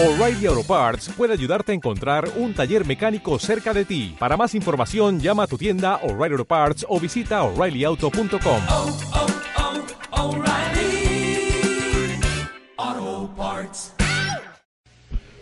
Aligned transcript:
O'Reilly 0.00 0.46
Auto 0.46 0.62
Parts 0.62 1.08
puede 1.16 1.32
ayudarte 1.32 1.72
a 1.72 1.74
encontrar 1.74 2.28
un 2.36 2.54
taller 2.54 2.86
mecánico 2.86 3.36
cerca 3.40 3.74
de 3.74 3.84
ti. 3.84 4.14
Para 4.16 4.36
más 4.36 4.54
información, 4.54 5.18
llama 5.18 5.42
a 5.42 5.46
tu 5.48 5.58
tienda 5.58 5.96
O'Reilly 6.04 6.34
Auto 6.34 6.44
Parts 6.44 6.86
o 6.88 7.00
visita 7.00 7.42
oreillyauto.com. 7.42 8.62
oh, 8.68 8.98
oh. 9.12 9.26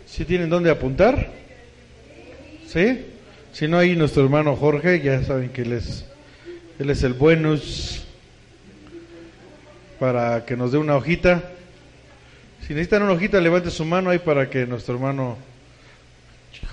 ¿Sí 0.07 0.25
tienen 0.25 0.49
dónde 0.49 0.71
apuntar? 0.71 1.31
¿Sí? 2.65 3.05
Si 3.51 3.67
no, 3.67 3.77
ahí 3.77 3.95
nuestro 3.95 4.23
hermano 4.23 4.55
Jorge, 4.55 5.03
ya 5.03 5.23
saben 5.23 5.49
que 5.49 5.61
él 5.61 5.73
es, 5.73 6.03
él 6.79 6.89
es 6.89 7.03
el 7.03 7.13
buenos 7.13 8.07
para 9.99 10.45
que 10.45 10.57
nos 10.57 10.71
dé 10.71 10.79
una 10.79 10.95
hojita. 10.95 11.51
Si 12.67 12.73
necesitan 12.73 13.03
una 13.03 13.13
hojita, 13.13 13.39
levante 13.39 13.71
su 13.71 13.85
mano 13.85 14.09
ahí 14.09 14.19
para 14.19 14.49
que 14.49 14.65
nuestro 14.65 14.95
hermano 14.95 15.37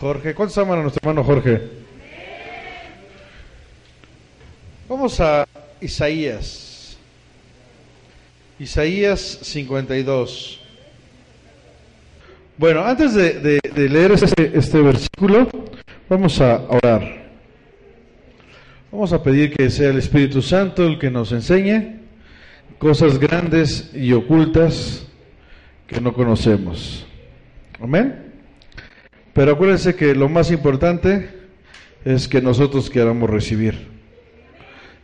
Jorge. 0.00 0.34
¿Cuántos 0.34 0.58
aman 0.58 0.80
a 0.80 0.82
nuestro 0.82 0.98
hermano 1.00 1.22
Jorge? 1.22 1.62
Vamos 4.88 5.20
a 5.20 5.46
Isaías. 5.80 6.96
Isaías 8.58 9.38
52. 9.42 10.60
Bueno, 12.58 12.84
antes 12.84 13.14
de, 13.14 13.60
leer 13.76 14.10
este, 14.10 14.50
este 14.52 14.82
versículo, 14.82 15.48
vamos 16.08 16.40
a 16.40 16.56
orar. 16.70 17.28
Vamos 18.90 19.12
a 19.12 19.22
pedir 19.22 19.54
que 19.54 19.70
sea 19.70 19.90
el 19.90 19.98
Espíritu 19.98 20.42
Santo 20.42 20.84
el 20.84 20.98
que 20.98 21.12
nos 21.12 21.30
enseñe 21.30 22.00
cosas 22.78 23.16
grandes 23.20 23.92
y 23.94 24.12
ocultas 24.12 25.06
que 25.94 26.00
no 26.00 26.12
conocemos. 26.12 27.06
Amén. 27.80 28.32
Pero 29.32 29.52
acuérdense 29.52 29.94
que 29.94 30.14
lo 30.14 30.28
más 30.28 30.50
importante 30.50 31.30
es 32.04 32.26
que 32.26 32.42
nosotros 32.42 32.90
queramos 32.90 33.30
recibir. 33.30 33.86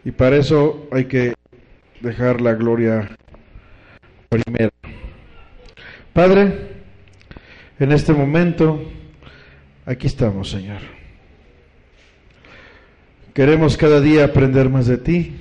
Y 0.04 0.10
para 0.10 0.36
eso 0.36 0.88
hay 0.90 1.04
que 1.04 1.34
dejar 2.00 2.40
la 2.40 2.54
gloria 2.54 3.08
primero. 4.28 4.72
Padre, 6.12 6.58
en 7.78 7.92
este 7.92 8.12
momento, 8.12 8.82
aquí 9.86 10.08
estamos, 10.08 10.50
Señor. 10.50 10.80
Queremos 13.32 13.76
cada 13.76 14.00
día 14.00 14.24
aprender 14.24 14.68
más 14.68 14.88
de 14.88 14.98
ti. 14.98 15.36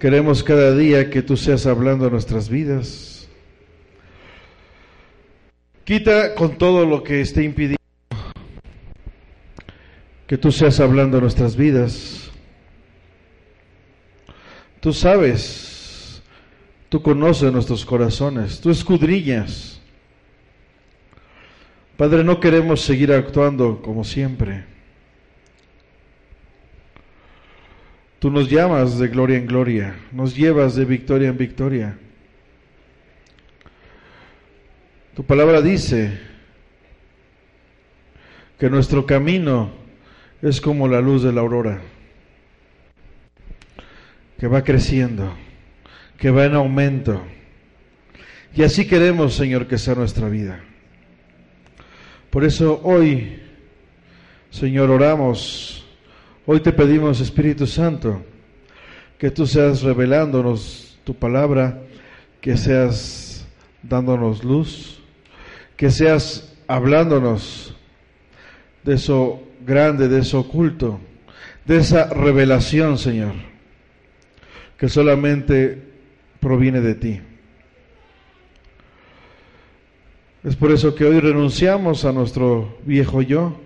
Queremos 0.00 0.42
cada 0.42 0.74
día 0.74 1.10
que 1.10 1.22
tú 1.22 1.36
seas 1.36 1.66
hablando 1.66 2.08
a 2.08 2.10
nuestras 2.10 2.48
vidas. 2.48 3.19
Quita 5.90 6.36
con 6.36 6.56
todo 6.56 6.86
lo 6.86 7.02
que 7.02 7.20
esté 7.20 7.42
impidiendo 7.42 7.82
que 10.28 10.38
tú 10.38 10.52
seas 10.52 10.78
hablando 10.78 11.18
a 11.18 11.20
nuestras 11.20 11.56
vidas. 11.56 12.30
Tú 14.78 14.92
sabes, 14.92 16.22
tú 16.88 17.02
conoces 17.02 17.52
nuestros 17.52 17.84
corazones, 17.84 18.60
tú 18.60 18.70
escudriñas. 18.70 19.80
Padre, 21.96 22.22
no 22.22 22.38
queremos 22.38 22.82
seguir 22.82 23.12
actuando 23.12 23.82
como 23.82 24.04
siempre. 24.04 24.66
Tú 28.20 28.30
nos 28.30 28.48
llamas 28.48 28.96
de 28.96 29.08
gloria 29.08 29.38
en 29.38 29.46
gloria, 29.48 29.96
nos 30.12 30.36
llevas 30.36 30.76
de 30.76 30.84
victoria 30.84 31.30
en 31.30 31.36
victoria. 31.36 31.98
Tu 35.14 35.24
palabra 35.24 35.60
dice 35.60 36.18
que 38.58 38.70
nuestro 38.70 39.06
camino 39.06 39.72
es 40.40 40.60
como 40.60 40.86
la 40.86 41.00
luz 41.00 41.24
de 41.24 41.32
la 41.32 41.40
aurora, 41.40 41.80
que 44.38 44.46
va 44.46 44.62
creciendo, 44.62 45.34
que 46.16 46.30
va 46.30 46.44
en 46.44 46.54
aumento. 46.54 47.22
Y 48.54 48.62
así 48.62 48.86
queremos, 48.86 49.34
Señor, 49.34 49.66
que 49.66 49.78
sea 49.78 49.96
nuestra 49.96 50.28
vida. 50.28 50.60
Por 52.30 52.44
eso 52.44 52.80
hoy, 52.84 53.42
Señor, 54.50 54.90
oramos, 54.90 55.84
hoy 56.46 56.60
te 56.60 56.72
pedimos, 56.72 57.20
Espíritu 57.20 57.66
Santo, 57.66 58.22
que 59.18 59.32
tú 59.32 59.44
seas 59.44 59.82
revelándonos 59.82 61.00
tu 61.02 61.14
palabra, 61.14 61.82
que 62.40 62.56
seas 62.56 63.44
dándonos 63.82 64.44
luz, 64.44 64.99
que 65.80 65.90
seas 65.90 66.52
hablándonos 66.68 67.74
de 68.84 68.96
eso 68.96 69.42
grande, 69.64 70.08
de 70.08 70.20
eso 70.20 70.40
oculto, 70.40 71.00
de 71.64 71.78
esa 71.78 72.10
revelación, 72.10 72.98
Señor, 72.98 73.32
que 74.76 74.90
solamente 74.90 75.82
proviene 76.38 76.82
de 76.82 76.94
ti. 76.96 77.20
Es 80.44 80.54
por 80.54 80.70
eso 80.70 80.94
que 80.94 81.06
hoy 81.06 81.18
renunciamos 81.18 82.04
a 82.04 82.12
nuestro 82.12 82.76
viejo 82.84 83.22
yo, 83.22 83.58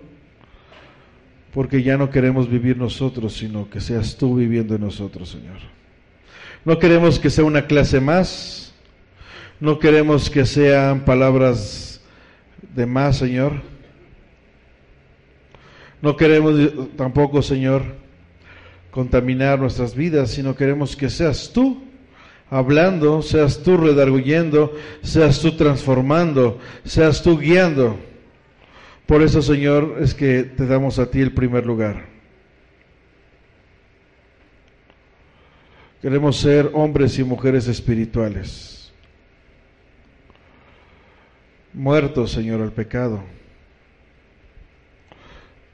porque 1.53 1.83
ya 1.83 1.97
no 1.97 2.11
queremos 2.11 2.49
vivir 2.49 2.77
nosotros, 2.77 3.33
sino 3.35 3.69
que 3.69 3.81
seas 3.81 4.15
tú 4.15 4.35
viviendo 4.35 4.73
en 4.73 4.79
nosotros, 4.79 5.27
Señor. 5.27 5.57
No 6.63 6.79
queremos 6.79 7.19
que 7.19 7.29
sea 7.29 7.43
una 7.43 7.67
clase 7.67 7.99
más, 7.99 8.73
no 9.59 9.79
queremos 9.79 10.29
que 10.29 10.45
sean 10.45 11.03
palabras 11.03 11.94
de 12.73 12.85
más, 12.85 13.17
Señor. 13.17 13.61
No 16.01 16.15
queremos 16.15 16.55
tampoco, 16.95 17.41
Señor, 17.41 17.83
contaminar 18.91 19.59
nuestras 19.59 19.95
vidas, 19.95 20.31
sino 20.31 20.55
queremos 20.55 20.95
que 20.95 21.09
seas 21.09 21.51
tú 21.53 21.83
hablando, 22.49 23.21
seas 23.21 23.63
tú 23.63 23.77
redarguyendo, 23.77 24.73
seas 25.01 25.39
tú 25.39 25.55
transformando, 25.57 26.59
seas 26.83 27.21
tú 27.21 27.37
guiando. 27.37 27.97
Por 29.05 29.21
eso, 29.21 29.41
Señor, 29.41 29.97
es 29.99 30.13
que 30.13 30.43
te 30.43 30.65
damos 30.65 30.99
a 30.99 31.09
ti 31.09 31.21
el 31.21 31.33
primer 31.33 31.65
lugar. 31.65 32.05
Queremos 36.01 36.37
ser 36.37 36.69
hombres 36.73 37.17
y 37.17 37.23
mujeres 37.23 37.67
espirituales, 37.67 38.84
muertos, 41.75 42.31
Señor, 42.31 42.61
al 42.61 42.71
pecado, 42.71 43.21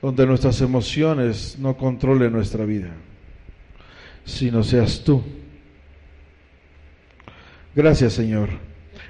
donde 0.02 0.26
nuestras 0.26 0.60
emociones 0.62 1.58
no 1.60 1.78
controlen 1.78 2.32
nuestra 2.34 2.66
vida, 2.66 2.90
sino 4.26 4.64
seas 4.64 5.04
tú. 5.04 5.24
Gracias, 7.76 8.14
Señor. 8.14 8.50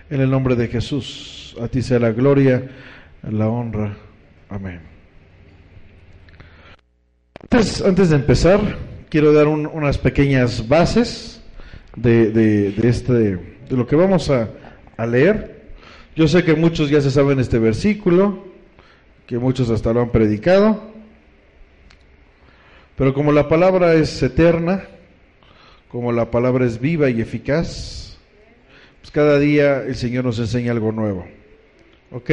En 0.09 0.21
el 0.21 0.29
nombre 0.29 0.55
de 0.55 0.67
Jesús, 0.67 1.55
a 1.61 1.67
ti 1.67 1.81
sea 1.81 1.99
la 1.99 2.11
gloria, 2.11 2.69
la 3.23 3.47
honra. 3.47 3.95
Amén. 4.49 4.81
Antes, 7.49 7.81
antes 7.81 8.09
de 8.09 8.17
empezar, 8.17 8.59
quiero 9.09 9.33
dar 9.33 9.47
un- 9.47 9.65
unas 9.67 9.97
pequeñas 9.97 10.67
bases 10.67 11.41
de, 11.95 12.31
de- 12.31 12.71
de 12.71 12.89
este, 12.89 13.13
de 13.13 13.39
lo 13.69 13.87
que 13.87 13.95
vamos 13.95 14.29
a, 14.29 14.49
a 14.97 15.05
leer. 15.05 15.60
Yo 16.13 16.27
sé 16.27 16.43
que 16.43 16.55
muchos 16.55 16.89
ya 16.89 16.99
se 16.99 17.09
saben 17.09 17.39
este 17.39 17.57
versículo, 17.57 18.43
que 19.25 19.39
muchos 19.39 19.69
hasta 19.69 19.93
lo 19.93 20.01
han 20.01 20.11
predicado, 20.11 20.91
pero 22.97 23.13
como 23.13 23.31
la 23.31 23.47
palabra 23.47 23.93
es 23.93 24.21
eterna, 24.21 24.83
como 25.87 26.11
la 26.11 26.29
palabra 26.29 26.65
es 26.65 26.81
viva 26.81 27.09
y 27.09 27.21
eficaz, 27.21 28.17
pues 28.99 29.09
cada 29.11 29.39
día 29.39 29.83
el 29.83 29.95
Señor 29.95 30.25
nos 30.25 30.37
enseña 30.37 30.73
algo 30.73 30.91
nuevo. 30.91 31.25
¿Ok? 32.11 32.29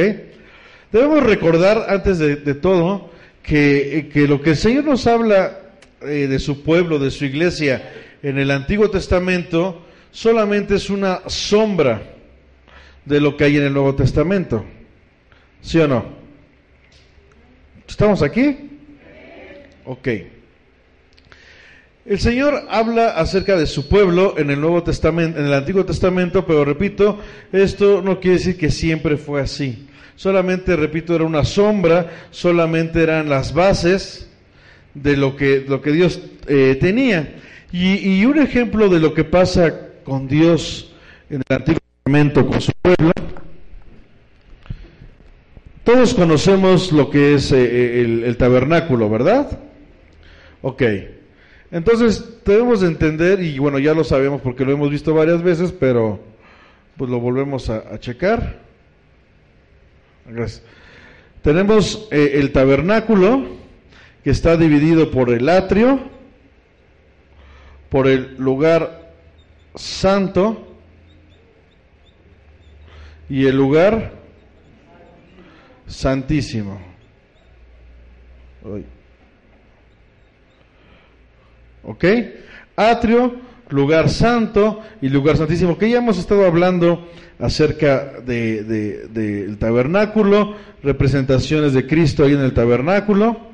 Debemos 0.91 1.23
recordar 1.23 1.85
antes 1.87 2.19
de, 2.19 2.35
todo 2.55 3.11
que, 3.41 3.97
eh, 3.97 4.09
que 4.09 4.27
lo 4.27 4.41
que 4.41 4.51
el 4.51 4.57
Señor 4.57 4.83
nos 4.83 5.07
habla 5.07 5.57
eh, 6.01 6.27
de 6.27 6.39
su 6.39 6.63
pueblo, 6.63 6.99
de 6.99 7.11
su 7.11 7.23
iglesia 7.23 7.93
en 8.21 8.39
el 8.39 8.51
Antiguo 8.51 8.89
Testamento, 8.89 9.85
solamente 10.11 10.75
es 10.75 10.89
una 10.89 11.21
sombra 11.27 12.18
de 13.05 13.21
lo 13.21 13.37
que 13.37 13.45
hay 13.45 13.57
en 13.57 13.63
el 13.63 13.73
Nuevo 13.73 13.95
Testamento. 13.95 14.63
¿Sí 15.61 15.79
o 15.79 15.87
no? 15.87 16.05
¿Estamos 17.87 18.21
aquí? 18.21 18.55
Ok. 19.85 20.07
El 22.05 22.19
Señor 22.19 22.63
habla 22.69 23.09
acerca 23.09 23.55
de 23.55 23.67
su 23.67 23.87
pueblo 23.87 24.35
en 24.37 24.49
el 24.49 24.59
Nuevo 24.59 24.81
Testamento, 24.83 25.39
en 25.39 25.45
el 25.45 25.53
Antiguo 25.53 25.85
Testamento, 25.85 26.45
pero 26.45 26.65
repito, 26.65 27.19
esto 27.51 28.01
no 28.01 28.19
quiere 28.19 28.37
decir 28.37 28.57
que 28.57 28.71
siempre 28.71 29.17
fue 29.17 29.41
así. 29.41 29.87
Solamente, 30.15 30.75
repito, 30.75 31.15
era 31.15 31.23
una 31.23 31.45
sombra, 31.45 32.09
solamente 32.31 33.03
eran 33.03 33.29
las 33.29 33.53
bases 33.53 34.29
de 34.93 35.17
lo 35.17 35.35
que, 35.35 35.65
lo 35.67 35.81
que 35.81 35.91
Dios 35.91 36.19
eh, 36.47 36.77
tenía. 36.79 37.35
Y, 37.71 38.19
y 38.19 38.25
un 38.25 38.39
ejemplo 38.39 38.89
de 38.89 38.99
lo 38.99 39.13
que 39.13 39.23
pasa 39.23 39.87
con 40.03 40.27
Dios 40.27 40.93
en 41.29 41.43
el 41.47 41.55
Antiguo 41.55 41.78
con 42.11 42.59
su 42.59 42.71
pueblo 42.81 43.11
Todos 45.83 46.15
conocemos 46.15 46.91
lo 46.91 47.09
que 47.11 47.35
es 47.35 47.51
eh, 47.51 48.01
el, 48.01 48.23
el 48.23 48.35
tabernáculo, 48.35 49.09
¿verdad? 49.09 49.59
Ok. 50.61 50.83
Entonces 51.71 52.41
debemos 52.43 52.81
de 52.81 52.87
entender, 52.87 53.43
y 53.43 53.59
bueno, 53.59 53.77
ya 53.77 53.93
lo 53.93 54.03
sabemos 54.03 54.41
porque 54.41 54.65
lo 54.65 54.71
hemos 54.71 54.89
visto 54.89 55.13
varias 55.13 55.43
veces, 55.43 55.71
pero 55.71 56.19
pues 56.97 57.11
lo 57.11 57.19
volvemos 57.19 57.69
a, 57.69 57.99
checar. 57.99 58.57
Tenemos 61.43 62.07
eh, 62.11 62.31
el 62.35 62.51
tabernáculo 62.51 63.45
que 64.23 64.31
está 64.31 64.57
dividido 64.57 65.11
por 65.11 65.29
el 65.29 65.47
atrio, 65.47 65.99
por 67.89 68.07
el 68.07 68.35
lugar 68.37 69.13
santo 69.75 70.68
y 73.29 73.45
el 73.45 73.55
lugar 73.55 74.11
santísimo. 75.87 76.79
¿Ok? 81.83 82.05
Atrio, 82.75 83.35
lugar 83.69 84.09
santo 84.09 84.81
y 85.01 85.09
lugar 85.09 85.37
santísimo, 85.37 85.77
que 85.77 85.89
ya 85.89 85.99
hemos 85.99 86.17
estado 86.17 86.45
hablando 86.45 87.07
acerca 87.39 88.19
del 88.25 88.67
de, 88.67 89.07
de, 89.07 89.55
tabernáculo, 89.57 90.55
representaciones 90.83 91.73
de 91.73 91.87
Cristo 91.87 92.23
ahí 92.25 92.33
en 92.33 92.41
el 92.41 92.53
tabernáculo. 92.53 93.49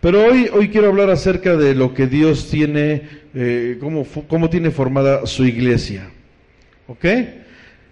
Pero 0.00 0.24
hoy, 0.24 0.50
hoy 0.52 0.68
quiero 0.68 0.88
hablar 0.88 1.10
acerca 1.10 1.56
de 1.56 1.76
lo 1.76 1.94
que 1.94 2.08
Dios 2.08 2.48
tiene, 2.50 3.08
eh, 3.34 3.78
cómo, 3.80 4.04
cómo 4.26 4.50
tiene 4.50 4.72
formada 4.72 5.26
su 5.26 5.44
iglesia. 5.44 6.10
¿Ok? 6.88 7.04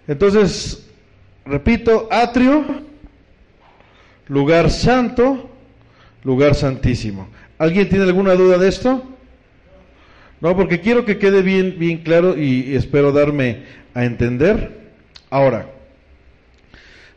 Entonces, 0.09 0.90
repito, 1.45 2.07
atrio, 2.11 2.65
lugar 4.27 4.69
santo, 4.69 5.49
lugar 6.23 6.55
santísimo. 6.55 7.27
¿Alguien 7.57 7.89
tiene 7.89 8.05
alguna 8.05 8.33
duda 8.33 8.57
de 8.57 8.67
esto? 8.67 9.03
No, 10.41 10.55
porque 10.55 10.81
quiero 10.81 11.05
que 11.05 11.19
quede 11.19 11.43
bien, 11.43 11.75
bien 11.77 11.99
claro 11.99 12.37
y, 12.37 12.75
espero 12.75 13.11
darme 13.11 13.63
a 13.93 14.05
entender. 14.05 14.91
Ahora, 15.29 15.69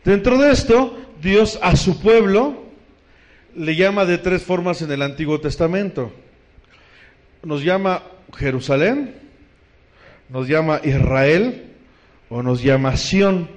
dentro 0.05 0.37
de 0.39 0.53
esto, 0.53 0.99
Dios 1.23 1.59
a 1.63 1.75
su 1.75 2.01
pueblo 2.01 2.65
le 3.57 3.77
llama 3.77 4.05
de 4.05 4.19
tres 4.19 4.43
formas 4.43 4.83
en 4.83 4.93
el 4.93 5.01
Antiguo 5.01 5.41
Testamento. 5.41 6.13
Nos 7.43 7.65
llama 7.65 8.03
Jerusalén, 8.37 9.15
nos 10.29 10.47
llama 10.47 10.81
Israel 10.85 11.73
o 12.29 12.43
nos 12.43 12.63
llama 12.63 12.97
Sión. 12.99 13.49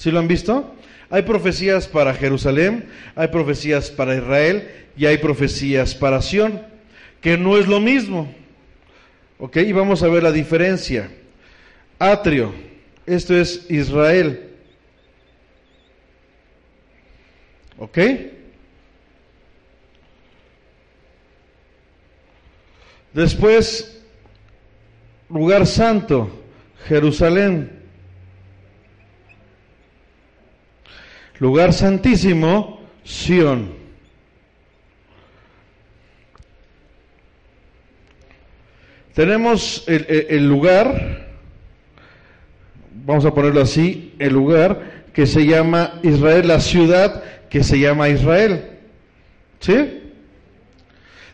¿Sí 0.00 0.10
lo 0.10 0.18
han 0.18 0.28
visto? 0.28 0.74
Hay 1.10 1.24
profecías 1.24 1.86
para 1.86 2.14
Jerusalén, 2.14 2.88
hay 3.14 3.28
profecías 3.28 3.90
para 3.90 4.16
Israel 4.16 4.66
y 4.96 5.04
hay 5.04 5.18
profecías 5.18 5.94
para 5.94 6.22
Sión, 6.22 6.62
que 7.20 7.36
no 7.36 7.58
es 7.58 7.68
lo 7.68 7.80
mismo. 7.80 8.34
¿Ok? 9.38 9.58
Y 9.58 9.72
vamos 9.72 10.02
a 10.02 10.08
ver 10.08 10.22
la 10.22 10.32
diferencia. 10.32 11.10
Atrio, 11.98 12.54
esto 13.04 13.36
es 13.36 13.70
Israel. 13.70 14.48
¿Ok? 17.76 17.98
Después, 23.12 24.00
lugar 25.28 25.66
santo, 25.66 26.42
Jerusalén. 26.88 27.79
Lugar 31.40 31.72
santísimo, 31.72 32.80
Sión. 33.02 33.80
Tenemos 39.14 39.84
el, 39.88 40.46
lugar, 40.46 41.28
vamos 43.04 43.24
a 43.24 43.34
ponerlo 43.34 43.62
así, 43.62 44.14
el 44.18 44.34
lugar 44.34 45.04
que 45.14 45.26
se 45.26 45.46
llama 45.46 45.98
Israel, 46.02 46.46
la 46.46 46.60
ciudad 46.60 47.24
que 47.48 47.64
se 47.64 47.80
llama 47.80 48.10
Israel. 48.10 48.62
¿Sí? 49.60 50.02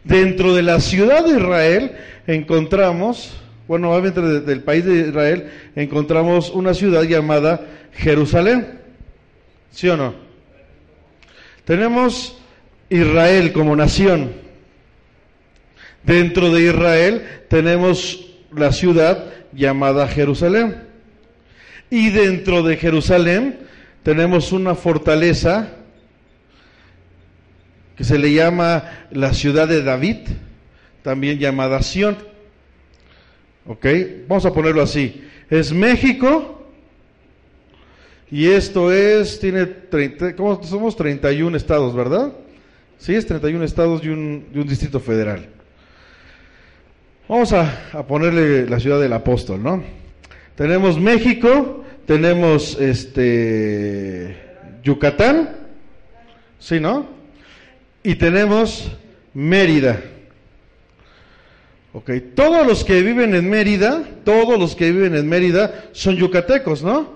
Dentro 0.04 0.54
de 0.54 0.62
la 0.62 0.80
ciudad 0.80 1.24
de 1.24 1.36
Israel 1.36 1.96
encontramos, 2.28 3.40
bueno, 3.66 4.00
dentro 4.00 4.40
del 4.40 4.62
país 4.62 4.84
de 4.84 5.08
Israel 5.08 5.50
encontramos 5.74 6.50
una 6.50 6.74
ciudad 6.74 7.02
llamada 7.02 7.66
Jerusalén. 7.92 8.85
¿Sí 9.76 9.90
o 9.90 9.96
no? 9.98 10.14
Tenemos 11.66 12.38
Israel 12.88 13.52
como 13.52 13.76
nación. 13.76 14.32
Dentro 16.02 16.50
de 16.50 16.62
Israel 16.62 17.42
tenemos 17.50 18.26
la 18.54 18.72
ciudad 18.72 19.34
llamada 19.52 20.08
Jerusalén. 20.08 20.84
Y 21.90 22.08
dentro 22.08 22.62
de 22.62 22.78
Jerusalén 22.78 23.58
tenemos 24.02 24.50
una 24.50 24.74
fortaleza 24.74 25.68
que 27.96 28.04
se 28.04 28.18
le 28.18 28.32
llama 28.32 29.08
la 29.10 29.34
ciudad 29.34 29.68
de 29.68 29.82
David, 29.82 30.28
también 31.02 31.38
llamada 31.38 31.82
Sión. 31.82 32.16
¿Ok? 33.66 33.86
Vamos 34.26 34.46
a 34.46 34.54
ponerlo 34.54 34.80
así. 34.80 35.22
Es 35.50 35.70
México 35.70 36.55
y 38.30 38.48
esto 38.48 38.92
es, 38.92 39.38
tiene 39.38 39.66
30, 39.66 40.34
¿cómo 40.34 40.62
somos? 40.64 40.96
31 40.96 41.56
estados, 41.56 41.94
¿verdad? 41.94 42.32
Sí, 42.98 43.14
es 43.14 43.26
31 43.26 43.64
estados 43.64 44.02
y 44.04 44.08
un, 44.08 44.46
y 44.52 44.58
un 44.58 44.66
distrito 44.66 44.98
federal. 44.98 45.46
Vamos 47.28 47.52
a, 47.52 47.90
a, 47.92 48.06
ponerle 48.06 48.68
la 48.68 48.80
ciudad 48.80 49.00
del 49.00 49.12
apóstol, 49.12 49.62
¿no? 49.62 49.82
Tenemos 50.56 50.98
México, 50.98 51.84
tenemos 52.06 52.80
este 52.80 54.36
Yucatán, 54.82 55.56
¿sí, 56.58 56.80
no? 56.80 57.06
Y 58.02 58.14
tenemos 58.14 58.90
Mérida. 59.34 60.00
Ok, 61.92 62.10
todos 62.34 62.66
los 62.66 62.84
que 62.84 63.02
viven 63.02 63.34
en 63.34 63.48
Mérida, 63.48 64.02
todos 64.24 64.58
los 64.58 64.76
que 64.76 64.92
viven 64.92 65.14
en 65.14 65.28
Mérida 65.28 65.86
son 65.92 66.16
yucatecos, 66.16 66.82
¿no? 66.82 67.15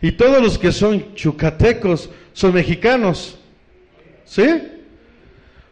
Y 0.00 0.12
todos 0.12 0.40
los 0.42 0.58
que 0.58 0.70
son 0.70 1.14
yucatecos 1.14 2.10
son 2.32 2.54
mexicanos, 2.54 3.38
¿sí? 4.24 4.44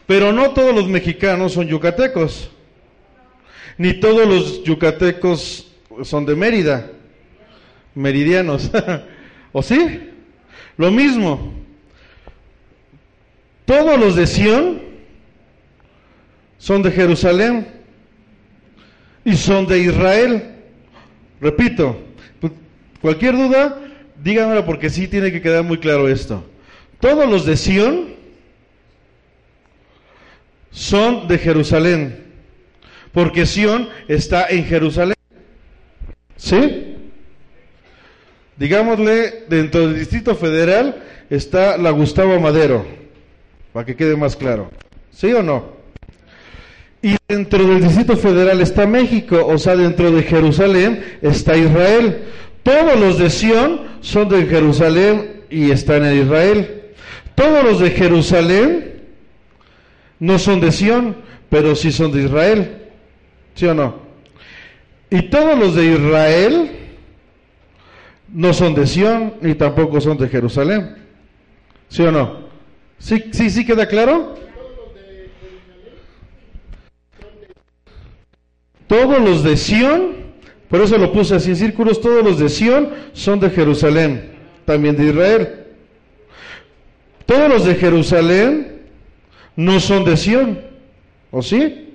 Pero 0.07 0.33
no 0.33 0.51
todos 0.51 0.75
los 0.75 0.89
mexicanos 0.89 1.53
son 1.53 1.69
yucatecos, 1.69 2.51
ni 3.79 3.95
todos 3.95 4.27
los 4.27 4.65
yucatecos 4.65 5.73
son 6.03 6.27
de 6.27 6.35
Mérida, 6.35 6.91
meridianos, 7.95 8.71
¿o 9.53 9.63
sí? 9.63 10.11
Lo 10.77 10.91
mismo. 10.91 11.53
Todos 13.65 13.99
los 13.99 14.15
de 14.15 14.27
Sión 14.27 14.81
son 16.59 16.83
de 16.83 16.91
Jerusalén 16.91 17.67
y 19.25 19.35
son 19.37 19.67
de 19.67 19.81
Israel. 19.81 20.55
Repito, 21.41 21.99
cualquier 23.01 23.37
duda, 23.37 23.86
díganmela 24.23 24.65
porque 24.65 24.91
sí 24.91 25.09
tiene 25.09 25.33
que 25.33 25.43
quedar 25.43 25.65
muy 25.65 25.79
claro 25.79 26.09
esto. 26.09 26.45
Todos 27.01 27.29
los 27.29 27.45
de 27.45 27.57
Sión 27.57 28.15
son 30.71 31.29
de 31.29 31.39
Jerusalén, 31.39 32.25
porque 33.13 33.47
Sión 33.47 33.89
está 34.09 34.47
en 34.49 34.65
Jerusalén. 34.65 35.17
¿Sí? 36.37 36.97
Digámosle, 38.57 39.45
dentro 39.49 39.87
del 39.87 39.99
Distrito 39.99 40.35
Federal 40.35 41.03
está 41.29 41.77
la 41.77 41.91
Gustavo 41.91 42.39
Madero 42.41 42.87
para 43.73 43.85
que 43.85 43.97
quede 43.97 44.17
más 44.17 44.37
claro. 44.37 44.71
¿Sí 45.13 45.33
o 45.33 45.43
no? 45.43 45.77
Y 47.03 47.17
dentro 47.29 47.67
del 47.67 47.83
Distrito 47.83 48.17
Federal 48.17 48.61
está 48.63 48.87
México, 48.87 49.47
o 49.47 49.59
sea, 49.59 49.77
dentro 49.77 50.11
de 50.11 50.23
Jerusalén 50.23 51.19
está 51.21 51.57
Israel. 51.57 52.23
Todos 52.67 52.99
los 52.99 53.17
de 53.19 53.31
Sión 53.31 53.83
son 54.01 54.29
de 54.29 54.45
Jerusalén 54.47 55.45
y 55.49 55.71
están 55.71 56.05
en 56.05 56.23
Israel. 56.23 56.83
Todos 57.37 57.63
los 57.63 57.79
de 57.79 57.93
Jerusalén 57.93 59.05
no 60.19 60.37
son 60.41 60.61
de 60.61 60.73
Sión, 60.73 61.15
pero 61.49 61.77
sí 61.77 61.93
son 61.93 62.11
de 62.11 62.25
Israel. 62.25 62.89
¿Sí 63.55 63.67
o 63.67 63.75
no? 63.75 64.01
Y 65.11 65.23
todos 65.31 65.57
los 65.57 65.77
de 65.77 65.93
Israel 65.93 66.71
no 68.33 68.53
son 68.53 68.75
de 68.75 68.89
Sión 68.89 69.35
ni 69.43 69.55
tampoco 69.55 70.01
son 70.01 70.19
de 70.19 70.27
Jerusalén. 70.29 70.97
¿Sí 71.89 72.03
o 72.03 72.11
no? 72.11 72.49
¿Sí, 72.99 73.27
sí, 73.31 73.49
sí 73.49 73.65
queda 73.65 73.87
claro? 73.87 74.35
Todos 78.89 79.21
los 79.21 79.45
de 79.45 79.57
Sión, 79.57 80.26
por 80.69 80.81
eso 80.81 80.99
lo 80.99 81.13
puse 81.13 81.37
así 81.37 81.51
en 81.51 81.57
círculos, 81.57 82.01
todos 82.01 82.25
los 82.25 82.39
de 82.39 82.49
Sión 82.49 82.91
son 83.13 83.39
de 83.39 83.51
Jerusalén, 83.51 84.33
también 84.65 84.97
de 84.97 85.07
Israel. 85.07 85.67
Todos 87.25 87.49
los 87.49 87.65
de 87.65 87.75
Jerusalén 87.77 88.83
no 89.55 89.79
son 89.81 90.05
de 90.05 90.17
Sión, 90.17 90.61
¿o 91.31 91.43
sí? 91.43 91.95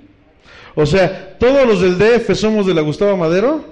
O 0.76 0.86
sea, 0.86 1.38
todos 1.38 1.68
los 1.68 1.82
del 1.82 1.98
DF 1.98 2.34
somos 2.34 2.66
de 2.66 2.74
la 2.74 2.82
Gustavo 2.82 3.18
Madero. 3.18 3.66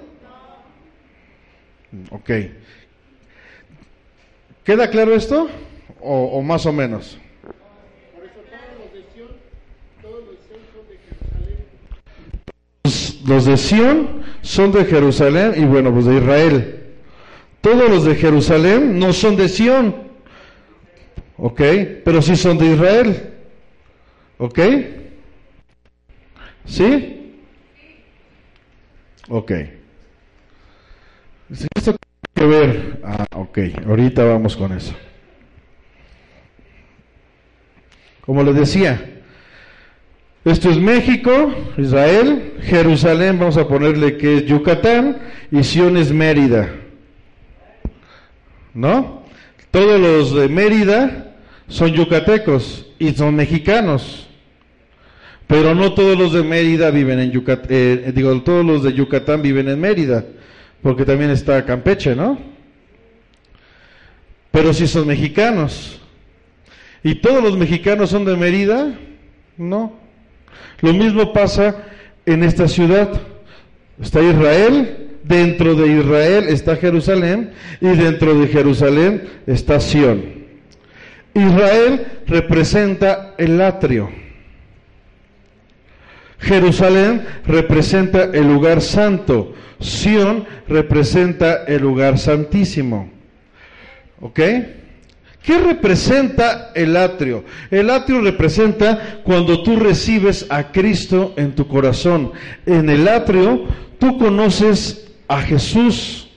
Ok. 2.10 2.30
¿Queda 4.64 4.90
claro 4.90 5.14
esto? 5.14 5.48
O, 6.00 6.24
o 6.24 6.42
más 6.42 6.66
o 6.66 6.72
menos. 6.72 7.18
Los 13.26 13.46
de 13.46 13.56
Sión 13.56 14.19
son 14.42 14.72
de 14.72 14.84
Jerusalén 14.84 15.54
y 15.56 15.64
bueno, 15.64 15.92
pues 15.92 16.06
de 16.06 16.16
Israel. 16.16 16.76
Todos 17.60 17.90
los 17.90 18.04
de 18.04 18.14
Jerusalén 18.14 18.98
no 18.98 19.12
son 19.12 19.36
de 19.36 19.48
Sión, 19.48 19.94
¿ok? 21.36 21.60
Pero 22.04 22.22
sí 22.22 22.36
son 22.36 22.58
de 22.58 22.66
Israel, 22.66 23.30
¿ok? 24.38 24.58
¿Sí? 26.64 27.34
Ok. 29.28 29.52
Esto 31.50 31.94
tiene 31.94 31.96
que 32.34 32.46
ver, 32.46 33.00
ah, 33.04 33.26
ok, 33.34 33.58
ahorita 33.86 34.24
vamos 34.24 34.56
con 34.56 34.72
eso. 34.72 34.94
Como 38.22 38.42
les 38.44 38.54
decía, 38.54 39.09
esto 40.44 40.70
es 40.70 40.78
México, 40.78 41.54
Israel, 41.76 42.54
Jerusalén, 42.62 43.38
vamos 43.38 43.58
a 43.58 43.68
ponerle 43.68 44.16
que 44.16 44.38
es 44.38 44.46
Yucatán, 44.46 45.18
y 45.50 45.62
Sion 45.62 45.96
es 45.96 46.12
Mérida. 46.12 46.70
¿No? 48.72 49.22
Todos 49.70 50.00
los 50.00 50.34
de 50.34 50.48
Mérida 50.48 51.34
son 51.68 51.92
yucatecos 51.92 52.86
y 52.98 53.12
son 53.12 53.36
mexicanos. 53.36 54.28
Pero 55.46 55.74
no 55.74 55.92
todos 55.92 56.16
los 56.16 56.32
de 56.32 56.42
Mérida 56.42 56.90
viven 56.90 57.18
en 57.18 57.32
Yucatán, 57.32 57.66
eh, 57.68 58.12
digo, 58.14 58.40
todos 58.42 58.64
los 58.64 58.82
de 58.82 58.92
Yucatán 58.92 59.42
viven 59.42 59.68
en 59.68 59.80
Mérida, 59.80 60.24
porque 60.80 61.04
también 61.04 61.30
está 61.30 61.64
Campeche, 61.64 62.14
¿no? 62.14 62.38
Pero 64.52 64.72
si 64.72 64.86
son 64.86 65.06
mexicanos. 65.06 66.00
¿Y 67.02 67.16
todos 67.16 67.42
los 67.42 67.56
mexicanos 67.56 68.10
son 68.10 68.24
de 68.24 68.36
Mérida? 68.36 68.94
No. 69.56 69.99
Lo 70.80 70.92
mismo 70.92 71.32
pasa 71.32 71.76
en 72.26 72.42
esta 72.42 72.68
ciudad. 72.68 73.10
Está 74.00 74.22
Israel, 74.22 75.10
dentro 75.24 75.74
de 75.74 76.00
Israel 76.00 76.48
está 76.48 76.76
Jerusalén 76.76 77.52
y 77.80 77.88
dentro 77.88 78.38
de 78.38 78.48
Jerusalén 78.48 79.28
está 79.46 79.80
Sión. 79.80 80.40
Israel 81.34 82.06
representa 82.26 83.34
el 83.38 83.60
atrio. 83.60 84.10
Jerusalén 86.38 87.26
representa 87.46 88.24
el 88.24 88.48
lugar 88.48 88.80
santo. 88.80 89.54
Sión 89.78 90.46
representa 90.68 91.64
el 91.64 91.82
lugar 91.82 92.18
santísimo. 92.18 93.10
¿Ok? 94.20 94.40
¿Qué 95.42 95.58
representa 95.58 96.70
el 96.74 96.96
atrio? 96.96 97.44
El 97.70 97.88
atrio 97.88 98.20
representa 98.20 99.20
cuando 99.24 99.62
tú 99.62 99.76
recibes 99.76 100.46
a 100.50 100.70
Cristo 100.70 101.32
en 101.36 101.54
tu 101.54 101.66
corazón. 101.66 102.32
En 102.66 102.90
el 102.90 103.08
atrio 103.08 103.66
tú 103.98 104.18
conoces 104.18 105.12
a 105.28 105.40
Jesús 105.40 106.28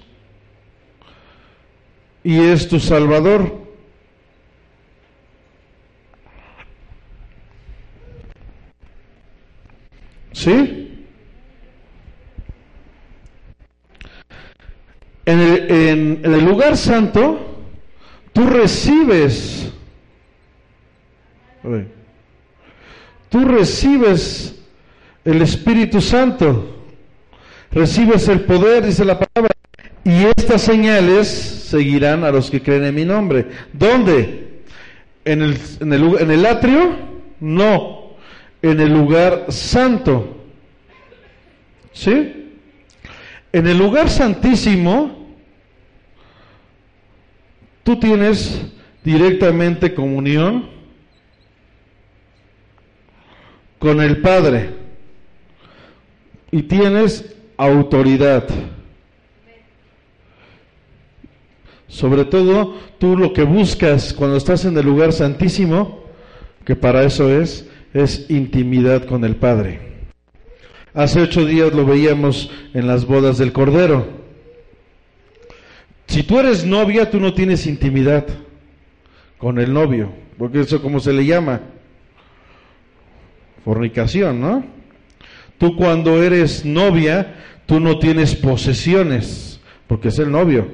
y 2.23 2.39
es 2.39 2.67
tu 2.69 2.79
Salvador. 2.79 3.61
¿Sí? 10.31 10.79
En 15.25 15.39
el, 15.39 15.71
en, 15.71 16.21
en 16.23 16.33
el 16.33 16.45
lugar 16.45 16.77
santo, 16.77 17.42
Tú 18.33 18.47
recibes, 18.47 19.71
tú 23.29 23.45
recibes 23.45 24.55
el 25.23 25.41
Espíritu 25.43 26.01
Santo, 26.01 26.77
recibes 27.71 28.27
el 28.27 28.41
poder, 28.41 28.87
dice 28.87 29.05
la 29.05 29.19
palabra, 29.19 29.53
y 30.03 30.25
estas 30.35 30.63
señales 30.63 31.27
seguirán 31.27 32.23
a 32.23 32.31
los 32.31 32.49
que 32.49 32.61
creen 32.61 32.85
en 32.85 32.95
mi 32.95 33.05
nombre. 33.05 33.47
¿Dónde? 33.71 34.63
¿En 35.23 35.41
el, 35.43 35.57
en 35.79 35.93
el, 35.93 36.17
en 36.19 36.31
el 36.31 36.45
atrio? 36.45 36.95
No, 37.39 38.15
en 38.63 38.79
el 38.79 38.91
lugar 38.91 39.45
santo. 39.49 40.37
¿Sí? 41.93 42.49
En 43.51 43.67
el 43.67 43.77
lugar 43.77 44.09
santísimo, 44.09 45.22
Tú 47.83 47.99
tienes 47.99 48.61
directamente 49.03 49.93
comunión 49.93 50.69
con 53.77 54.01
el 54.01 54.21
Padre 54.21 54.69
y 56.51 56.63
tienes 56.63 57.35
autoridad. 57.57 58.47
Sobre 61.87 62.25
todo, 62.25 62.77
tú 62.97 63.17
lo 63.17 63.33
que 63.33 63.43
buscas 63.43 64.13
cuando 64.13 64.37
estás 64.37 64.63
en 64.65 64.77
el 64.77 64.85
lugar 64.85 65.11
santísimo, 65.11 66.05
que 66.63 66.75
para 66.75 67.03
eso 67.03 67.29
es, 67.29 67.67
es 67.93 68.29
intimidad 68.29 69.05
con 69.05 69.25
el 69.25 69.35
Padre. 69.35 69.93
Hace 70.93 71.21
ocho 71.21 71.45
días 71.45 71.73
lo 71.73 71.85
veíamos 71.85 72.49
en 72.73 72.87
las 72.87 73.05
bodas 73.05 73.37
del 73.37 73.51
Cordero. 73.51 74.22
Si 76.07 76.23
tú 76.23 76.39
eres 76.39 76.65
novia, 76.65 77.09
tú 77.09 77.19
no 77.19 77.33
tienes 77.33 77.65
intimidad 77.65 78.25
con 79.37 79.59
el 79.59 79.73
novio, 79.73 80.11
porque 80.37 80.61
eso 80.61 80.81
como 80.81 80.99
se 80.99 81.13
le 81.13 81.25
llama 81.25 81.61
fornicación, 83.63 84.41
¿no? 84.41 84.63
Tú 85.57 85.75
cuando 85.75 86.21
eres 86.21 86.65
novia, 86.65 87.35
tú 87.65 87.79
no 87.79 87.99
tienes 87.99 88.35
posesiones, 88.35 89.59
porque 89.87 90.09
es 90.09 90.19
el 90.19 90.31
novio. 90.31 90.67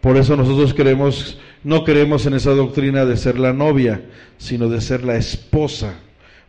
Por 0.00 0.16
eso 0.16 0.36
nosotros 0.36 0.74
queremos, 0.74 1.38
no 1.64 1.84
creemos 1.84 2.26
en 2.26 2.34
esa 2.34 2.50
doctrina 2.50 3.04
de 3.04 3.16
ser 3.16 3.38
la 3.38 3.52
novia, 3.52 4.02
sino 4.36 4.68
de 4.68 4.80
ser 4.80 5.04
la 5.04 5.16
esposa. 5.16 5.94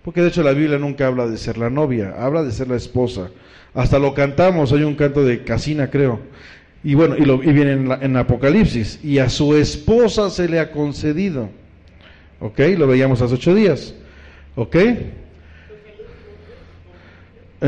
Porque 0.03 0.21
de 0.21 0.29
hecho 0.29 0.43
la 0.43 0.53
Biblia 0.53 0.77
nunca 0.77 1.07
habla 1.07 1.27
de 1.27 1.37
ser 1.37 1.57
la 1.57 1.69
novia, 1.69 2.15
habla 2.17 2.43
de 2.43 2.51
ser 2.51 2.67
la 2.67 2.75
esposa. 2.75 3.31
Hasta 3.73 3.99
lo 3.99 4.13
cantamos, 4.13 4.71
hay 4.71 4.83
un 4.83 4.95
canto 4.95 5.23
de 5.23 5.43
Casina, 5.43 5.89
creo, 5.89 6.19
y 6.83 6.93
bueno, 6.93 7.17
y, 7.17 7.25
lo, 7.25 7.37
viene 7.37 7.73
en, 7.73 7.91
en, 8.01 8.17
Apocalipsis. 8.17 8.99
Y 9.03 9.19
a 9.19 9.29
su 9.29 9.55
esposa 9.55 10.29
se 10.29 10.47
le 10.47 10.59
ha 10.59 10.71
concedido. 10.71 11.49
¿Ok? 12.39 12.59
Lo 12.77 12.87
veíamos 12.87 13.21
hace 13.21 13.35
ocho 13.35 13.53
días. 13.53 13.93
¿Ok? 14.55 14.75
En 14.75 15.11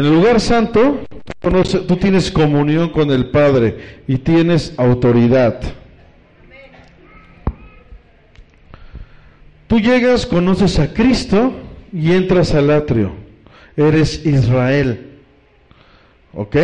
el 0.06 0.10
lugar 0.10 0.40
santo, 0.40 1.02
tú 1.88 1.98
tienes 1.98 2.32
comunión 2.32 2.90
con 2.90 3.12
el 3.12 3.30
Padre 3.30 4.00
y 4.08 4.18
tienes 4.18 4.74
autoridad. 4.78 5.62
Tú 9.68 9.80
llegas, 9.80 10.26
conoces 10.26 10.80
a 10.80 10.94
Cristo 10.94 11.54
y 11.92 12.14
entras 12.14 12.54
al 12.54 12.72
atrio. 12.72 13.12
Eres 13.76 14.26
Israel. 14.26 15.08
¿Ok? 16.34 16.56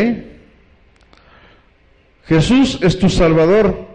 Jesús 2.27 2.79
es 2.81 2.99
tu 2.99 3.09
Salvador. 3.09 3.87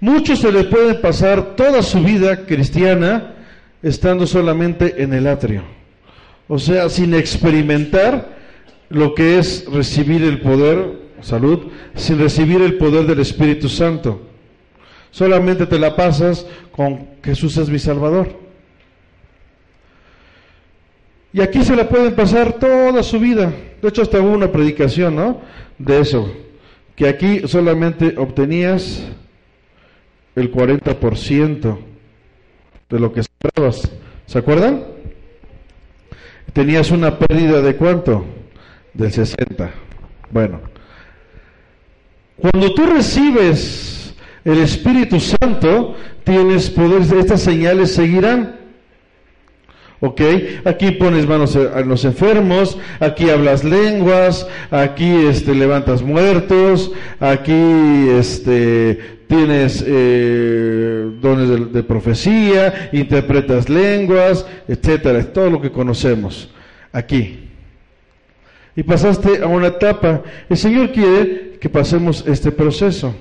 Muchos 0.00 0.40
se 0.40 0.52
le 0.52 0.64
pueden 0.64 1.00
pasar 1.00 1.56
toda 1.56 1.82
su 1.82 2.00
vida 2.00 2.44
cristiana 2.46 3.34
estando 3.82 4.26
solamente 4.26 5.02
en 5.02 5.14
el 5.14 5.26
atrio. 5.26 5.62
O 6.48 6.58
sea, 6.58 6.88
sin 6.88 7.14
experimentar 7.14 8.36
lo 8.88 9.14
que 9.14 9.38
es 9.38 9.64
recibir 9.72 10.22
el 10.22 10.40
poder, 10.40 10.98
salud, 11.20 11.68
sin 11.94 12.18
recibir 12.18 12.60
el 12.60 12.76
poder 12.76 13.06
del 13.06 13.20
Espíritu 13.20 13.68
Santo. 13.68 14.22
Solamente 15.10 15.66
te 15.66 15.78
la 15.78 15.96
pasas 15.96 16.46
con 16.72 17.06
Jesús 17.22 17.56
es 17.56 17.70
mi 17.70 17.78
Salvador. 17.78 18.28
Y 21.32 21.40
aquí 21.40 21.62
se 21.64 21.76
la 21.76 21.88
pueden 21.88 22.14
pasar 22.14 22.54
toda 22.54 23.02
su 23.02 23.18
vida. 23.18 23.52
De 23.80 23.88
hecho, 23.88 24.02
hasta 24.02 24.20
hubo 24.20 24.30
una 24.30 24.50
predicación, 24.50 25.16
¿no? 25.16 25.40
De 25.78 26.00
eso 26.00 26.45
que 26.96 27.08
aquí 27.08 27.42
solamente 27.46 28.14
obtenías 28.16 29.06
el 30.34 30.50
40% 30.52 31.78
de 32.88 32.98
lo 32.98 33.12
que 33.12 33.20
esperabas. 33.20 33.90
¿Se 34.26 34.38
acuerdan? 34.38 34.82
Tenías 36.52 36.90
una 36.90 37.18
pérdida 37.18 37.60
de 37.60 37.76
cuánto? 37.76 38.24
Del 38.94 39.12
60. 39.12 39.70
Bueno, 40.30 40.60
cuando 42.38 42.72
tú 42.74 42.86
recibes 42.86 44.14
el 44.44 44.58
Espíritu 44.58 45.20
Santo, 45.20 45.96
tienes 46.24 46.70
poder, 46.70 47.02
estas 47.18 47.42
señales 47.42 47.94
seguirán. 47.94 48.56
¿Ok? 50.00 50.20
Aquí 50.64 50.90
pones 50.92 51.26
manos 51.26 51.56
a 51.56 51.80
los 51.80 52.04
enfermos, 52.04 52.78
aquí 53.00 53.30
hablas 53.30 53.64
lenguas, 53.64 54.46
aquí 54.70 55.26
este, 55.26 55.54
levantas 55.54 56.02
muertos, 56.02 56.92
aquí 57.18 58.08
este, 58.10 59.18
tienes 59.26 59.82
eh, 59.86 61.10
dones 61.20 61.48
de, 61.48 61.64
de 61.66 61.82
profecía, 61.82 62.90
interpretas 62.92 63.70
lenguas, 63.70 64.46
etcétera, 64.68 65.24
todo 65.32 65.48
lo 65.48 65.60
que 65.62 65.72
conocemos 65.72 66.50
aquí. 66.92 67.48
Y 68.76 68.82
pasaste 68.82 69.42
a 69.42 69.46
una 69.46 69.68
etapa. 69.68 70.22
El 70.50 70.56
Señor 70.58 70.92
quiere 70.92 71.56
que 71.58 71.70
pasemos 71.70 72.22
este 72.26 72.52
proceso. 72.52 73.14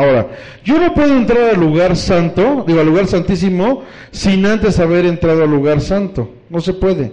Ahora, 0.00 0.28
yo 0.64 0.80
no 0.80 0.94
puedo 0.94 1.14
entrar 1.14 1.50
al 1.50 1.60
lugar 1.60 1.94
santo, 1.94 2.64
digo 2.66 2.80
al 2.80 2.86
lugar 2.86 3.06
santísimo, 3.06 3.84
sin 4.10 4.46
antes 4.46 4.78
haber 4.78 5.04
entrado 5.04 5.42
al 5.44 5.50
lugar 5.50 5.82
santo. 5.82 6.36
No 6.48 6.60
se 6.62 6.72
puede. 6.72 7.12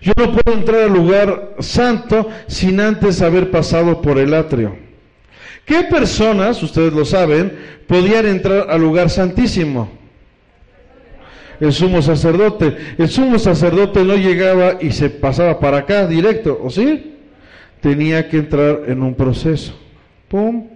Yo 0.00 0.12
no 0.16 0.30
puedo 0.30 0.56
entrar 0.56 0.82
al 0.82 0.92
lugar 0.92 1.56
santo 1.58 2.28
sin 2.46 2.78
antes 2.78 3.22
haber 3.22 3.50
pasado 3.50 4.00
por 4.00 4.18
el 4.18 4.34
atrio. 4.34 4.76
¿Qué 5.64 5.82
personas, 5.82 6.62
ustedes 6.62 6.92
lo 6.92 7.04
saben, 7.04 7.58
podían 7.88 8.26
entrar 8.26 8.68
al 8.70 8.80
lugar 8.80 9.10
santísimo? 9.10 9.90
El 11.58 11.72
sumo 11.72 12.02
sacerdote. 12.02 12.76
El 12.98 13.08
sumo 13.08 13.40
sacerdote 13.40 14.04
no 14.04 14.14
llegaba 14.14 14.76
y 14.80 14.92
se 14.92 15.10
pasaba 15.10 15.58
para 15.58 15.78
acá 15.78 16.06
directo, 16.06 16.56
¿o 16.62 16.70
sí? 16.70 17.16
Tenía 17.80 18.28
que 18.28 18.36
entrar 18.36 18.82
en 18.86 19.02
un 19.02 19.16
proceso. 19.16 19.76
Pum, 20.28 20.75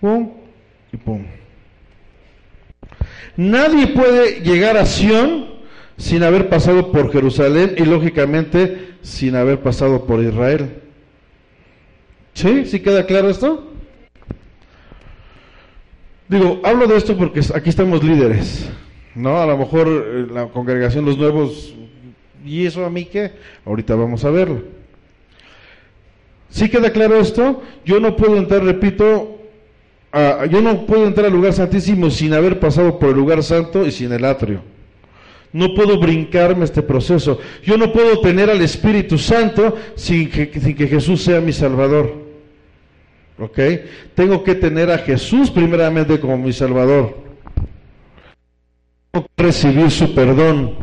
pum 0.00 0.32
y 0.92 0.96
pum. 0.96 1.24
Nadie 3.36 3.88
puede 3.88 4.40
llegar 4.40 4.76
a 4.76 4.86
Sión 4.86 5.46
sin 5.96 6.22
haber 6.22 6.48
pasado 6.48 6.92
por 6.92 7.12
Jerusalén 7.12 7.74
y 7.76 7.84
lógicamente 7.84 8.94
sin 9.02 9.36
haber 9.36 9.60
pasado 9.60 10.06
por 10.06 10.22
Israel. 10.22 10.82
¿Sí? 12.32 12.64
¿Sí 12.66 12.80
queda 12.80 13.06
claro 13.06 13.30
esto? 13.30 13.70
Digo, 16.28 16.60
hablo 16.64 16.86
de 16.86 16.96
esto 16.96 17.16
porque 17.16 17.40
aquí 17.54 17.68
estamos 17.68 18.02
líderes, 18.02 18.68
¿no? 19.14 19.40
A 19.40 19.46
lo 19.46 19.58
mejor 19.58 19.88
eh, 19.88 20.26
la 20.32 20.46
congregación, 20.46 21.04
los 21.04 21.18
nuevos, 21.18 21.74
¿y 22.44 22.66
eso 22.66 22.84
a 22.84 22.90
mí 22.90 23.04
qué? 23.04 23.32
Ahorita 23.64 23.94
vamos 23.94 24.24
a 24.24 24.30
verlo. 24.30 24.62
¿Sí 26.48 26.68
queda 26.68 26.90
claro 26.90 27.20
esto? 27.20 27.62
Yo 27.84 28.00
no 28.00 28.16
puedo 28.16 28.36
entrar, 28.36 28.64
repito, 28.64 29.33
a- 30.14 30.46
yo 30.46 30.60
no 30.60 30.86
puedo 30.86 31.06
entrar 31.06 31.26
al 31.26 31.32
lugar 31.32 31.52
santísimo 31.52 32.10
sin 32.10 32.32
haber 32.34 32.60
pasado 32.60 32.98
por 32.98 33.10
el 33.10 33.16
lugar 33.16 33.42
santo 33.42 33.86
y 33.86 33.90
sin 33.90 34.12
el 34.12 34.24
atrio. 34.24 34.62
No 35.52 35.72
puedo 35.74 35.98
brincarme 36.00 36.64
este 36.64 36.82
proceso. 36.82 37.38
Yo 37.62 37.76
no 37.76 37.92
puedo 37.92 38.20
tener 38.20 38.50
al 38.50 38.60
Espíritu 38.60 39.18
Santo 39.18 39.76
sin 39.94 40.28
que, 40.30 40.50
sin 40.60 40.74
que 40.74 40.88
Jesús 40.88 41.22
sea 41.22 41.40
mi 41.40 41.52
Salvador. 41.52 42.12
¿Ok? 43.38 43.58
Tengo 44.14 44.42
que 44.42 44.54
tener 44.54 44.90
a 44.90 44.98
Jesús 44.98 45.50
primeramente 45.50 46.18
como 46.18 46.38
mi 46.38 46.52
Salvador. 46.52 47.16
Tengo 49.12 49.26
que 49.36 49.42
recibir 49.44 49.90
su 49.90 50.12
perdón 50.14 50.76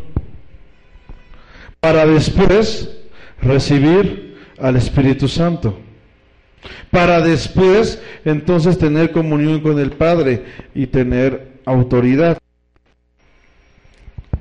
para 1.82 2.06
después 2.06 2.98
recibir 3.42 4.38
al 4.58 4.76
Espíritu 4.78 5.28
Santo. 5.28 5.78
Para 6.90 7.22
después 7.22 8.02
entonces 8.26 8.78
tener 8.78 9.12
comunión 9.12 9.62
con 9.62 9.80
el 9.80 9.92
Padre 9.92 10.44
y 10.74 10.88
tener 10.88 11.60
autoridad. 11.66 12.38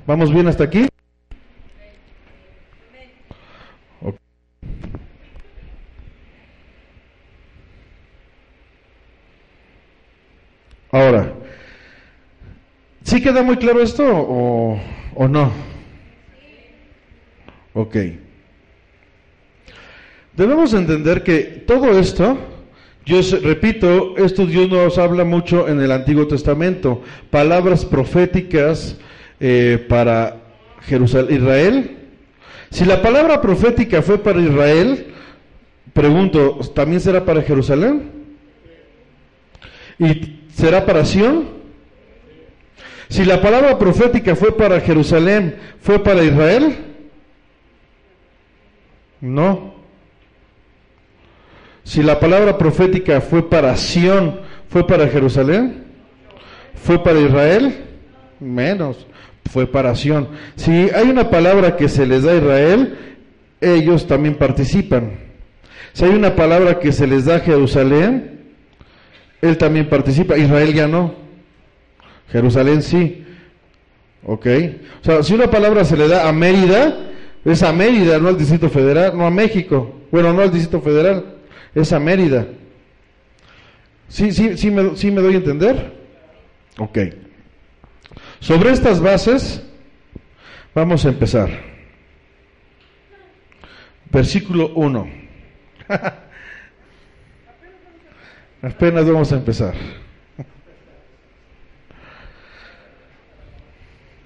¿Vamos 0.05 0.33
bien 0.33 0.47
hasta 0.47 0.65
aquí? 0.65 0.87
Ahora, 10.91 11.33
¿sí 13.03 13.21
queda 13.21 13.41
muy 13.43 13.55
claro 13.55 13.81
esto 13.81 14.03
o, 14.05 14.77
o 15.15 15.27
no? 15.29 15.51
Ok. 17.73 17.95
Debemos 20.33 20.73
entender 20.73 21.23
que 21.23 21.41
todo 21.67 21.99
esto, 21.99 22.37
yo 23.05 23.19
repito, 23.41 24.15
esto 24.17 24.45
Dios 24.45 24.69
nos 24.69 24.97
habla 24.97 25.25
mucho 25.25 25.67
en 25.67 25.81
el 25.81 25.91
Antiguo 25.91 26.25
Testamento, 26.27 27.01
palabras 27.29 27.83
proféticas 27.83 28.97
eh, 29.41 29.85
para 29.89 30.37
Jerusalén, 30.83 31.35
Israel. 31.35 31.97
Si 32.69 32.85
la 32.85 33.01
palabra 33.01 33.41
profética 33.41 34.01
fue 34.01 34.19
para 34.19 34.39
Israel, 34.39 35.07
pregunto, 35.91 36.59
¿también 36.73 37.01
será 37.01 37.25
para 37.25 37.41
Jerusalén? 37.41 38.09
¿Y 39.99 40.39
será 40.53 40.85
para 40.85 41.03
Sión? 41.03 41.49
Si 43.09 43.25
la 43.25 43.41
palabra 43.41 43.77
profética 43.77 44.37
fue 44.37 44.55
para 44.55 44.79
Jerusalén, 44.79 45.57
¿fue 45.81 45.99
para 45.99 46.23
Israel? 46.23 46.77
No. 49.19 49.80
Si 51.83 52.03
la 52.03 52.19
palabra 52.19 52.57
profética 52.57 53.21
fue 53.21 53.49
para 53.49 53.75
Sión, 53.75 54.39
¿fue 54.69 54.85
para 54.85 55.07
Jerusalén? 55.07 55.83
¿Fue 56.75 57.03
para 57.03 57.19
Israel? 57.19 57.75
Menos, 58.39 59.07
fue 59.51 59.67
para 59.67 59.95
Sión. 59.95 60.29
Si 60.55 60.71
hay 60.71 61.09
una 61.09 61.29
palabra 61.29 61.75
que 61.75 61.89
se 61.89 62.05
les 62.05 62.23
da 62.23 62.31
a 62.31 62.37
Israel, 62.37 62.97
ellos 63.59 64.07
también 64.07 64.35
participan. 64.35 65.11
Si 65.93 66.05
hay 66.05 66.11
una 66.11 66.35
palabra 66.35 66.79
que 66.79 66.91
se 66.91 67.05
les 67.07 67.25
da 67.25 67.35
a 67.35 67.39
Jerusalén, 67.39 68.41
él 69.41 69.57
también 69.57 69.89
participa. 69.89 70.37
Israel 70.37 70.73
ya 70.73 70.87
no. 70.87 71.15
Jerusalén 72.31 72.81
sí. 72.81 73.25
¿Ok? 74.25 74.47
O 75.01 75.05
sea, 75.05 75.23
si 75.23 75.33
una 75.33 75.49
palabra 75.49 75.83
se 75.83 75.97
le 75.97 76.07
da 76.07 76.27
a 76.27 76.31
Mérida, 76.31 77.11
es 77.43 77.63
a 77.63 77.73
Mérida, 77.73 78.19
no 78.19 78.29
al 78.29 78.37
Distrito 78.37 78.69
Federal, 78.69 79.17
no 79.17 79.25
a 79.25 79.31
México. 79.31 79.95
Bueno, 80.11 80.31
no 80.31 80.41
al 80.41 80.51
Distrito 80.51 80.81
Federal, 80.81 81.25
es 81.73 81.93
a 81.93 81.99
Mérida. 81.99 82.47
¿Sí, 84.07 84.31
sí, 84.31 84.57
sí, 84.57 84.71
me, 84.71 84.95
sí 84.95 85.11
me 85.11 85.21
doy 85.21 85.35
a 85.35 85.37
entender? 85.37 85.93
Ok. 86.77 86.97
Sobre 88.39 88.71
estas 88.71 88.99
bases, 88.99 89.63
vamos 90.73 91.05
a 91.05 91.09
empezar. 91.09 91.49
Versículo 94.11 94.73
1. 94.75 95.09
Apenas 98.61 99.05
vamos 99.05 99.31
a 99.31 99.35
empezar. 99.37 99.73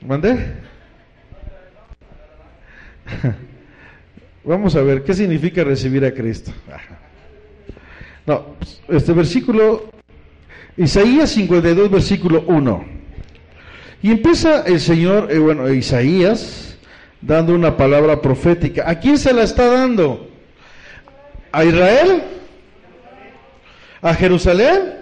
¿Mandé? 0.01 0.53
Vamos 4.43 4.75
a 4.75 4.81
ver, 4.81 5.03
¿qué 5.03 5.13
significa 5.13 5.63
recibir 5.63 6.05
a 6.05 6.13
Cristo? 6.13 6.51
No, 8.25 8.45
este 8.87 9.13
versículo, 9.13 9.91
Isaías 10.77 11.31
52, 11.31 11.91
versículo 11.91 12.43
1. 12.47 12.85
Y 14.01 14.11
empieza 14.11 14.63
el 14.63 14.79
Señor, 14.79 15.31
eh, 15.31 15.39
bueno, 15.39 15.71
Isaías, 15.71 16.77
dando 17.21 17.53
una 17.53 17.77
palabra 17.77 18.21
profética. 18.21 18.89
¿A 18.89 18.99
quién 18.99 19.17
se 19.17 19.33
la 19.33 19.43
está 19.43 19.67
dando? 19.67 20.29
¿A 21.51 21.63
Israel? 21.63 22.23
¿A 24.01 24.13
Jerusalén? 24.13 24.95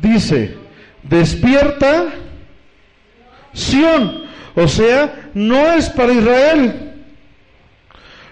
Dice, 0.00 0.54
despierta 1.02 2.06
Sión. 3.52 4.28
O 4.54 4.66
sea, 4.66 5.30
no 5.34 5.72
es 5.72 5.88
para 5.90 6.12
Israel, 6.12 6.94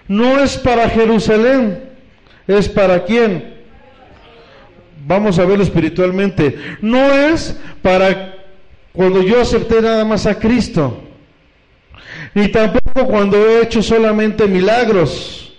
no 0.07 0.39
es 0.39 0.57
para 0.57 0.89
Jerusalén, 0.89 1.86
es 2.47 2.69
para 2.69 3.03
quién. 3.03 3.55
Vamos 5.05 5.39
a 5.39 5.45
verlo 5.45 5.63
espiritualmente. 5.63 6.57
No 6.81 7.11
es 7.13 7.57
para 7.81 8.35
cuando 8.91 9.21
yo 9.21 9.41
acepté 9.41 9.81
nada 9.81 10.03
más 10.05 10.25
a 10.25 10.39
Cristo, 10.39 11.03
ni 12.33 12.47
tampoco 12.47 13.05
cuando 13.05 13.37
he 13.37 13.61
hecho 13.61 13.83
solamente 13.83 14.47
milagros. 14.47 15.53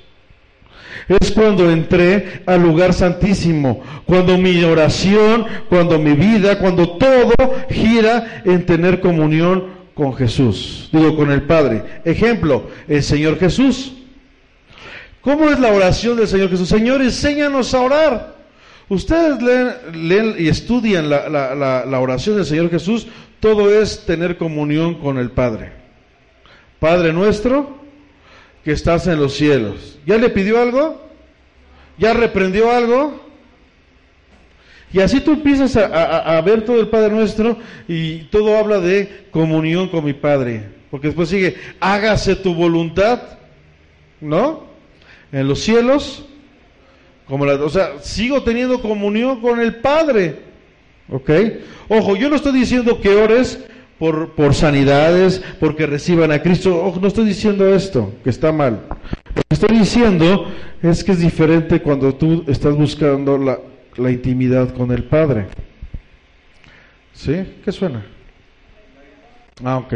Es 1.09 1.31
cuando 1.31 1.71
entré 1.71 2.43
al 2.45 2.63
lugar 2.63 2.93
santísimo, 2.93 3.83
cuando 4.05 4.37
mi 4.37 4.63
oración, 4.63 5.47
cuando 5.71 5.99
mi 5.99 6.13
vida, 6.13 6.59
cuando 6.59 6.99
todo 6.99 7.33
gira 7.71 8.43
en 8.45 8.67
tener 8.67 9.01
comunión 9.01 9.69
con 9.95 10.15
Jesús, 10.15 10.91
digo 10.93 11.17
con 11.17 11.31
el 11.31 11.43
Padre. 11.43 11.83
Ejemplo, 12.05 12.69
el 12.89 13.03
Señor 13.03 13.39
Jesús. 13.39 13.98
¿Cómo 15.23 15.51
es 15.51 15.59
la 15.59 15.73
oración 15.73 16.17
del 16.17 16.29
Señor 16.29 16.51
Jesús? 16.51 16.69
Señor, 16.69 17.03
enséñanos 17.03 17.75
a 17.75 17.81
orar. 17.81 18.37
Ustedes 18.89 19.43
leen, 19.93 20.35
y 20.39 20.49
estudian 20.49 21.11
la, 21.11 22.01
oración 22.01 22.37
del 22.37 22.47
Señor 22.47 22.71
Jesús, 22.71 23.07
todo 23.41 23.71
es 23.73 24.07
tener 24.07 24.39
comunión 24.39 24.95
con 24.95 25.19
el 25.19 25.31
Padre. 25.31 25.73
Padre 26.79 27.13
nuestro, 27.13 27.77
que 28.65 28.73
estás 28.73 29.07
en 29.07 29.19
los 29.21 29.35
cielos. 29.35 29.99
¿Ya 30.07 30.17
le 30.17 30.31
pidió 30.31 30.61
algo? 30.63 31.07
¿Ya 31.99 32.15
reprendió 32.15 32.71
algo? 32.71 33.23
Y 34.93 35.01
así 35.01 35.21
tú 35.21 35.33
empiezas 35.33 35.77
a, 35.77 35.87
a- 35.87 36.39
a 36.39 36.41
ver 36.41 36.65
todo 36.65 36.81
el 36.81 36.89
Padre 36.89 37.11
Nuestro 37.11 37.59
y 37.87 38.21
todo 38.31 38.57
habla 38.57 38.79
de 38.79 39.27
comunión 39.31 39.89
con 39.89 40.05
mi 40.05 40.15
Padre. 40.15 40.65
Porque 40.91 41.09
después 41.09 41.29
sigue, 41.29 41.57
hágase 41.81 42.37
tu 42.37 42.55
voluntad, 42.55 43.21
¿no? 44.21 44.68
En 45.33 45.47
los 45.49 45.61
cielos, 45.61 46.25
como 47.27 47.45
la, 47.45 47.55
o 47.55 47.69
sea, 47.69 47.99
sigo 48.01 48.43
teniendo 48.43 48.81
comunión 48.81 49.41
con 49.41 49.61
el 49.61 49.77
Padre. 49.77 50.37
¿Ok? 51.11 51.31
Ojo, 51.89 52.17
yo 52.17 52.29
no 52.29 52.37
estoy 52.37 52.53
diciendo 52.53 53.01
que 53.01 53.11
ores 53.11 53.65
por, 53.99 54.35
por 54.35 54.55
sanidades, 54.55 55.43
porque 55.59 55.87
reciban 55.87 56.33
a 56.33 56.41
Cristo. 56.41 56.83
Ojo, 56.85 57.01
no 57.01 57.09
estoy 57.09 57.27
diciendo 57.27 57.75
esto, 57.75 58.15
que 58.25 58.31
está 58.31 58.53
mal. 58.53 58.81
Lo 59.35 59.43
que 59.49 59.55
estoy 59.55 59.79
diciendo 59.79 60.47
es 60.83 61.03
que 61.03 61.13
es 61.13 61.21
diferente 61.21 61.81
cuando 61.81 62.15
tú 62.15 62.45
estás 62.47 62.75
buscando 62.75 63.37
la, 63.37 63.59
la 63.97 64.11
intimidad 64.11 64.73
con 64.75 64.91
el 64.93 65.05
Padre. 65.05 65.47
¿Sí? 67.13 67.45
¿Qué 67.65 67.73
suena? 67.73 68.07
Ah, 69.65 69.79
ok. 69.79 69.95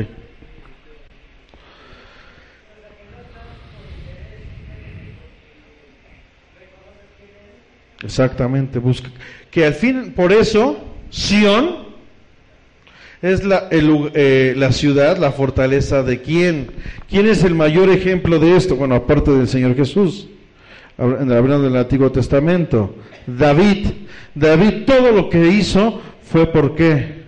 Exactamente, 8.03 8.79
busca. 8.79 9.09
Que 9.51 9.65
al 9.67 9.75
fin, 9.75 10.13
por 10.15 10.33
eso, 10.33 10.83
Sión 11.11 11.83
es 13.21 13.45
la, 13.45 13.69
el 13.71 14.11
eh, 14.15 14.55
la 14.57 14.73
ciudad, 14.73 15.19
la 15.19 15.31
fortaleza 15.33 16.03
de 16.03 16.21
quién. 16.21 16.71
¿Quién 17.09 17.27
es 17.29 17.45
el 17.45 17.55
mayor 17.55 17.89
ejemplo 17.91 18.39
de 18.39 18.57
esto? 18.57 18.75
Bueno, 18.77 18.95
aparte 18.97 19.31
del 19.31 19.47
Señor 19.47 19.77
Jesús, 19.77 20.27
hab- 20.99 21.21
hablando 21.33 21.63
del 21.63 21.77
Antiguo 21.77 22.11
Testamento. 22.11 22.97
David. 23.27 23.87
David 24.35 24.85
todo 24.87 25.13
lo 25.13 25.29
que 25.29 25.47
hizo 25.49 26.01
fue 26.25 26.47
por 26.47 26.75
qué? 26.75 27.23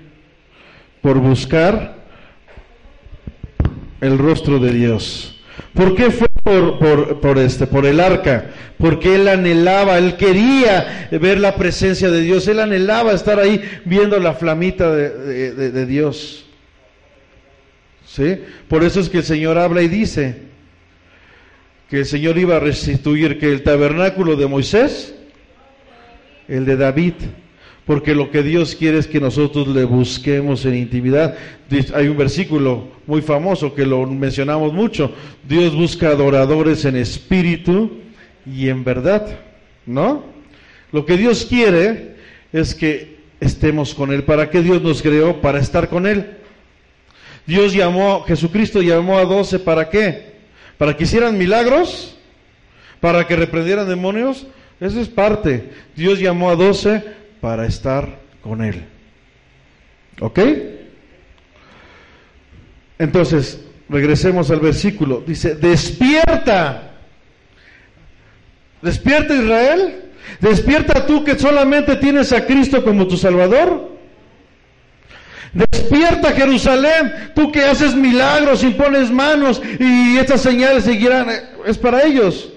Por 1.02 1.18
buscar 1.18 2.02
el 4.00 4.18
rostro 4.18 4.58
de 4.58 4.72
Dios. 4.72 5.40
¿Por 5.74 5.94
qué 5.94 6.10
fue 6.10 6.26
por, 6.44 6.78
por, 6.78 7.20
por 7.20 7.38
este, 7.38 7.66
por 7.66 7.87
el 7.87 7.98
arca? 7.98 8.50
Porque 8.78 9.16
él 9.16 9.26
anhelaba, 9.28 9.98
él 9.98 10.16
quería 10.16 11.09
ver 11.11 11.40
la 11.40 11.57
presencia 11.57 12.11
de 12.11 12.20
Dios, 12.20 12.46
él 12.46 12.61
anhelaba 12.61 13.12
estar 13.12 13.40
ahí 13.40 13.61
viendo 13.85 14.18
la 14.20 14.35
flamita 14.35 14.94
de, 14.94 15.52
de- 15.54 15.87
Dios. 15.87 16.44
¿Sí? 18.07 18.38
Por 18.68 18.85
eso 18.85 19.00
es 19.00 19.09
que 19.09 19.18
el 19.18 19.24
Señor 19.24 19.59
habla 19.59 19.83
y 19.83 19.88
dice 19.88 20.37
que 21.90 21.98
el 22.00 22.07
Señor 22.07 22.38
iba 22.38 22.57
a 22.57 22.61
restituir 22.61 23.38
que 23.38 23.50
el 23.50 23.62
tabernáculo 23.62 24.37
de 24.37 24.46
Moisés, 24.46 25.14
el 26.46 26.64
de 26.66 26.76
David, 26.76 27.14
porque 27.87 28.14
lo 28.14 28.31
que 28.31 28.42
Dios 28.42 28.75
quiere 28.75 28.99
es 28.99 29.07
que 29.07 29.20
nosotros 29.20 29.68
le 29.68 29.85
busquemos 29.85 30.64
en 30.64 30.77
intimidad. 30.77 31.37
Hay 31.94 32.09
un 32.09 32.16
versículo 32.16 32.88
muy 33.07 33.20
famoso 33.20 33.75
que 33.75 33.85
lo 33.85 34.07
mencionamos 34.07 34.73
mucho. 34.73 35.12
Dios 35.47 35.75
busca 35.75 36.09
adoradores 36.09 36.85
en 36.87 36.97
espíritu 36.97 37.90
y 38.47 38.68
en 38.70 38.85
verdad, 38.85 39.38
¿no? 39.85 40.25
Lo 40.92 41.05
que 41.05 41.16
Dios 41.16 41.44
quiere 41.44 42.16
es 42.53 42.75
que 42.75 43.18
estemos 43.40 43.94
con 43.94 44.12
Él. 44.12 44.23
¿Para 44.23 44.49
qué 44.49 44.62
Dios 44.62 44.81
nos 44.81 45.03
creó? 45.03 45.42
Para 45.42 45.59
estar 45.59 45.88
con 45.90 46.07
Él. 46.07 46.38
Dios 47.47 47.75
llamó, 47.75 48.23
Jesucristo 48.23 48.81
llamó 48.81 49.18
a 49.18 49.27
doce, 49.27 49.59
¿para 49.59 49.90
qué? 49.90 50.33
¿Para 50.79 50.97
que 50.97 51.05
hicieran 51.05 51.37
milagros? 51.37 52.16
¿Para 53.01 53.27
que 53.27 53.37
reprendieran 53.37 53.87
demonios? 53.87 54.47
Eso 54.81 55.01
es 55.01 55.09
parte. 55.09 55.70
Dios 55.94 56.18
llamó 56.18 56.49
a 56.49 56.57
doce 56.57 57.03
para 57.44 57.66
estar 57.66 58.20
con 58.40 58.64
Él. 58.64 58.87
¿Ok? 60.18 60.38
Entonces, 62.98 63.61
regresemos 63.87 64.50
al 64.50 64.61
versículo. 64.61 65.22
Dice, 65.26 65.54
despierta. 65.54 66.92
Despierta 68.80 69.35
Israel. 69.35 70.04
Despierta 70.40 71.04
tú 71.04 71.22
que 71.22 71.38
solamente 71.38 71.96
tienes 71.96 72.33
a 72.33 72.46
Cristo 72.46 72.83
como 72.83 73.07
tu 73.07 73.18
Salvador. 73.18 73.92
Despierta 75.52 76.33
Jerusalén, 76.33 77.30
tú 77.35 77.52
que 77.52 77.61
haces 77.61 77.94
milagros, 77.94 78.64
impones 78.64 79.11
manos 79.11 79.61
y 79.78 80.16
estas 80.16 80.40
señales 80.40 80.85
seguirán, 80.85 81.28
es 81.66 81.76
para 81.76 82.04
ellos. 82.04 82.54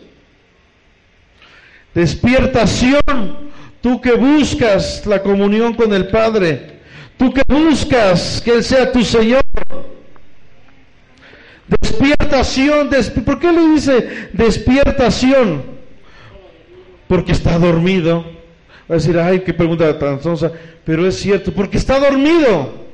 Despierta 1.94 2.66
Sión, 2.66 3.47
tú 3.88 4.02
que 4.02 4.12
buscas 4.12 5.06
la 5.06 5.24
comunión 5.24 5.74
con 5.74 5.94
el 5.94 6.08
Padre, 6.10 6.80
tú 7.18 7.34
que 7.34 7.42
buscas 7.48 8.42
que 8.44 8.52
Él 8.56 8.62
sea 8.62 8.92
tu 8.92 9.02
Señor. 9.02 9.42
Despierta 11.70 12.44
Sión, 12.44 12.90
desp- 12.90 13.24
¿por 13.24 13.40
qué 13.40 13.50
le 13.50 13.66
dice 13.70 14.30
despierta 14.34 15.10
Sión? 15.10 15.64
Porque 17.08 17.32
está 17.32 17.58
dormido. 17.58 18.26
Va 18.92 18.96
a 18.96 18.98
decir, 18.98 19.18
ay, 19.18 19.40
qué 19.40 19.54
pregunta 19.54 19.98
tan 19.98 20.22
sonsa, 20.22 20.52
pero 20.84 21.08
es 21.08 21.16
cierto, 21.16 21.54
porque 21.54 21.78
está 21.78 21.98
dormido. 21.98 22.86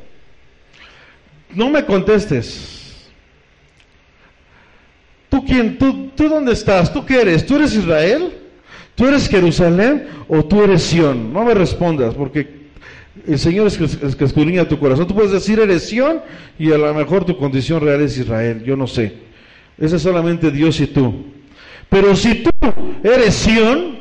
No 1.56 1.72
me 1.72 1.84
contestes. 1.86 3.10
¿Tú 5.30 5.44
quién? 5.44 5.76
¿Tú, 5.80 6.12
¿Tú 6.16 6.30
dónde 6.30 6.54
estás? 6.54 6.94
¿Tú 6.94 7.04
qué 7.04 7.22
eres? 7.22 7.44
¿Tú 7.48 7.56
eres 7.56 7.74
Israel? 7.74 8.43
¿Tú 8.96 9.08
eres 9.08 9.28
Jerusalén 9.28 10.08
o 10.28 10.44
tú 10.46 10.64
eres 10.64 10.84
Sión? 10.84 11.34
No 11.34 11.44
me 11.44 11.54
respondas 11.54 12.14
porque 12.14 12.64
el 13.28 13.40
Señor 13.40 13.68
es 13.68 13.78
que, 13.78 13.86
es 13.86 14.16
que 14.16 14.66
tu 14.66 14.80
corazón. 14.80 15.08
Tú 15.08 15.16
puedes 15.16 15.32
decir 15.32 15.60
eres 15.60 15.84
Sión 15.84 16.22
y 16.60 16.72
a 16.72 16.78
lo 16.78 16.94
mejor 16.94 17.26
tu 17.26 17.38
condición 17.38 17.82
real 17.82 18.02
es 18.02 18.18
Israel. 18.18 18.64
Yo 18.64 18.76
no 18.76 18.88
sé. 18.88 19.14
Ese 19.80 19.96
es 19.96 20.02
solamente 20.02 20.52
Dios 20.52 20.80
y 20.80 20.88
tú. 20.88 21.26
Pero 21.90 22.16
si 22.16 22.44
tú 22.44 22.50
eres 23.04 23.34
Sión, 23.34 23.98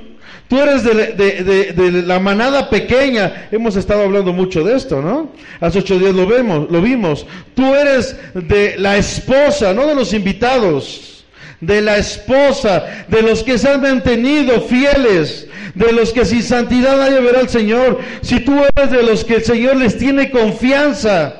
tú 0.48 0.58
eres 0.58 0.84
de 0.84 2.02
la 2.06 2.18
manada 2.18 2.68
pequeña. 2.68 3.48
Hemos 3.50 3.76
estado 3.76 4.02
hablando 4.02 4.34
mucho 4.34 4.62
de 4.62 4.76
esto, 4.76 5.00
¿no? 5.00 5.30
Hace 5.60 5.78
ocho 5.78 5.98
días 5.98 6.14
lo 6.14 6.26
vemos, 6.26 6.70
lo 6.70 6.82
vimos. 6.82 7.26
Tú 7.54 7.74
eres 7.74 8.14
de 8.34 8.76
la 8.76 8.98
esposa, 8.98 9.72
no 9.72 9.86
de 9.86 9.94
los 9.94 10.12
invitados 10.12 11.21
de 11.62 11.80
la 11.80 11.96
esposa, 11.96 13.04
de 13.08 13.22
los 13.22 13.42
que 13.42 13.56
se 13.56 13.70
han 13.70 13.80
mantenido 13.80 14.60
fieles, 14.62 15.46
de 15.74 15.92
los 15.92 16.12
que 16.12 16.24
sin 16.24 16.42
santidad 16.42 16.96
nadie 16.96 17.20
verá 17.20 17.38
al 17.38 17.48
Señor. 17.48 18.00
Si 18.20 18.40
tú 18.40 18.60
eres 18.76 18.90
de 18.90 19.02
los 19.02 19.24
que 19.24 19.36
el 19.36 19.44
Señor 19.44 19.76
les 19.76 19.96
tiene 19.96 20.30
confianza, 20.30 21.36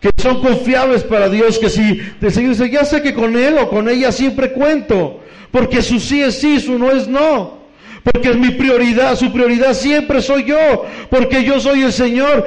que 0.00 0.10
son 0.16 0.40
confiables 0.40 1.02
para 1.02 1.28
Dios, 1.28 1.58
que 1.58 1.68
si 1.68 2.00
el 2.22 2.32
Señor 2.32 2.50
dice, 2.50 2.70
ya 2.70 2.84
sé 2.84 3.02
que 3.02 3.14
con 3.14 3.36
Él 3.36 3.58
o 3.58 3.68
con 3.68 3.88
ella 3.88 4.12
siempre 4.12 4.52
cuento, 4.52 5.20
porque 5.50 5.82
su 5.82 5.98
sí 5.98 6.22
es 6.22 6.38
sí, 6.38 6.60
su 6.60 6.78
no 6.78 6.92
es 6.92 7.08
no. 7.08 7.56
Porque 8.04 8.30
es 8.30 8.36
mi 8.36 8.50
prioridad, 8.50 9.16
su 9.16 9.32
prioridad 9.32 9.74
siempre 9.74 10.22
soy 10.22 10.44
yo, 10.44 10.86
porque 11.10 11.42
yo 11.42 11.58
soy 11.58 11.82
el 11.82 11.92
Señor, 11.92 12.46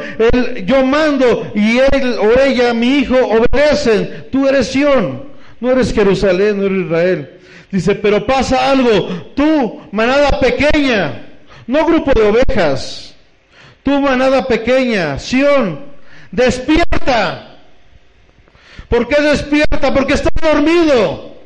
yo 0.65 0.85
mando 0.85 1.51
y 1.53 1.79
él 1.79 2.15
o 2.17 2.39
ella, 2.39 2.73
mi 2.73 2.99
hijo, 2.99 3.17
obedecen. 3.17 4.27
Tú 4.31 4.47
eres 4.47 4.67
no 5.59 5.71
eres 5.71 5.93
Jerusalén, 5.93 6.59
no 6.59 6.65
eres 6.65 6.85
Israel. 6.85 7.39
Dice, 7.71 7.95
pero 7.95 8.25
pasa 8.25 8.71
algo, 8.71 9.07
tú, 9.35 9.81
manada 9.91 10.39
pequeña, 10.39 11.27
no 11.67 11.85
grupo 11.85 12.11
de 12.13 12.23
ovejas, 12.23 13.15
tú, 13.83 13.99
manada 14.01 14.47
pequeña, 14.47 15.19
Sión, 15.19 15.85
despierta. 16.31 17.57
¿Por 18.87 19.07
qué 19.07 19.21
despierta? 19.21 19.93
Porque 19.93 20.13
está 20.13 20.29
dormido. 20.41 21.37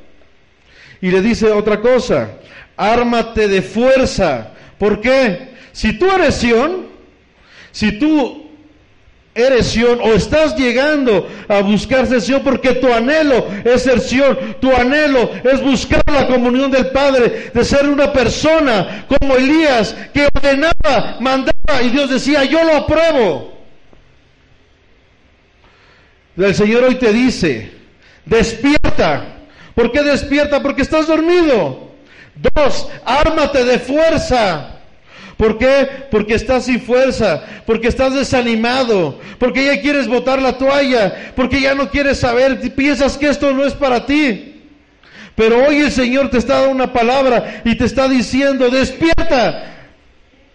Y 1.02 1.12
le 1.12 1.22
dice 1.22 1.52
otra 1.52 1.82
cosa, 1.82 2.38
ármate 2.78 3.50
de 3.50 3.62
fuerza. 3.62 4.52
¿Por 4.78 5.02
qué? 5.02 5.50
Si 5.74 6.00
tú 6.00 6.10
eres 6.10 6.36
Sión, 6.36 6.88
si 7.72 8.00
tú 8.00 8.43
eres 9.36 9.76
o 9.78 10.14
estás 10.14 10.56
llegando 10.56 11.28
a 11.48 11.62
buscar 11.62 12.08
Sión 12.22 12.42
porque 12.44 12.74
tu 12.74 12.92
anhelo 12.92 13.48
es 13.64 13.84
ser 13.84 14.00
Sión, 14.00 14.38
tu 14.60 14.74
anhelo 14.74 15.32
es 15.44 15.62
buscar 15.62 16.04
la 16.06 16.28
comunión 16.28 16.70
del 16.72 16.88
Padre, 16.88 17.52
de 17.54 17.66
ser 17.66 17.90
una 17.90 18.12
persona 18.12 19.06
como 19.08 19.36
Elías 19.36 19.96
que 20.14 20.28
ordenaba, 20.34 21.18
mandaba 21.20 21.82
y 21.82 21.90
Dios 21.90 22.10
decía, 22.10 22.44
yo 22.44 22.64
lo 22.64 22.76
apruebo. 22.78 23.54
El 26.38 26.56
Señor 26.56 26.84
hoy 26.84 26.96
te 26.96 27.14
dice, 27.14 27.72
despierta. 28.26 29.26
¿Por 29.76 29.92
qué 29.92 30.04
despierta? 30.04 30.62
Porque 30.62 30.82
estás 30.84 31.08
dormido. 31.08 31.92
Dos, 32.36 32.88
ármate 33.06 33.64
de 33.64 33.80
fuerza. 33.80 34.73
¿Por 35.38 35.58
qué? 35.58 35.88
Porque 36.12 36.36
estás 36.36 36.66
sin 36.66 36.82
fuerza, 36.82 37.44
porque 37.66 37.88
estás 37.88 38.14
desanimado, 38.14 39.20
porque 39.40 39.66
ya 39.66 39.82
quieres 39.82 40.08
botar 40.08 40.42
la 40.42 40.58
toalla, 40.58 41.34
porque 41.36 41.60
ya 41.62 41.74
no 41.74 41.90
quieres 41.90 42.20
saber, 42.20 42.60
piensas 42.76 43.18
que 43.18 43.30
esto 43.30 43.52
no 43.52 43.66
es 43.66 43.74
para 43.74 44.06
ti. 44.06 44.62
Pero 45.36 45.66
hoy 45.66 45.78
el 45.78 45.92
Señor 45.92 46.30
te 46.30 46.38
está 46.38 46.60
dando 46.60 46.72
una 46.72 46.94
palabra 46.94 47.62
y 47.66 47.76
te 47.76 47.86
está 47.86 48.08
diciendo, 48.08 48.70
despierta, 48.70 49.74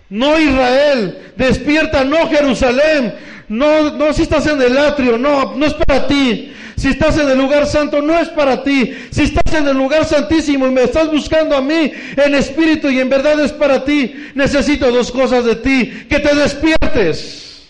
no 0.09 0.38
Israel, 0.38 1.33
despierta, 1.37 2.05
no 2.05 2.29
Jerusalén, 2.29 3.14
no, 3.49 3.93
no 3.93 4.13
si 4.13 4.23
estás 4.23 4.47
en 4.47 4.61
el 4.61 4.77
atrio, 4.77 5.19
no, 5.19 5.55
no 5.55 5.67
es 5.67 5.75
para 5.75 6.07
ti. 6.07 6.53
Si 6.77 6.89
estás 6.89 7.19
en 7.19 7.29
el 7.29 7.37
lugar 7.37 7.67
santo, 7.67 8.01
no 8.01 8.17
es 8.19 8.29
para 8.29 8.63
ti. 8.63 8.95
Si 9.11 9.23
estás 9.23 9.53
en 9.55 9.67
el 9.67 9.77
lugar 9.77 10.05
santísimo 10.05 10.67
y 10.67 10.71
me 10.71 10.85
estás 10.85 11.11
buscando 11.11 11.57
a 11.57 11.61
mí 11.61 11.93
en 12.17 12.35
espíritu 12.37 12.89
y 12.89 13.01
en 13.01 13.09
verdad 13.09 13.41
es 13.41 13.53
para 13.53 13.85
ti, 13.85 14.15
necesito 14.35 14.91
dos 14.93 15.11
cosas 15.11 15.45
de 15.45 15.57
ti. 15.57 16.07
Que 16.09 16.21
te 16.21 16.35
despiertes, 16.37 17.69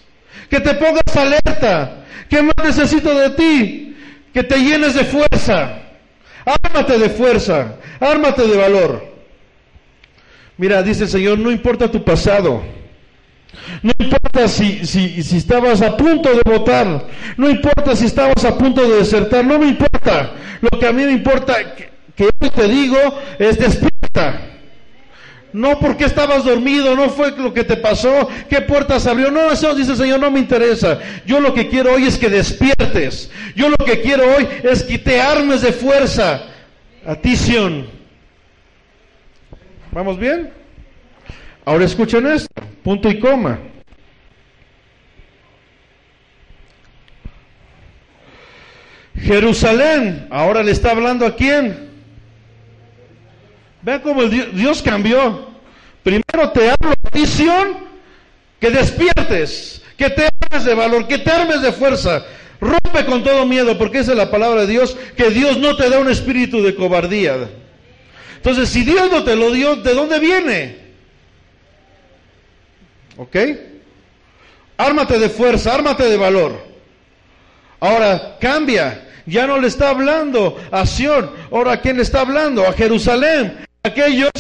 que 0.51 0.61
te 0.61 0.75
pongas 0.75 1.17
alerta. 1.17 2.05
¿Qué 2.29 2.43
más 2.43 2.55
necesito 2.62 3.19
de 3.19 3.31
ti? 3.31 3.97
Que 4.35 4.43
te 4.43 4.59
llenes 4.59 4.95
de 4.95 5.05
fuerza. 5.05 5.79
Ármate 6.45 6.99
de 6.99 7.09
fuerza, 7.09 7.77
ármate 8.01 8.47
de 8.47 8.57
valor. 8.57 9.07
Mira, 10.59 10.83
dice 10.83 11.05
el 11.05 11.09
Señor, 11.09 11.38
no 11.38 11.51
importa 11.51 11.91
tu 11.91 12.05
pasado. 12.05 12.62
No 13.83 13.93
importa 13.99 14.17
si, 14.47 14.87
si, 14.87 15.23
si, 15.23 15.37
estabas 15.37 15.83
a 15.83 15.97
punto 15.97 16.31
de 16.31 16.43
votar, 16.45 17.07
no 17.37 17.51
importa 17.51 17.97
si 17.97 18.07
estabas 18.07 18.45
a 18.45 18.57
punto 18.57 18.88
de 18.88 18.99
desertar, 18.99 19.45
no 19.45 19.59
me 19.59 19.67
importa. 19.67 20.33
Lo 20.61 20.79
que 20.79 20.87
a 20.87 20.93
mí 20.93 21.05
me 21.05 21.12
importa 21.12 21.57
que, 21.75 22.25
hoy 22.25 22.51
te 22.51 22.69
digo 22.69 22.97
es 23.38 23.59
despierta. 23.59 24.45
No 25.53 25.79
porque 25.79 26.05
estabas 26.05 26.45
dormido, 26.45 26.95
no 26.95 27.09
fue 27.09 27.33
lo 27.33 27.55
que 27.55 27.64
te 27.64 27.77
pasó, 27.77 28.29
qué 28.51 28.61
puertas 28.61 29.07
abrió. 29.07 29.31
No, 29.31 29.51
eso 29.51 29.75
dice 29.75 29.93
el 29.93 29.97
Señor, 29.97 30.21
no 30.21 30.31
me 30.31 30.41
interesa. 30.41 30.99
Yo 31.27 31.41
lo 31.41 31.55
que 31.55 31.69
quiero 31.69 31.95
hoy 31.95 32.05
es 32.05 32.19
que 32.19 32.29
despiertes. 32.29 33.31
Yo 33.57 33.71
lo 33.71 33.77
que 33.77 34.01
quiero 34.03 34.25
hoy 34.37 34.47
es 34.62 34.83
que 34.83 34.99
te 34.99 35.21
armes 35.21 35.62
de 35.62 35.73
fuerza. 35.73 36.43
A 37.07 37.14
ti, 37.17 37.35
Sion. 37.35 37.87
¿Vamos 39.91 40.19
bien? 40.19 40.51
Ahora 41.64 41.85
escuchen 41.85 42.27
esto, 42.27 42.62
punto 42.83 43.11
y 43.11 43.19
coma. 43.19 43.59
Jerusalén, 49.20 50.26
ahora 50.31 50.62
le 50.62 50.72
está 50.72 50.90
hablando 50.90 51.26
a 51.26 51.35
quién? 51.35 51.88
Vean 53.83 54.00
cómo 54.00 54.24
Dios, 54.24 54.83
cambió. 54.83 55.48
Primero 56.02 56.50
te 56.52 56.70
hablo 56.70 56.90
a 56.90 57.11
ti, 57.11 57.24
que 58.61 58.70
despiertes, 58.70 59.83
que 59.96 60.11
te 60.11 60.28
armes 60.40 60.64
de 60.64 60.74
valor, 60.74 61.07
que 61.07 61.18
te 61.18 61.31
armes 61.31 61.62
de 61.62 61.72
fuerza. 61.72 62.24
Rompe 62.61 63.04
con 63.07 63.22
todo 63.22 63.46
miedo, 63.46 63.78
porque 63.78 63.98
esa 63.98 64.12
es 64.12 64.18
la 64.18 64.31
palabra 64.31 64.62
de 64.62 64.66
Dios, 64.66 64.96
que 65.16 65.31
Dios 65.31 65.59
no 65.59 65.76
te 65.76 65.88
da 65.88 66.00
un 66.00 66.11
espíritu 66.11 66.62
de 66.62 66.74
cobardía. 66.74 67.48
Entonces, 68.37 68.68
si 68.68 68.85
Dios 68.85 69.11
no 69.11 69.24
te 69.24 69.37
lo 69.37 69.52
dio, 69.52 69.76
¿de 69.76 69.94
dónde 69.94 70.18
viene? 70.18 70.76
¿Ok? 73.16 73.37
Ármate 74.76 75.18
de 75.18 75.28
fuerza, 75.28 75.74
ármate 75.74 76.04
de 76.04 76.16
valor. 76.16 76.66
Ahora, 77.81 78.37
cambia. 78.40 79.08
Ya 79.29 79.47
no 79.47 79.61
le 79.61 79.69
está 79.69 79.91
hablando 79.91 80.57
a 80.71 80.87
Sión. 80.87 81.31
Ahora, 81.53 81.73
¿a 81.73 81.81
quién 81.81 81.97
le 81.97 82.03
está 82.03 82.23
hablando? 82.23 82.67
A 82.67 82.73
Jerusalén. 82.73 83.59
Aquellos 83.83 84.31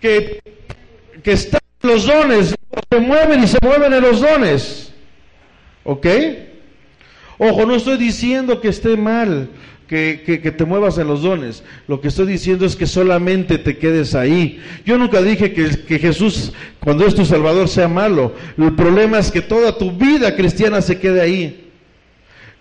que, 0.00 0.40
que 1.22 1.32
están 1.32 1.60
en 1.82 1.88
los 1.88 2.06
dones, 2.06 2.54
se 2.90 2.98
mueven 2.98 3.44
y 3.44 3.46
se 3.46 3.58
mueven 3.62 3.92
en 3.94 4.02
los 4.02 4.20
dones. 4.20 4.92
¿Ok? 5.84 6.06
Ojo, 7.38 7.64
no 7.64 7.76
estoy 7.76 7.96
diciendo 7.96 8.60
que 8.60 8.68
esté 8.68 8.96
mal 8.96 9.48
que, 9.86 10.40
que, 10.42 10.50
te 10.50 10.64
muevas 10.64 10.98
en 10.98 11.06
los 11.06 11.22
dones. 11.22 11.62
Lo 11.86 12.00
que 12.00 12.08
estoy 12.08 12.26
diciendo 12.26 12.66
es 12.66 12.76
que 12.76 12.86
solamente 12.86 13.56
te 13.56 13.78
quedes 13.78 14.14
ahí. 14.14 14.60
Yo 14.84 14.98
nunca 14.98 15.22
dije 15.22 15.52
que, 15.52 15.70
que, 15.86 15.98
Jesús, 15.98 16.52
cuando 16.80 17.06
es 17.06 17.14
tu 17.14 17.24
Salvador, 17.24 17.68
sea 17.68 17.88
malo. 17.88 18.34
El 18.58 18.74
problema 18.74 19.18
es 19.18 19.30
que 19.30 19.40
toda 19.40 19.78
tu 19.78 19.92
vida 19.92 20.36
cristiana 20.36 20.82
se 20.82 20.98
quede 20.98 21.20
ahí. 21.20 21.67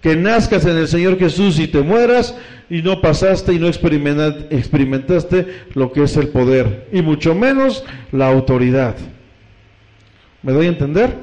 Que 0.02 0.16
nazcas 0.16 0.66
en 0.66 0.78
el 0.78 0.88
Señor 0.88 1.18
Jesús 1.18 1.60
y 1.60 1.68
te 1.68 1.82
mueras 1.82 2.36
y 2.70 2.82
no 2.82 3.02
pasaste 3.02 3.54
y 3.54 3.60
no 3.60 3.68
experimentaste 3.68 5.66
lo 5.74 5.92
que 5.92 6.04
es 6.04 6.16
el 6.18 6.30
poder. 6.30 6.88
Y 6.92 7.02
mucho 7.02 7.34
menos 7.34 7.84
la 8.12 8.28
autoridad. 8.28 8.96
¿Me 10.44 10.54
doy 10.54 10.68
a 10.68 10.70
entender? 10.70 11.16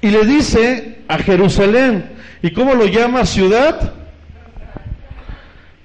Y 0.00 0.10
le 0.10 0.24
dice 0.24 0.98
a 1.08 1.18
Jerusalén, 1.18 2.16
¿Y 2.42 2.52
cómo 2.52 2.74
lo 2.74 2.86
llama 2.86 3.24
ciudad? 3.24 3.92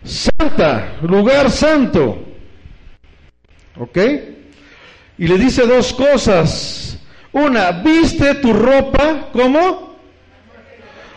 Santa, 0.04 0.94
lugar 1.02 1.50
santo. 1.50 2.24
¿Ok? 3.80 3.98
Y 5.18 5.28
le 5.28 5.38
dice 5.38 5.66
dos 5.66 5.94
cosas. 5.94 7.00
Una, 7.32 7.72
viste 7.72 8.36
tu 8.36 8.54
ropa, 8.54 9.30
¿cómo? 9.32 9.91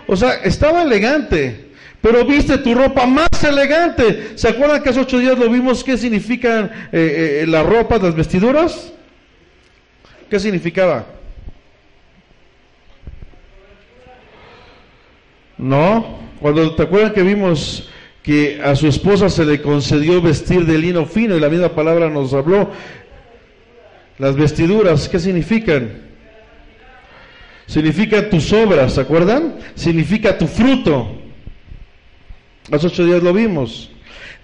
O 0.06 0.16
sea, 0.16 0.34
estaba 0.44 0.82
elegante, 0.82 1.70
pero 2.00 2.24
viste 2.24 2.58
tu 2.58 2.74
ropa 2.74 3.06
más 3.06 3.28
elegante. 3.42 4.36
¿Se 4.36 4.48
acuerdan 4.48 4.82
que 4.82 4.90
hace 4.90 5.00
ocho 5.00 5.18
días 5.18 5.38
lo 5.38 5.48
vimos 5.48 5.82
qué 5.82 5.96
significan 5.96 6.70
eh, 6.92 7.40
eh, 7.42 7.46
las 7.46 7.64
ropas, 7.64 8.02
las 8.02 8.14
vestiduras? 8.14 8.92
¿Qué 10.28 10.38
significaba? 10.38 11.06
No, 15.56 16.18
cuando 16.40 16.74
te 16.74 16.82
acuerdas 16.82 17.12
que 17.12 17.22
vimos 17.22 17.88
que 18.22 18.60
a 18.62 18.74
su 18.74 18.88
esposa 18.88 19.28
se 19.28 19.44
le 19.44 19.60
concedió 19.60 20.20
vestir 20.20 20.64
de 20.66 20.78
lino 20.78 21.06
fino 21.06 21.36
y 21.36 21.40
la 21.40 21.48
misma 21.48 21.70
palabra 21.70 22.10
nos 22.10 22.32
habló. 22.32 22.70
Las 24.18 24.34
vestiduras, 24.36 25.08
¿qué 25.08 25.18
significan? 25.18 26.13
Significan 27.66 28.30
tus 28.30 28.52
obras, 28.52 28.94
¿se 28.94 29.00
acuerdan? 29.00 29.56
Significa 29.74 30.36
tu 30.36 30.46
fruto. 30.46 31.08
Hace 32.70 32.86
ocho 32.86 33.04
días 33.04 33.22
lo 33.22 33.32
vimos. 33.32 33.90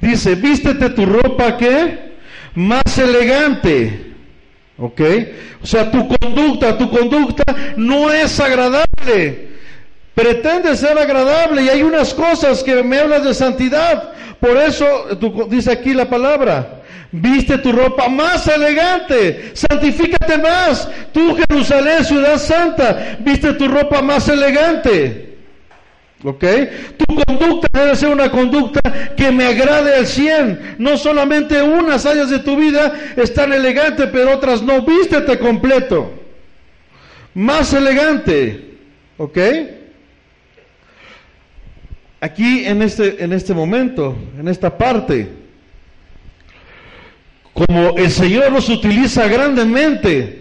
Dice, 0.01 0.35
vístete 0.35 0.91
tu 0.91 1.07
ropa 1.07 1.57
que 1.57 2.13
más 2.55 2.99
elegante. 2.99 4.13
¿Ok? 4.79 5.01
O 5.63 5.67
sea, 5.67 5.91
tu 5.91 6.09
conducta, 6.09 6.77
tu 6.79 6.91
conducta 6.91 7.43
no 7.77 8.11
es 8.11 8.41
agradable 8.41 9.51
pretende 10.21 10.77
ser 10.77 10.99
agradable 10.99 11.63
y 11.63 11.69
hay 11.71 11.83
unas 11.83 12.13
cosas 12.13 12.63
que 12.63 12.83
me 12.83 12.99
hablas 12.99 13.25
de 13.25 13.33
santidad. 13.33 14.13
Por 14.39 14.57
eso 14.57 14.87
dice 15.49 15.73
aquí 15.73 15.95
la 15.95 16.11
palabra, 16.11 16.80
viste 17.13 17.59
tu 17.59 17.73
ropa 17.73 18.09
más 18.09 18.47
elegante, 18.47 19.53
santifícate 19.55 20.39
más. 20.39 20.89
Tú 21.13 21.37
Jerusalén, 21.37 22.05
ciudad 22.05 22.39
santa, 22.39 23.19
viste 23.21 23.53
tu 23.55 23.69
ropa 23.69 24.03
más 24.03 24.29
elegante. 24.29 25.29
¿Ok? 26.23 26.45
Tu 26.99 27.05
conducta 27.25 27.69
debe 27.73 27.97
ser 27.97 28.11
una 28.11 28.31
conducta 28.31 28.81
que 29.17 29.31
me 29.33 29.47
agrade 29.47 29.95
al 29.95 30.07
cien. 30.07 30.77
No 30.79 30.99
solamente 30.99 31.63
unas 31.63 32.05
áreas 32.05 32.29
de 32.29 32.41
tu 32.41 32.57
vida 32.57 32.93
están 33.17 33.55
elegantes, 33.55 34.07
pero 34.13 34.35
otras 34.35 34.61
no. 34.63 34.83
Vístete 34.83 35.39
completo. 35.39 36.13
Más 37.33 37.73
elegante. 37.73 38.77
¿Ok? 39.17 39.39
aquí 42.21 42.67
en 42.67 42.83
este, 42.83 43.23
en 43.23 43.33
este 43.33 43.55
momento, 43.55 44.17
en 44.39 44.49
esta 44.49 44.77
parte, 44.77 45.29
como 47.53 47.97
el 47.97 48.11
Señor 48.11 48.53
nos 48.53 48.69
utiliza 48.69 49.27
grandemente, 49.29 50.41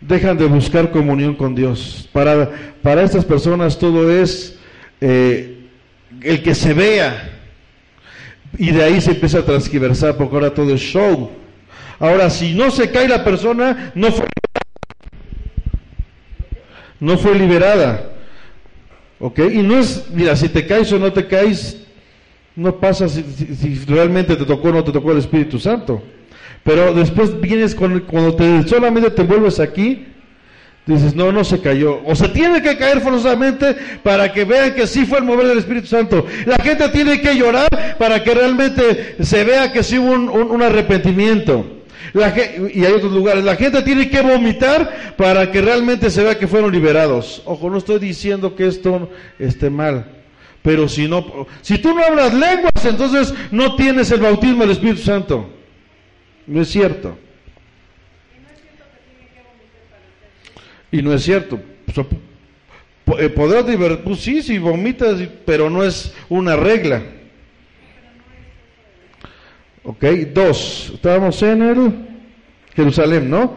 dejan 0.00 0.36
de 0.36 0.46
buscar 0.46 0.90
comunión 0.90 1.34
con 1.34 1.54
Dios. 1.54 2.08
Para, 2.12 2.50
para 2.82 3.02
estas 3.02 3.24
personas 3.24 3.78
todo 3.78 4.10
es 4.10 4.58
eh, 5.00 5.66
el 6.20 6.42
que 6.42 6.54
se 6.54 6.74
vea. 6.74 7.30
Y 8.58 8.70
de 8.70 8.84
ahí 8.84 9.00
se 9.00 9.12
empieza 9.12 9.38
a 9.38 9.44
transgiversar 9.44 10.16
porque 10.16 10.34
ahora 10.34 10.52
todo 10.52 10.74
es 10.74 10.80
show. 10.80 11.30
Ahora, 11.98 12.28
si 12.28 12.52
no 12.52 12.70
se 12.70 12.90
cae 12.90 13.08
la 13.08 13.24
persona, 13.24 13.92
no 13.94 14.12
fue 14.12 14.26
no 17.02 17.18
fue 17.18 17.34
liberada. 17.34 18.12
¿Ok? 19.18 19.40
Y 19.52 19.62
no 19.62 19.78
es, 19.78 20.08
mira, 20.10 20.36
si 20.36 20.48
te 20.48 20.66
caes 20.66 20.92
o 20.92 21.00
no 21.00 21.12
te 21.12 21.26
caes, 21.26 21.84
no 22.56 22.76
pasa 22.78 23.08
si, 23.08 23.22
realmente 23.86 24.36
te 24.36 24.44
tocó 24.44 24.68
o 24.68 24.72
no 24.72 24.84
te 24.84 24.92
tocó 24.92 25.12
el 25.12 25.18
Espíritu 25.18 25.58
Santo. 25.58 26.02
Pero 26.64 26.94
después 26.94 27.40
vienes 27.40 27.74
con, 27.74 28.00
cuando 28.00 28.34
te, 28.36 28.66
solamente 28.68 29.10
te 29.10 29.22
vuelves 29.22 29.58
aquí, 29.60 30.06
Dices, 30.84 31.14
no, 31.14 31.30
no 31.30 31.44
se 31.44 31.60
cayó. 31.60 32.00
O 32.04 32.16
se 32.16 32.28
tiene 32.30 32.60
que 32.60 32.76
caer 32.76 33.00
forzosamente 33.00 33.76
para 34.02 34.32
que 34.32 34.44
vean 34.44 34.74
que 34.74 34.88
sí 34.88 35.06
fue 35.06 35.18
el 35.18 35.24
mover 35.24 35.46
del 35.46 35.58
Espíritu 35.58 35.86
Santo. 35.86 36.26
La 36.44 36.56
gente 36.56 36.88
tiene 36.88 37.20
que 37.20 37.36
llorar 37.36 37.68
para 38.00 38.24
que 38.24 38.34
realmente 38.34 39.14
se 39.20 39.44
vea 39.44 39.70
que 39.70 39.84
sí 39.84 39.96
hubo 40.00 40.10
un, 40.10 40.28
un- 40.28 40.50
un 40.50 40.60
arrepentimiento. 40.60 41.84
La 42.14 42.34
y 42.74 42.84
hay 42.84 42.92
otros 42.94 43.12
lugares. 43.12 43.44
La 43.44 43.54
gente 43.54 43.82
tiene 43.82 44.10
que 44.10 44.22
vomitar 44.22 45.14
para 45.16 45.52
que 45.52 45.62
realmente 45.62 46.10
se 46.10 46.24
vea 46.24 46.36
que 46.36 46.48
fueron 46.48 46.72
liberados. 46.72 47.42
Ojo, 47.44 47.70
no 47.70 47.78
estoy 47.78 48.00
diciendo 48.00 48.56
que 48.56 48.66
esto 48.66 49.08
esté 49.38 49.70
mal. 49.70 50.06
Pero 50.62 50.88
si 50.88 51.08
no, 51.08 51.46
si 51.60 51.78
tú 51.78 51.94
no 51.94 52.04
hablas 52.04 52.32
lenguas, 52.32 52.84
entonces 52.84 53.34
no 53.50 53.74
tienes 53.74 54.10
el 54.12 54.20
bautismo 54.20 54.62
del 54.62 54.70
Espíritu 54.70 55.02
Santo. 55.02 55.50
No 56.46 56.62
es 56.62 56.68
cierto. 56.68 57.18
Y 60.92 61.02
no 61.02 61.12
es 61.12 61.22
cierto. 61.24 61.60
Eh, 63.18 63.28
Podrás 63.28 63.66
divertir, 63.66 64.04
pues 64.04 64.20
sí, 64.20 64.42
si 64.42 64.58
vomitas, 64.58 65.20
pero 65.44 65.68
no 65.68 65.82
es 65.82 66.14
una 66.28 66.54
regla. 66.54 67.02
Ok, 69.84 70.04
dos. 70.32 70.92
Estábamos 70.94 71.42
en 71.42 71.62
el 71.62 71.92
Jerusalén, 72.74 73.28
¿no? 73.28 73.56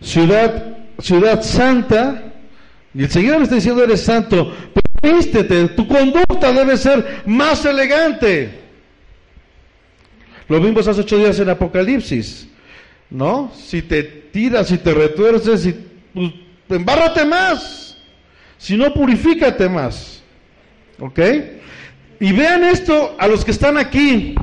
Ciudad, 0.00 0.78
ciudad 0.98 1.42
santa. 1.42 2.32
Y 2.94 3.02
el 3.02 3.10
Señor 3.10 3.36
le 3.36 3.42
está 3.44 3.56
diciendo, 3.56 3.84
eres 3.84 4.02
santo, 4.02 4.52
tu 5.76 5.86
conducta 5.86 6.52
debe 6.52 6.76
ser 6.76 7.22
más 7.26 7.64
elegante. 7.64 8.60
Lo 10.48 10.60
vimos 10.60 10.88
hace 10.88 11.00
ocho 11.00 11.18
días 11.18 11.38
en 11.38 11.48
Apocalipsis, 11.48 12.48
¿no? 13.08 13.52
Si 13.54 13.82
te 13.82 14.02
tiras, 14.02 14.68
si 14.68 14.78
te 14.78 14.92
retuerces, 14.92 15.62
si, 15.62 15.74
pues, 16.12 16.32
embárrate 16.68 17.24
más. 17.24 17.96
Si 18.58 18.76
no, 18.76 18.92
purifícate 18.92 19.68
más. 19.68 20.22
¿Ok? 20.98 21.20
Y 22.18 22.32
vean 22.32 22.64
esto 22.64 23.16
a 23.18 23.26
los 23.26 23.44
que 23.44 23.52
están 23.52 23.78
aquí. 23.78 24.34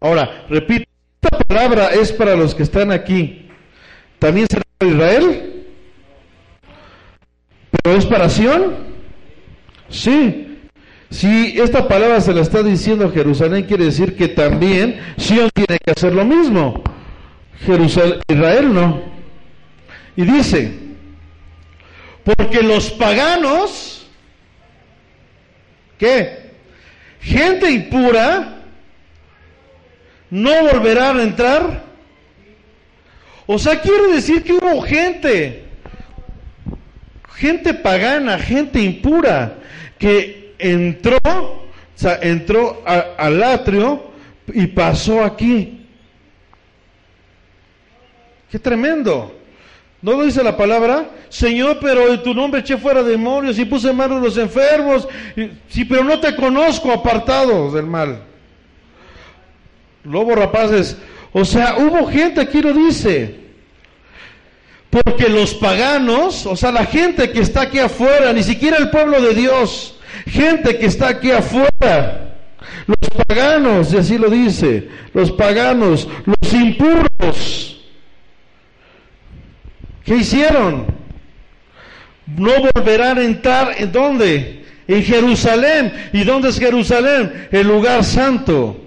Ahora, 0.00 0.46
repito, 0.48 0.84
esta 1.22 1.38
palabra 1.44 1.88
es 1.88 2.12
para 2.12 2.34
los 2.34 2.54
que 2.54 2.62
están 2.62 2.90
aquí. 2.90 3.48
¿También 4.18 4.46
será 4.50 4.62
para 4.78 4.90
Israel? 4.90 5.55
¿Pero 7.86 7.98
es 7.98 8.06
para 8.06 8.28
Sion? 8.28 8.74
Sí. 9.88 10.58
Si 11.08 11.56
esta 11.56 11.86
palabra 11.86 12.20
se 12.20 12.34
la 12.34 12.40
está 12.40 12.64
diciendo 12.64 13.12
Jerusalén, 13.12 13.62
quiere 13.62 13.84
decir 13.84 14.16
que 14.16 14.26
también 14.26 15.00
Sion 15.16 15.48
tiene 15.54 15.78
que 15.78 15.92
hacer 15.92 16.12
lo 16.12 16.24
mismo. 16.24 16.82
Jerusalén, 17.64 18.18
Israel 18.26 18.74
no. 18.74 19.02
Y 20.16 20.22
dice, 20.22 20.76
porque 22.24 22.60
los 22.60 22.90
paganos, 22.90 24.08
¿qué? 25.96 26.50
Gente 27.20 27.70
impura, 27.70 28.64
no 30.28 30.50
volverán 30.72 31.20
a 31.20 31.22
entrar. 31.22 31.84
O 33.46 33.56
sea, 33.60 33.80
quiere 33.80 34.08
decir 34.08 34.42
que 34.42 34.54
hubo 34.54 34.82
gente, 34.82 35.65
gente 37.36 37.74
pagana, 37.74 38.38
gente 38.38 38.80
impura, 38.80 39.54
que 39.98 40.54
entró, 40.58 41.18
entró 42.22 42.82
a- 42.86 43.14
al 43.18 43.42
atrio 43.42 44.10
y 44.52 44.66
pasó 44.68 45.22
aquí. 45.24 45.86
Qué 48.50 48.58
tremendo. 48.58 49.32
¿No 50.02 50.12
lo 50.12 50.24
dice 50.24 50.42
la 50.42 50.56
palabra? 50.56 51.10
Señor, 51.28 51.78
pero 51.80 52.12
en 52.12 52.22
tu 52.22 52.32
nombre 52.32 52.60
eché 52.60 52.76
fuera 52.76 53.02
demonios 53.02 53.58
y 53.58 53.64
puse 53.64 53.92
manos 53.92 54.18
a 54.18 54.24
los 54.24 54.38
enfermos. 54.38 55.08
Sí, 55.68 55.84
pero 55.84 56.04
no 56.04 56.20
te 56.20 56.36
conozco, 56.36 56.92
apartados 56.92 57.74
del 57.74 57.86
mal. 57.86 58.22
Lobo 60.04 60.34
rapaces. 60.36 60.96
O 61.32 61.44
sea, 61.44 61.76
hubo 61.78 62.06
gente, 62.06 62.40
aquí 62.40 62.62
lo 62.62 62.72
dice. 62.72 63.45
Porque 65.04 65.28
los 65.28 65.52
paganos, 65.52 66.46
o 66.46 66.56
sea, 66.56 66.72
la 66.72 66.86
gente 66.86 67.30
que 67.30 67.40
está 67.40 67.62
aquí 67.62 67.78
afuera, 67.78 68.32
ni 68.32 68.42
siquiera 68.42 68.78
el 68.78 68.88
pueblo 68.88 69.20
de 69.20 69.34
Dios, 69.34 69.94
gente 70.26 70.78
que 70.78 70.86
está 70.86 71.08
aquí 71.08 71.30
afuera, 71.30 72.38
los 72.86 73.24
paganos, 73.26 73.92
y 73.92 73.98
así 73.98 74.16
lo 74.16 74.30
dice, 74.30 74.88
los 75.12 75.32
paganos, 75.32 76.08
los 76.24 76.52
impuros, 76.54 77.78
¿qué 80.02 80.16
hicieron? 80.16 80.86
No 82.34 82.52
volverán 82.74 83.18
a 83.18 83.22
entrar 83.22 83.74
en 83.76 83.92
dónde? 83.92 84.64
En 84.88 85.02
Jerusalén. 85.02 85.92
¿Y 86.14 86.24
dónde 86.24 86.48
es 86.48 86.58
Jerusalén? 86.58 87.48
El 87.52 87.68
lugar 87.68 88.02
santo. 88.02 88.85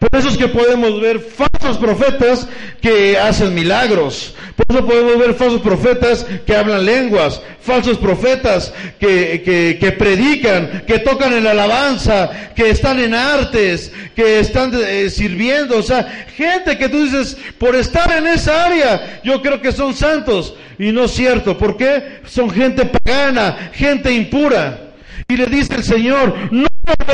Por 0.00 0.18
eso 0.18 0.30
es 0.30 0.38
que 0.38 0.48
podemos 0.48 0.98
ver 0.98 1.20
falsos 1.20 1.76
profetas 1.76 2.48
que 2.80 3.18
hacen 3.18 3.54
milagros. 3.54 4.34
Por 4.56 4.64
eso 4.74 4.86
podemos 4.86 5.18
ver 5.18 5.34
falsos 5.34 5.60
profetas 5.60 6.26
que 6.46 6.56
hablan 6.56 6.86
lenguas. 6.86 7.42
Falsos 7.60 7.98
profetas 7.98 8.72
que, 8.98 9.42
que, 9.44 9.76
que 9.78 9.92
predican, 9.92 10.84
que 10.86 11.00
tocan 11.00 11.34
en 11.34 11.44
la 11.44 11.50
alabanza, 11.50 12.30
que 12.56 12.70
están 12.70 12.98
en 12.98 13.12
artes, 13.12 13.92
que 14.16 14.40
están 14.40 14.72
eh, 14.74 15.10
sirviendo. 15.10 15.76
O 15.76 15.82
sea, 15.82 16.26
gente 16.34 16.78
que 16.78 16.88
tú 16.88 17.04
dices, 17.04 17.36
por 17.58 17.76
estar 17.76 18.10
en 18.16 18.26
esa 18.26 18.64
área, 18.64 19.20
yo 19.22 19.42
creo 19.42 19.60
que 19.60 19.70
son 19.70 19.94
santos. 19.94 20.54
Y 20.78 20.92
no 20.92 21.04
es 21.04 21.10
cierto. 21.10 21.58
¿Por 21.58 21.76
qué? 21.76 22.20
Son 22.24 22.48
gente 22.48 22.86
pagana, 22.86 23.70
gente 23.74 24.10
impura. 24.10 24.89
Y 25.30 25.36
le 25.36 25.46
dice 25.46 25.76
el 25.76 25.84
Señor, 25.84 26.34
no 26.50 26.66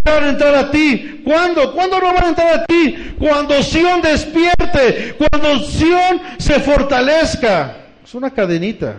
van 0.03 0.25
a 0.25 0.29
entrar 0.31 0.55
a 0.55 0.71
ti. 0.71 1.21
¿Cuándo? 1.23 1.75
¿Cuándo 1.75 2.01
no 2.01 2.15
van 2.15 2.25
a 2.25 2.29
entrar 2.31 2.61
a 2.61 2.65
ti? 2.65 3.15
Cuando 3.19 3.63
Sión 3.63 4.01
despierte, 4.01 5.15
cuando 5.19 5.59
Sión 5.67 6.23
se 6.39 6.59
fortalezca. 6.61 7.77
Es 8.03 8.15
una 8.15 8.31
cadenita. 8.31 8.97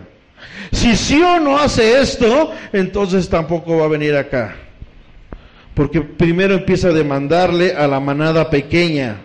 Si 0.72 0.96
Sión 0.96 1.46
no 1.46 1.58
hace 1.58 2.00
esto, 2.00 2.52
entonces 2.72 3.28
tampoco 3.28 3.78
va 3.78 3.86
a 3.86 3.90
venir 3.90 4.16
acá. 4.16 4.56
Porque 5.74 6.02
primero 6.02 6.54
empieza 6.54 6.90
a 6.90 6.94
demandarle 6.94 7.76
a 7.76 7.88
la 7.88 8.00
manada 8.00 8.48
pequeña. 8.52 9.18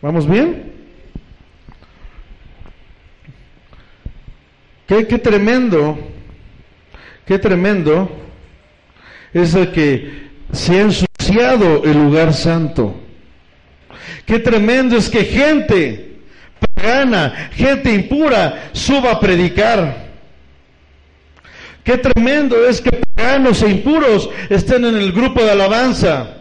¿Vamos 0.00 0.26
bien? 0.26 0.72
Qué, 4.86 5.04
tremendo, 5.04 5.98
qué 7.26 7.38
tremendo 7.38 8.27
es 9.38 9.54
el 9.54 9.70
que 9.70 10.28
se 10.52 10.78
ha 10.78 10.82
ensuciado 10.82 11.84
el 11.84 11.94
lugar 11.94 12.32
santo. 12.32 12.94
Qué 14.26 14.38
tremendo 14.38 14.96
es 14.96 15.08
que 15.08 15.24
gente 15.24 16.18
pagana, 16.74 17.50
gente 17.52 17.92
impura, 17.92 18.70
suba 18.72 19.12
a 19.12 19.20
predicar. 19.20 20.08
Qué 21.84 21.96
tremendo 21.96 22.68
es 22.68 22.80
que 22.80 22.90
paganos 22.90 23.62
e 23.62 23.70
impuros 23.70 24.28
estén 24.50 24.84
en 24.84 24.96
el 24.96 25.12
grupo 25.12 25.42
de 25.42 25.50
alabanza. 25.50 26.34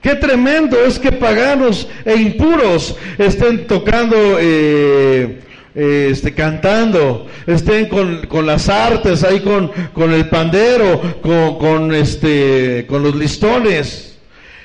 Qué 0.00 0.14
tremendo 0.14 0.82
es 0.84 0.98
que 0.98 1.12
paganos 1.12 1.88
e 2.04 2.14
impuros 2.16 2.96
estén 3.18 3.66
tocando, 3.66 4.38
eh, 4.40 5.40
este, 5.74 6.34
cantando, 6.34 7.26
estén 7.46 7.86
con, 7.88 8.26
con 8.26 8.46
las 8.46 8.68
artes, 8.68 9.22
ahí 9.24 9.40
con, 9.40 9.68
con 9.92 10.12
el 10.12 10.28
pandero, 10.28 11.20
con, 11.22 11.58
con, 11.58 11.94
este, 11.94 12.86
con 12.88 13.02
los 13.02 13.14
listones. 13.14 14.18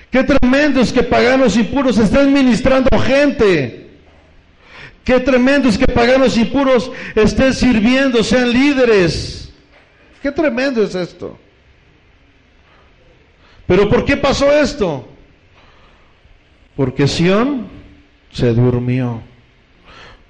Qué 0.09 0.23
tremendo 0.23 0.81
es 0.81 0.93
que 0.93 1.03
paganos 1.03 1.57
impuros 1.57 1.97
estén 1.97 2.31
ministrando 2.31 2.97
gente. 2.99 3.89
Qué 5.03 5.19
tremendo 5.19 5.69
es 5.69 5.77
que 5.77 5.85
paganos 5.85 6.37
impuros 6.37 6.91
estén 7.13 7.53
sirviendo, 7.53 8.23
sean 8.23 8.51
líderes. 8.51 9.51
Qué 10.21 10.31
tremendo 10.31 10.83
es 10.83 10.95
esto. 10.95 11.37
Pero 13.67 13.89
¿por 13.89 14.05
qué 14.05 14.17
pasó 14.17 14.51
esto? 14.51 15.07
Porque 16.75 17.07
Sión 17.07 17.67
se 18.31 18.53
durmió. 18.53 19.21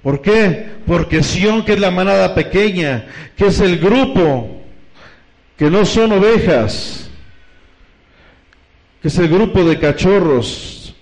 ¿Por 0.02 0.22
qué? 0.22 0.70
Porque 0.86 1.22
Sión, 1.22 1.64
que 1.64 1.72
es 1.72 1.80
la 1.80 1.90
manada 1.90 2.34
pequeña, 2.34 3.06
que 3.36 3.46
es 3.46 3.60
el 3.60 3.78
grupo, 3.78 4.62
que 5.56 5.70
no 5.70 5.84
son 5.84 6.12
ovejas, 6.12 7.10
que 9.02 9.08
es 9.08 9.18
el 9.18 9.28
grupo 9.28 9.64
de 9.64 9.78
cachorros, 9.78 10.94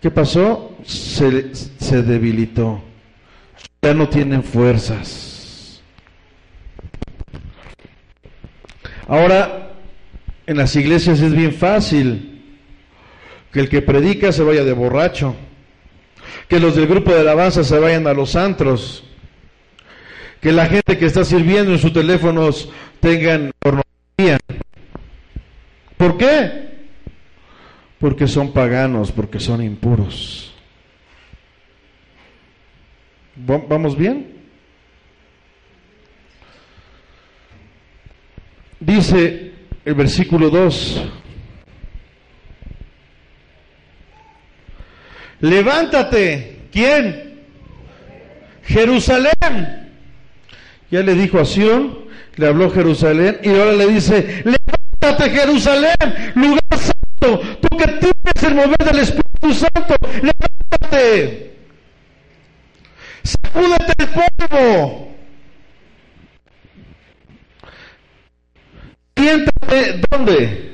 ¿qué 0.00 0.10
pasó? 0.10 0.76
Se, 0.84 1.54
se 1.54 2.02
debilitó. 2.02 2.82
Ya 3.82 3.94
no 3.94 4.08
tienen 4.08 4.42
fuerzas. 4.42 5.82
Ahora, 9.06 9.72
en 10.46 10.56
las 10.56 10.74
iglesias 10.76 11.20
es 11.20 11.34
bien 11.34 11.52
fácil 11.52 12.42
que 13.52 13.60
el 13.60 13.68
que 13.68 13.82
predica 13.82 14.32
se 14.32 14.42
vaya 14.42 14.64
de 14.64 14.72
borracho, 14.72 15.36
que 16.48 16.60
los 16.60 16.76
del 16.76 16.86
grupo 16.86 17.12
de 17.12 17.20
alabanza 17.20 17.64
se 17.64 17.78
vayan 17.78 18.06
a 18.06 18.12
los 18.14 18.36
antros, 18.36 19.04
que 20.40 20.52
la 20.52 20.66
gente 20.66 20.98
que 20.98 21.06
está 21.06 21.24
sirviendo 21.24 21.72
en 21.72 21.78
sus 21.78 21.92
teléfonos 21.92 22.68
tengan 23.00 23.50
pornografía. 23.58 24.38
¿Por 25.96 26.16
qué? 26.18 26.74
Porque 27.98 28.28
son 28.28 28.52
paganos, 28.52 29.10
porque 29.10 29.40
son 29.40 29.62
impuros. 29.62 30.52
¿Va- 33.50 33.62
¿Vamos 33.68 33.96
bien? 33.96 34.34
Dice 38.80 39.52
el 39.84 39.94
versículo 39.94 40.50
2. 40.50 41.02
Levántate. 45.44 46.68
¿Quién? 46.72 47.42
Jerusalén. 48.64 49.92
Ya 50.90 51.00
le 51.00 51.12
dijo 51.12 51.38
a 51.38 51.44
Sión, 51.44 51.98
le 52.36 52.46
habló 52.46 52.70
Jerusalén 52.70 53.40
y 53.42 53.50
ahora 53.50 53.72
le 53.72 53.86
dice, 53.88 54.42
levántate 54.42 55.30
Jerusalén, 55.30 56.32
lugar 56.34 56.62
santo, 56.70 57.42
tú 57.60 57.76
que 57.76 57.86
tienes 57.86 58.42
el 58.42 58.54
mover 58.54 58.78
del 58.78 58.98
Espíritu 59.00 59.52
Santo, 59.52 59.94
levántate. 60.22 61.56
Sacúdete 63.22 63.92
el 63.98 64.08
polvo. 64.48 65.14
Siéntate, 69.14 70.00
¿dónde? 70.10 70.70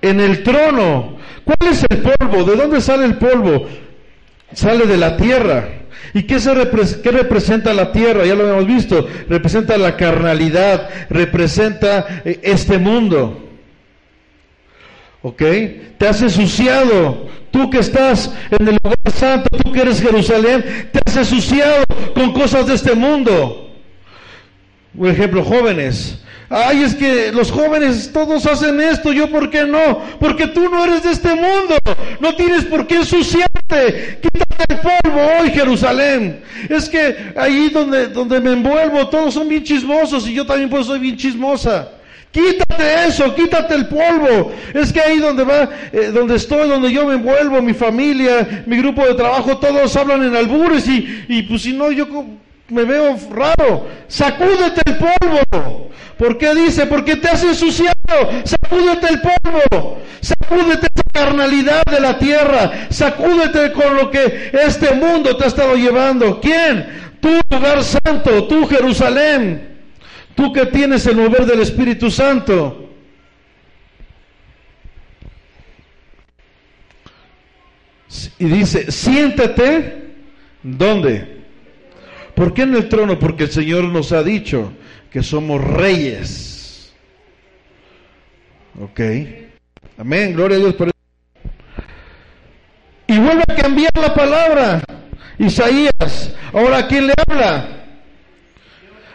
En 0.00 0.18
el 0.18 0.42
trono. 0.42 1.20
¿Cuál 1.44 1.72
es 1.72 1.84
el 1.88 1.98
polvo? 1.98 2.44
¿De 2.44 2.56
dónde 2.56 2.80
sale 2.80 3.04
el 3.04 3.16
polvo? 3.16 3.66
Sale 4.52 4.86
de 4.86 4.96
la 4.96 5.16
tierra. 5.16 5.68
¿Y 6.14 6.24
qué, 6.24 6.40
se 6.40 6.52
representa 6.52 7.72
la 7.72 7.92
tierra? 7.92 8.26
Ya 8.26 8.34
lo 8.34 8.48
hemos 8.48 8.66
visto. 8.66 9.08
Representa 9.28 9.78
la 9.78 9.96
carnalidad, 9.96 10.88
representa 11.08 12.22
eh, 12.24 12.40
este 12.42 12.78
mundo. 12.78 13.48
¿Ok? 15.22 15.42
Te 15.98 16.08
has 16.08 16.20
ensuciado. 16.20 17.28
Tú 17.50 17.70
que 17.70 17.78
estás 17.78 18.32
en 18.50 18.68
el 18.68 18.78
lugar 18.82 19.12
santo, 19.14 19.48
tú 19.62 19.72
que 19.72 19.82
eres 19.82 20.00
Jerusalén, 20.00 20.90
te 20.90 21.00
has 21.04 21.16
ensuciado 21.16 21.84
con 22.14 22.32
cosas 22.32 22.66
de 22.66 22.74
este 22.74 22.94
mundo. 22.94 23.70
Por 24.96 25.08
ejemplo, 25.08 25.44
jóvenes. 25.44 26.18
Ay, 26.54 26.82
es 26.82 26.94
que 26.94 27.32
los 27.32 27.50
jóvenes 27.50 28.10
todos 28.12 28.44
hacen 28.44 28.78
esto, 28.78 29.10
yo 29.10 29.30
por 29.30 29.48
qué 29.48 29.64
no? 29.64 30.02
Porque 30.20 30.46
tú 30.48 30.68
no 30.68 30.84
eres 30.84 31.02
de 31.02 31.12
este 31.12 31.34
mundo, 31.34 31.78
no 32.20 32.36
tienes 32.36 32.66
por 32.66 32.86
qué 32.86 32.96
ensuciarte. 32.96 34.20
Quítate 34.20 34.64
el 34.68 34.80
polvo 34.80 35.20
hoy, 35.40 35.50
Jerusalén. 35.50 36.42
Es 36.68 36.90
que 36.90 37.32
ahí 37.36 37.70
donde, 37.70 38.08
donde 38.08 38.38
me 38.38 38.52
envuelvo, 38.52 39.08
todos 39.08 39.32
son 39.32 39.48
bien 39.48 39.64
chismosos 39.64 40.28
y 40.28 40.34
yo 40.34 40.44
también 40.44 40.68
pues 40.68 40.84
soy 40.84 40.98
bien 40.98 41.16
chismosa. 41.16 41.88
Quítate 42.30 43.06
eso, 43.08 43.34
quítate 43.34 43.74
el 43.74 43.86
polvo. 43.86 44.52
Es 44.74 44.92
que 44.92 45.00
ahí 45.00 45.20
donde 45.20 45.44
va, 45.44 45.70
eh, 45.90 46.10
donde 46.12 46.36
estoy, 46.36 46.68
donde 46.68 46.92
yo 46.92 47.06
me 47.06 47.14
envuelvo, 47.14 47.62
mi 47.62 47.72
familia, 47.72 48.64
mi 48.66 48.76
grupo 48.76 49.06
de 49.06 49.14
trabajo, 49.14 49.56
todos 49.56 49.96
hablan 49.96 50.22
en 50.22 50.36
albures 50.36 50.86
y, 50.86 51.24
y 51.28 51.42
pues 51.44 51.62
si 51.62 51.72
no, 51.72 51.90
yo 51.90 52.06
me 52.68 52.84
veo 52.84 53.18
raro. 53.30 53.86
Sacúdete 54.08 54.80
el 54.86 54.96
polvo. 54.96 55.90
¿Por 56.16 56.38
qué 56.38 56.54
dice? 56.54 56.86
Porque 56.86 57.16
te 57.16 57.28
has 57.28 57.42
ensuciado. 57.42 57.94
Sacúdete 58.44 59.08
el 59.08 59.20
polvo. 59.20 59.98
Sacúdete 60.20 60.86
esa 60.94 61.04
carnalidad 61.12 61.82
de 61.90 62.00
la 62.00 62.18
tierra. 62.18 62.86
Sacúdete 62.90 63.72
con 63.72 63.96
lo 63.96 64.10
que 64.10 64.50
este 64.52 64.94
mundo 64.94 65.36
te 65.36 65.44
ha 65.44 65.48
estado 65.48 65.74
llevando. 65.74 66.40
¿Quién? 66.40 67.16
Tu 67.20 67.40
lugar 67.50 67.82
santo, 67.82 68.46
tú 68.46 68.66
Jerusalén. 68.66 69.80
Tú 70.34 70.52
que 70.52 70.66
tienes 70.66 71.06
el 71.06 71.16
mover 71.16 71.44
del 71.44 71.60
Espíritu 71.60 72.10
Santo. 72.10 72.90
Y 78.38 78.44
dice, 78.44 78.90
siéntate, 78.90 80.10
¿dónde? 80.62 81.41
¿Por 82.34 82.54
qué 82.54 82.62
en 82.62 82.74
el 82.74 82.88
trono? 82.88 83.18
Porque 83.18 83.44
el 83.44 83.50
Señor 83.50 83.84
nos 83.84 84.12
ha 84.12 84.22
dicho 84.22 84.72
que 85.10 85.22
somos 85.22 85.62
reyes. 85.62 86.92
Ok. 88.80 89.00
Amén, 89.98 90.32
gloria 90.34 90.56
a 90.56 90.60
Dios 90.60 90.74
por 90.74 90.88
eso. 90.88 90.96
Y 93.06 93.18
vuelve 93.18 93.42
a 93.46 93.54
cambiar 93.54 93.90
la 93.94 94.14
palabra. 94.14 94.82
Isaías, 95.38 96.34
ahora 96.52 96.78
¿a 96.78 96.88
quién 96.88 97.08
le 97.08 97.14
habla? 97.26 97.81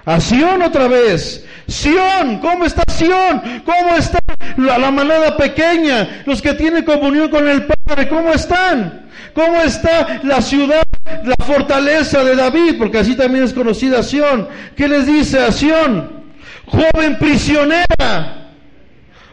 A 0.08 0.20
otra 0.66 0.88
vez. 0.88 1.46
Sión, 1.68 2.40
¿cómo 2.40 2.64
está 2.64 2.82
Sión? 2.94 3.42
¿Cómo 3.66 3.98
está 3.98 4.20
la, 4.56 4.78
la 4.78 4.90
manada 4.90 5.36
pequeña? 5.36 6.24
Los 6.26 6.42
que 6.42 6.54
tienen 6.54 6.86
comunión 6.86 7.30
con 7.30 7.46
el 7.46 7.66
Padre, 7.66 8.08
¿cómo 8.08 8.32
están? 8.32 9.10
¿Cómo 9.34 9.62
está 9.62 10.22
la 10.24 10.42
ciudad, 10.42 10.84
la 11.26 11.46
fortaleza 11.46 12.24
de 12.24 12.38
David? 12.38 12.76
Porque 12.78 13.00
así 13.00 13.18
también 13.18 13.44
es 13.44 13.52
conocida 13.52 14.02
Sión. 14.02 14.48
¿Qué 14.78 14.88
les 14.88 15.08
dice 15.08 15.44
a 15.44 15.52
Sión? 15.52 16.24
Joven 16.68 17.20
prisionera. 17.20 18.48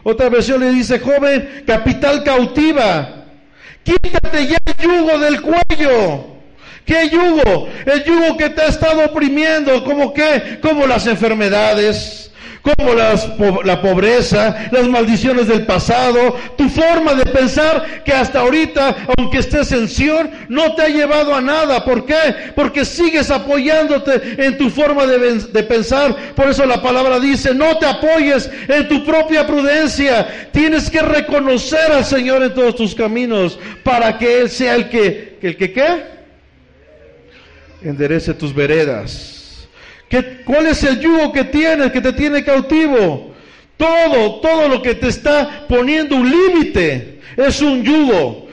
Otra 0.03 0.27
versión 0.27 0.59
le 0.59 0.71
dice 0.71 0.99
joven 0.99 1.63
capital 1.65 2.21
cautiva. 2.21 3.23
Quítate 3.81 4.47
ya 4.47 4.57
el 4.65 4.83
yugo 4.83 5.19
del 5.19 5.41
cuello. 5.41 6.34
¿Qué 6.85 7.09
yugo? 7.09 7.67
El 7.85 8.03
yugo 8.03 8.37
que 8.37 8.49
te 8.49 8.61
ha 8.61 8.67
estado 8.67 9.05
oprimiendo, 9.05 9.83
como 9.83 10.13
qué? 10.13 10.59
Como 10.61 10.85
las 10.85 11.07
enfermedades, 11.07 12.25
como 12.61 12.93
las 12.93 13.27
la 13.63 13.81
pobreza, 13.81 14.69
las 14.71 14.87
maldiciones 14.87 15.47
del 15.47 15.65
pasado, 15.65 16.35
tu 16.57 16.67
forma 16.69 17.13
de 17.13 17.25
pensar 17.25 18.03
que 18.03 18.11
hasta 18.11 18.39
ahorita, 18.39 19.07
aunque 19.17 19.39
estés 19.39 19.71
en 19.71 19.87
Sion, 19.87 20.29
no 20.49 20.73
te 20.73 20.83
ha 20.83 20.87
llevado 20.87 21.35
a 21.35 21.41
nada. 21.41 21.83
¿Por 21.85 22.05
qué? 22.05 22.53
Porque 22.55 22.85
sigues 22.85 23.31
apoyándote 23.31 24.43
en 24.43 24.57
tu 24.57 24.69
forma 24.69 25.07
de, 25.07 25.39
de 25.39 25.63
pensar. 25.63 26.15
Por 26.35 26.49
eso 26.49 26.65
la 26.65 26.81
palabra 26.81 27.19
dice, 27.19 27.53
no 27.53 27.77
te 27.77 27.87
apoyes 27.87 28.49
en 28.67 28.87
tu 28.87 29.05
propia 29.05 29.45
prudencia. 29.45 30.49
Tienes 30.51 30.89
que 30.89 31.01
reconocer 31.01 31.91
al 31.91 32.05
Señor 32.05 32.43
en 32.43 32.53
todos 32.53 32.75
tus 32.75 32.95
caminos 32.95 33.59
para 33.83 34.17
que 34.17 34.41
Él 34.41 34.49
sea 34.49 34.75
el 34.75 34.89
que, 34.89 35.37
el 35.41 35.55
que 35.55 35.71
qué? 35.71 36.14
Enderece 37.89 38.33
tus 38.33 38.53
veredas. 38.53 39.67
¿Qué, 40.09 40.41
¿Cuál 40.45 40.67
es 40.67 40.83
el 40.83 40.99
yugo 40.99 41.31
que 41.31 41.43
tienes, 41.43 41.91
que 41.91 42.01
te 42.01 42.13
tiene 42.13 42.43
cautivo? 42.43 43.33
Todo, 43.77 44.39
todo 44.39 44.69
lo 44.69 44.81
que 44.81 44.95
te 44.95 45.07
está 45.07 45.65
poniendo 45.67 46.15
un 46.15 46.29
límite 46.29 47.19
es 47.35 47.61
un 47.61 47.83
yugo. 47.83 48.45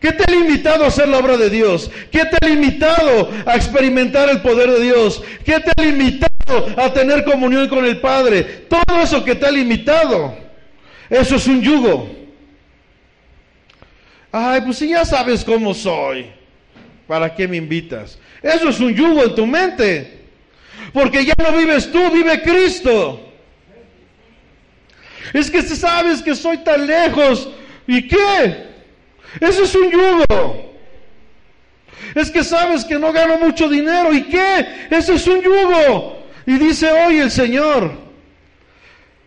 ¿Qué 0.00 0.12
te 0.12 0.24
ha 0.24 0.30
limitado 0.30 0.84
a 0.84 0.88
hacer 0.88 1.08
la 1.08 1.18
obra 1.18 1.36
de 1.36 1.50
Dios? 1.50 1.90
¿Qué 2.10 2.24
te 2.24 2.36
ha 2.40 2.48
limitado 2.48 3.30
a 3.44 3.56
experimentar 3.56 4.28
el 4.28 4.40
poder 4.42 4.70
de 4.70 4.80
Dios? 4.80 5.22
¿Qué 5.44 5.58
te 5.58 5.72
ha 5.76 5.82
limitado 5.82 6.28
a 6.76 6.92
tener 6.92 7.24
comunión 7.24 7.68
con 7.68 7.84
el 7.84 8.00
Padre? 8.00 8.42
Todo 8.68 9.00
eso 9.02 9.24
que 9.24 9.34
te 9.34 9.46
ha 9.46 9.50
limitado, 9.50 10.36
eso 11.10 11.36
es 11.36 11.46
un 11.48 11.60
yugo. 11.62 12.08
Ay, 14.30 14.60
pues 14.60 14.78
si 14.78 14.88
ya 14.90 15.04
sabes 15.04 15.42
cómo 15.42 15.74
soy, 15.74 16.26
¿para 17.08 17.34
qué 17.34 17.48
me 17.48 17.56
invitas? 17.56 18.18
Eso 18.42 18.68
es 18.68 18.80
un 18.80 18.94
yugo 18.94 19.24
en 19.24 19.34
tu 19.34 19.46
mente. 19.46 20.18
Porque 20.92 21.24
ya 21.24 21.34
no 21.38 21.56
vives 21.56 21.90
tú, 21.90 22.10
vive 22.10 22.42
Cristo. 22.42 23.20
Es 25.32 25.50
que 25.50 25.62
sabes 25.62 26.22
que 26.22 26.34
soy 26.34 26.58
tan 26.58 26.86
lejos, 26.86 27.50
¿y 27.86 28.08
qué? 28.08 28.66
Eso 29.40 29.64
es 29.64 29.74
un 29.74 29.90
yugo. 29.90 30.68
Es 32.14 32.30
que 32.30 32.42
sabes 32.42 32.84
que 32.84 32.98
no 32.98 33.12
gano 33.12 33.38
mucho 33.38 33.68
dinero, 33.68 34.12
¿y 34.12 34.22
qué? 34.24 34.88
Eso 34.90 35.14
es 35.14 35.26
un 35.26 35.42
yugo. 35.42 36.24
Y 36.46 36.52
dice 36.58 36.90
hoy 36.90 37.18
el 37.18 37.30
Señor, 37.30 37.92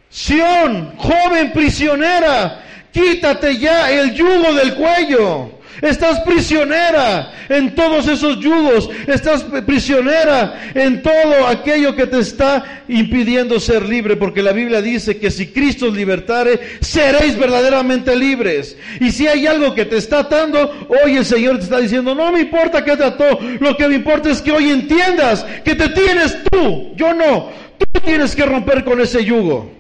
Sión, 0.10 0.94
joven 0.98 1.54
prisionera, 1.54 2.64
quítate 2.92 3.58
ya 3.58 3.92
el 3.92 4.14
yugo 4.14 4.54
del 4.54 4.76
cuello. 4.76 5.61
Estás 5.82 6.20
prisionera 6.20 7.34
en 7.50 7.74
todos 7.74 8.08
esos 8.08 8.40
yugos. 8.40 8.90
Estás 9.08 9.44
prisionera 9.66 10.72
en 10.76 11.02
todo 11.02 11.48
aquello 11.48 11.96
que 11.96 12.06
te 12.06 12.20
está 12.20 12.84
impidiendo 12.88 13.60
ser 13.60 13.88
libre. 13.90 14.16
Porque 14.16 14.44
la 14.44 14.52
Biblia 14.52 14.82
dice 14.82 15.18
que 15.18 15.32
si 15.32 15.48
Cristo 15.48 15.88
os 15.88 15.96
libertare, 15.96 16.60
seréis 16.82 17.38
verdaderamente 17.38 18.16
libres. 18.16 18.78
Y 19.00 19.12
si 19.12 19.28
hay 19.28 19.48
algo 19.48 19.74
que 19.74 19.86
te 19.86 19.98
está 19.98 20.20
atando, 20.20 20.88
hoy 21.04 21.18
el 21.18 21.26
Señor 21.26 21.58
te 21.58 21.64
está 21.64 21.80
diciendo, 21.80 22.14
no 22.14 22.32
me 22.32 22.42
importa 22.42 22.86
que 22.86 22.96
te 22.96 23.04
ató. 23.04 23.40
Lo 23.60 23.76
que 23.76 23.88
me 23.88 23.96
importa 23.96 24.30
es 24.30 24.42
que 24.42 24.52
hoy 24.52 24.70
entiendas 24.70 25.44
que 25.66 25.74
te 25.74 25.90
tienes 25.90 26.38
tú. 26.52 26.94
Yo 26.96 27.12
no. 27.14 27.50
Tú 27.80 28.00
tienes 28.02 28.36
que 28.36 28.46
romper 28.46 28.84
con 28.84 29.02
ese 29.02 29.26
yugo. 29.26 29.72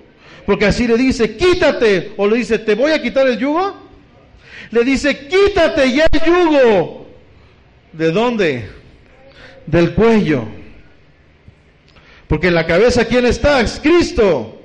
Porque 0.47 0.65
así 0.65 0.87
le 0.87 0.97
dice, 0.97 1.37
quítate. 1.37 2.13
O 2.17 2.27
le 2.27 2.37
dice, 2.37 2.57
te 2.57 2.73
voy 2.73 2.91
a 2.91 3.01
quitar 3.01 3.27
el 3.27 3.37
yugo 3.37 3.80
le 4.71 4.83
dice, 4.83 5.27
quítate 5.27 5.93
ya 5.93 6.07
el 6.11 6.21
yugo. 6.25 7.07
¿De 7.93 8.11
dónde? 8.11 8.69
Del 9.65 9.93
cuello. 9.93 10.45
Porque 12.27 12.47
en 12.47 12.55
la 12.55 12.65
cabeza, 12.65 13.05
¿quién 13.05 13.25
está? 13.25 13.59
Es 13.61 13.79
Cristo. 13.81 14.61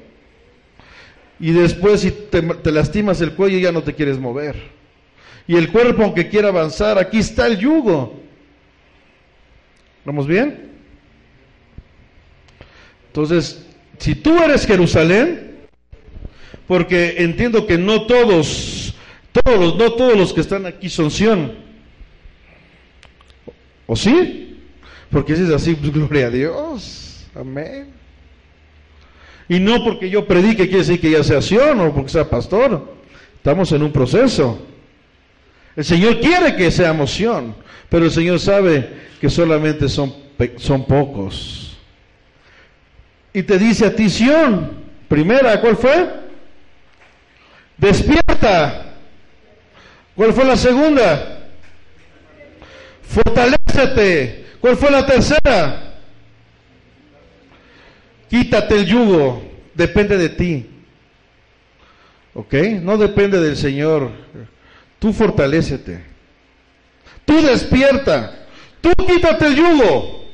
Y 1.40 1.52
después, 1.52 2.00
si 2.00 2.12
te, 2.12 2.40
te 2.40 2.72
lastimas 2.72 3.20
el 3.20 3.32
cuello, 3.32 3.58
ya 3.58 3.72
no 3.72 3.82
te 3.82 3.94
quieres 3.94 4.18
mover. 4.18 4.56
Y 5.48 5.56
el 5.56 5.70
cuerpo, 5.70 6.02
aunque 6.02 6.28
quiera 6.28 6.48
avanzar, 6.48 6.98
aquí 6.98 7.18
está 7.18 7.46
el 7.46 7.58
yugo. 7.58 8.20
¿Vamos 10.04 10.26
bien? 10.26 10.70
Entonces, 13.08 13.66
si 13.98 14.14
tú 14.14 14.42
eres 14.42 14.66
Jerusalén, 14.66 15.56
porque 16.66 17.16
entiendo 17.18 17.66
que 17.66 17.78
no 17.78 18.06
todos, 18.06 18.75
todos 19.42 19.58
los, 19.58 19.76
no 19.76 19.92
todos 19.92 20.16
los 20.16 20.32
que 20.32 20.40
están 20.40 20.66
aquí 20.66 20.88
son 20.88 21.10
Sión. 21.10 21.52
¿O 23.86 23.94
sí? 23.94 24.60
Porque 25.10 25.36
si 25.36 25.42
es 25.42 25.50
así, 25.50 25.74
pues 25.74 25.92
gloria 25.92 26.26
a 26.26 26.30
Dios. 26.30 27.26
Amén. 27.34 27.88
Y 29.48 29.60
no 29.60 29.84
porque 29.84 30.10
yo 30.10 30.26
predique 30.26 30.64
quiere 30.64 30.78
decir 30.78 31.00
que 31.00 31.10
ya 31.10 31.22
sea 31.22 31.40
Sión 31.40 31.80
o 31.80 31.94
porque 31.94 32.10
sea 32.10 32.28
pastor. 32.28 32.96
Estamos 33.36 33.70
en 33.72 33.82
un 33.82 33.92
proceso. 33.92 34.58
El 35.76 35.84
Señor 35.84 36.20
quiere 36.20 36.56
que 36.56 36.70
seamos 36.70 37.12
Sión, 37.12 37.54
pero 37.88 38.06
el 38.06 38.10
Señor 38.10 38.40
sabe 38.40 38.90
que 39.20 39.28
solamente 39.28 39.88
son, 39.88 40.12
son 40.56 40.84
pocos. 40.86 41.76
Y 43.32 43.42
te 43.42 43.58
dice 43.58 43.86
a 43.86 43.94
ti, 43.94 44.08
Sión, 44.08 44.70
primera, 45.08 45.60
¿cuál 45.60 45.76
fue? 45.76 46.08
Despierta. 47.76 48.85
¿Cuál 50.16 50.32
fue 50.32 50.44
la 50.46 50.56
segunda? 50.56 51.50
Fortalécete. 53.02 54.46
¿Cuál 54.60 54.76
fue 54.76 54.90
la 54.90 55.06
tercera? 55.06 56.00
Quítate 58.28 58.76
el 58.76 58.86
yugo. 58.86 59.42
Depende 59.74 60.16
de 60.16 60.30
ti. 60.30 60.66
¿Ok? 62.34 62.54
No 62.82 62.96
depende 62.96 63.38
del 63.40 63.56
Señor. 63.56 64.10
Tú 64.98 65.12
fortalécete. 65.12 66.02
Tú 67.26 67.42
despierta. 67.42 68.46
Tú 68.80 68.90
quítate 69.06 69.46
el 69.46 69.56
yugo. 69.56 70.24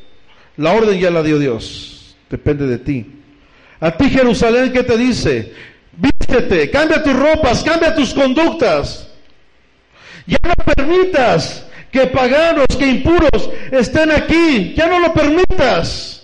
La 0.57 0.73
orden 0.73 0.99
ya 1.01 1.11
la 1.11 1.25
dio 1.25 1.41
Dios. 1.41 2.17
Depende 2.31 2.67
de 2.69 2.79
ti. 2.79 3.07
A 3.81 3.91
ti 3.97 4.09
Jerusalén, 4.11 4.73
¿qué 4.73 4.85
te 4.85 4.97
dice? 4.97 5.53
Vístete, 5.93 6.71
cambia 6.71 7.03
tus 7.03 7.15
ropas, 7.15 7.65
cambia 7.65 7.95
tus 7.95 8.15
conductas. 8.15 9.12
Ya 10.27 10.39
no 10.43 10.55
permitas 10.75 11.67
que 11.91 12.07
paganos, 12.07 12.67
que 12.79 12.87
impuros 12.87 13.51
estén 13.71 14.11
aquí. 14.11 14.75
Ya 14.77 14.87
no 14.87 14.99
lo 14.99 15.13
permitas. 15.13 16.23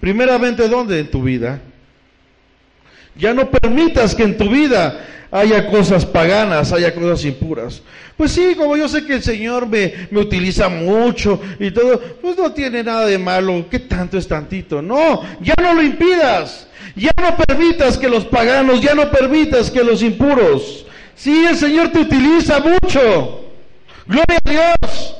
Primeramente, 0.00 0.68
¿dónde 0.68 1.00
en 1.00 1.10
tu 1.10 1.22
vida? 1.22 1.60
Ya 3.14 3.32
no 3.32 3.50
permitas 3.50 4.14
que 4.14 4.24
en 4.24 4.36
tu 4.36 4.48
vida 4.48 5.06
haya 5.30 5.66
cosas 5.68 6.04
paganas, 6.04 6.72
haya 6.72 6.94
cosas 6.94 7.24
impuras. 7.24 7.82
Pues 8.16 8.32
sí, 8.32 8.54
como 8.56 8.76
yo 8.76 8.88
sé 8.88 9.04
que 9.06 9.14
el 9.14 9.22
Señor 9.22 9.66
me, 9.66 10.08
me 10.10 10.20
utiliza 10.20 10.68
mucho 10.68 11.40
y 11.58 11.70
todo, 11.70 11.98
pues 12.20 12.36
no 12.36 12.52
tiene 12.52 12.82
nada 12.82 13.06
de 13.06 13.18
malo. 13.18 13.66
¿Qué 13.70 13.78
tanto 13.78 14.18
es 14.18 14.28
tantito? 14.28 14.82
No, 14.82 15.22
ya 15.40 15.54
no 15.60 15.74
lo 15.74 15.82
impidas. 15.82 16.68
Ya 16.94 17.10
no 17.16 17.36
permitas 17.36 17.96
que 17.96 18.08
los 18.08 18.26
paganos, 18.26 18.82
ya 18.82 18.94
no 18.94 19.10
permitas 19.10 19.70
que 19.70 19.82
los 19.82 20.02
impuros. 20.02 20.84
Sí, 21.22 21.46
el 21.48 21.56
Señor 21.56 21.92
te 21.92 22.00
utiliza 22.00 22.58
mucho. 22.58 23.52
Gloria 24.08 24.38
a 24.44 24.50
Dios. 24.50 25.16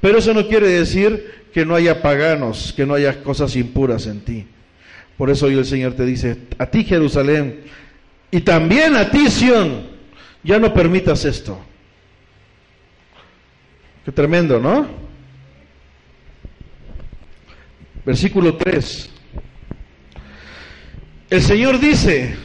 Pero 0.00 0.16
eso 0.16 0.32
no 0.32 0.48
quiere 0.48 0.66
decir 0.66 1.44
que 1.52 1.66
no 1.66 1.74
haya 1.74 2.00
paganos, 2.00 2.72
que 2.74 2.86
no 2.86 2.94
haya 2.94 3.22
cosas 3.22 3.54
impuras 3.54 4.06
en 4.06 4.22
ti. 4.22 4.46
Por 5.18 5.28
eso 5.28 5.44
hoy 5.44 5.58
el 5.58 5.66
Señor 5.66 5.92
te 5.92 6.06
dice, 6.06 6.38
a 6.56 6.64
ti 6.64 6.84
Jerusalén, 6.84 7.64
y 8.30 8.40
también 8.40 8.96
a 8.96 9.10
ti 9.10 9.30
Sión, 9.30 9.88
ya 10.42 10.58
no 10.58 10.72
permitas 10.72 11.26
esto. 11.26 11.62
Qué 14.06 14.10
tremendo, 14.10 14.58
¿no? 14.58 14.86
Versículo 18.06 18.56
3. 18.56 19.10
El 21.28 21.42
Señor 21.42 21.78
dice, 21.78 22.36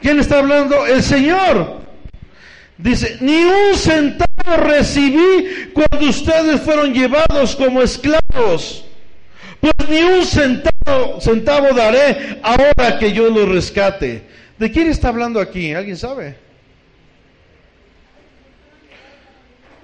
¿quién 0.00 0.18
está 0.18 0.40
hablando? 0.40 0.84
El 0.84 1.04
Señor. 1.04 1.85
Dice, 2.78 3.16
ni 3.20 3.44
un 3.44 3.74
centavo 3.74 4.56
recibí 4.56 5.70
cuando 5.72 6.08
ustedes 6.08 6.60
fueron 6.60 6.92
llevados 6.92 7.56
como 7.56 7.82
esclavos. 7.82 8.84
Pues 9.60 9.88
ni 9.88 10.02
un 10.02 10.24
centavo, 10.24 11.72
daré 11.74 12.38
ahora 12.42 12.98
que 12.98 13.12
yo 13.12 13.30
los 13.30 13.48
rescate. 13.48 14.22
¿De 14.58 14.70
quién 14.70 14.88
está 14.88 15.08
hablando 15.08 15.40
aquí? 15.40 15.72
¿Alguien 15.72 15.96
sabe? 15.96 16.36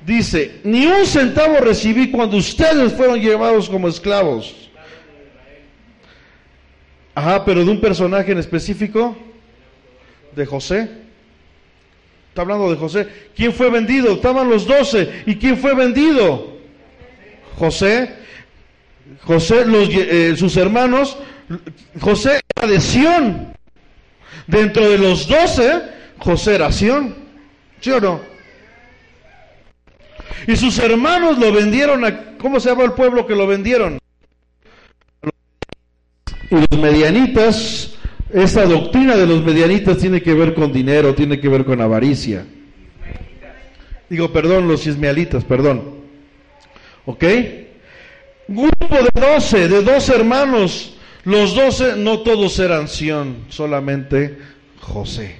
Dice, 0.04 0.60
ni 0.64 0.86
un 0.86 1.06
centavo 1.06 1.58
recibí 1.58 2.10
cuando 2.10 2.36
ustedes 2.36 2.92
fueron 2.92 3.20
llevados 3.20 3.68
como 3.68 3.88
esclavos. 3.88 4.70
Ajá, 7.14 7.44
pero 7.44 7.64
de 7.64 7.70
un 7.70 7.80
personaje 7.80 8.32
en 8.32 8.38
específico, 8.38 9.16
de 10.34 10.46
José. 10.46 11.02
Está 12.32 12.40
hablando 12.40 12.70
de 12.70 12.78
José. 12.78 13.06
¿Quién 13.36 13.52
fue 13.52 13.68
vendido? 13.68 14.14
Estaban 14.14 14.48
los 14.48 14.66
doce. 14.66 15.22
¿Y 15.26 15.36
quién 15.36 15.58
fue 15.58 15.74
vendido? 15.74 16.56
José. 17.58 18.10
José, 19.24 19.66
eh, 19.66 20.34
sus 20.38 20.56
hermanos. 20.56 21.18
José 22.00 22.40
era 22.56 22.66
de 22.66 22.80
Sión. 22.80 23.52
Dentro 24.46 24.88
de 24.88 24.96
los 24.96 25.28
doce, 25.28 25.82
José 26.16 26.54
era 26.54 26.72
Sión. 26.72 27.14
¿Sí 27.82 27.90
o 27.90 28.00
no? 28.00 28.22
Y 30.46 30.56
sus 30.56 30.78
hermanos 30.78 31.36
lo 31.36 31.52
vendieron 31.52 32.02
a... 32.02 32.38
¿Cómo 32.38 32.60
se 32.60 32.70
llama 32.70 32.84
el 32.84 32.92
pueblo 32.92 33.26
que 33.26 33.34
lo 33.34 33.46
vendieron? 33.46 33.98
Y 36.50 36.54
los 36.54 36.80
medianitas, 36.80 37.92
esta 38.32 38.64
doctrina 38.64 39.16
de 39.16 39.26
los 39.26 39.44
medianitas 39.44 39.98
tiene 39.98 40.22
que 40.22 40.34
ver 40.34 40.54
con 40.54 40.72
dinero, 40.72 41.14
tiene 41.14 41.38
que 41.38 41.48
ver 41.48 41.64
con 41.64 41.80
avaricia. 41.80 42.46
Digo, 44.08 44.32
perdón, 44.32 44.68
los 44.68 44.86
ismaelitas, 44.86 45.44
perdón. 45.44 46.02
¿Ok? 47.06 47.24
Grupo 48.48 48.96
de 48.96 49.20
doce, 49.20 49.68
de 49.68 49.82
dos 49.82 50.08
hermanos. 50.08 50.96
Los 51.24 51.54
doce, 51.54 51.94
no 51.96 52.20
todos 52.20 52.58
eran 52.58 52.88
Sión, 52.88 53.44
solamente 53.48 54.38
José. 54.80 55.36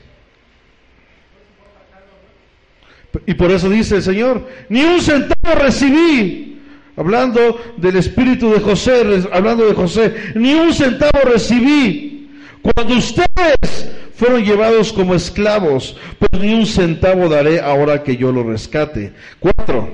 Y 3.27 3.35
por 3.35 3.51
eso 3.51 3.69
dice 3.69 3.97
el 3.97 4.03
Señor, 4.03 4.49
ni 4.69 4.83
un 4.83 5.01
centavo 5.01 5.55
recibí. 5.59 6.61
Hablando 6.97 7.59
del 7.79 7.97
espíritu 7.97 8.51
de 8.51 8.61
José, 8.61 9.25
hablando 9.33 9.67
de 9.67 9.75
José, 9.75 10.15
ni 10.35 10.55
un 10.55 10.73
centavo 10.73 11.21
recibí. 11.25 12.22
Cuando 12.63 12.95
ustedes 12.95 13.91
fueron 14.15 14.45
llevados 14.45 14.93
como 14.93 15.15
esclavos, 15.15 15.97
pues 16.19 16.41
ni 16.41 16.55
un 16.55 16.67
centavo 16.67 17.29
daré 17.29 17.61
ahora 17.61 18.03
que 18.03 18.17
yo 18.17 18.31
lo 18.31 18.45
rescate. 18.45 19.13
Cuatro. 19.41 19.91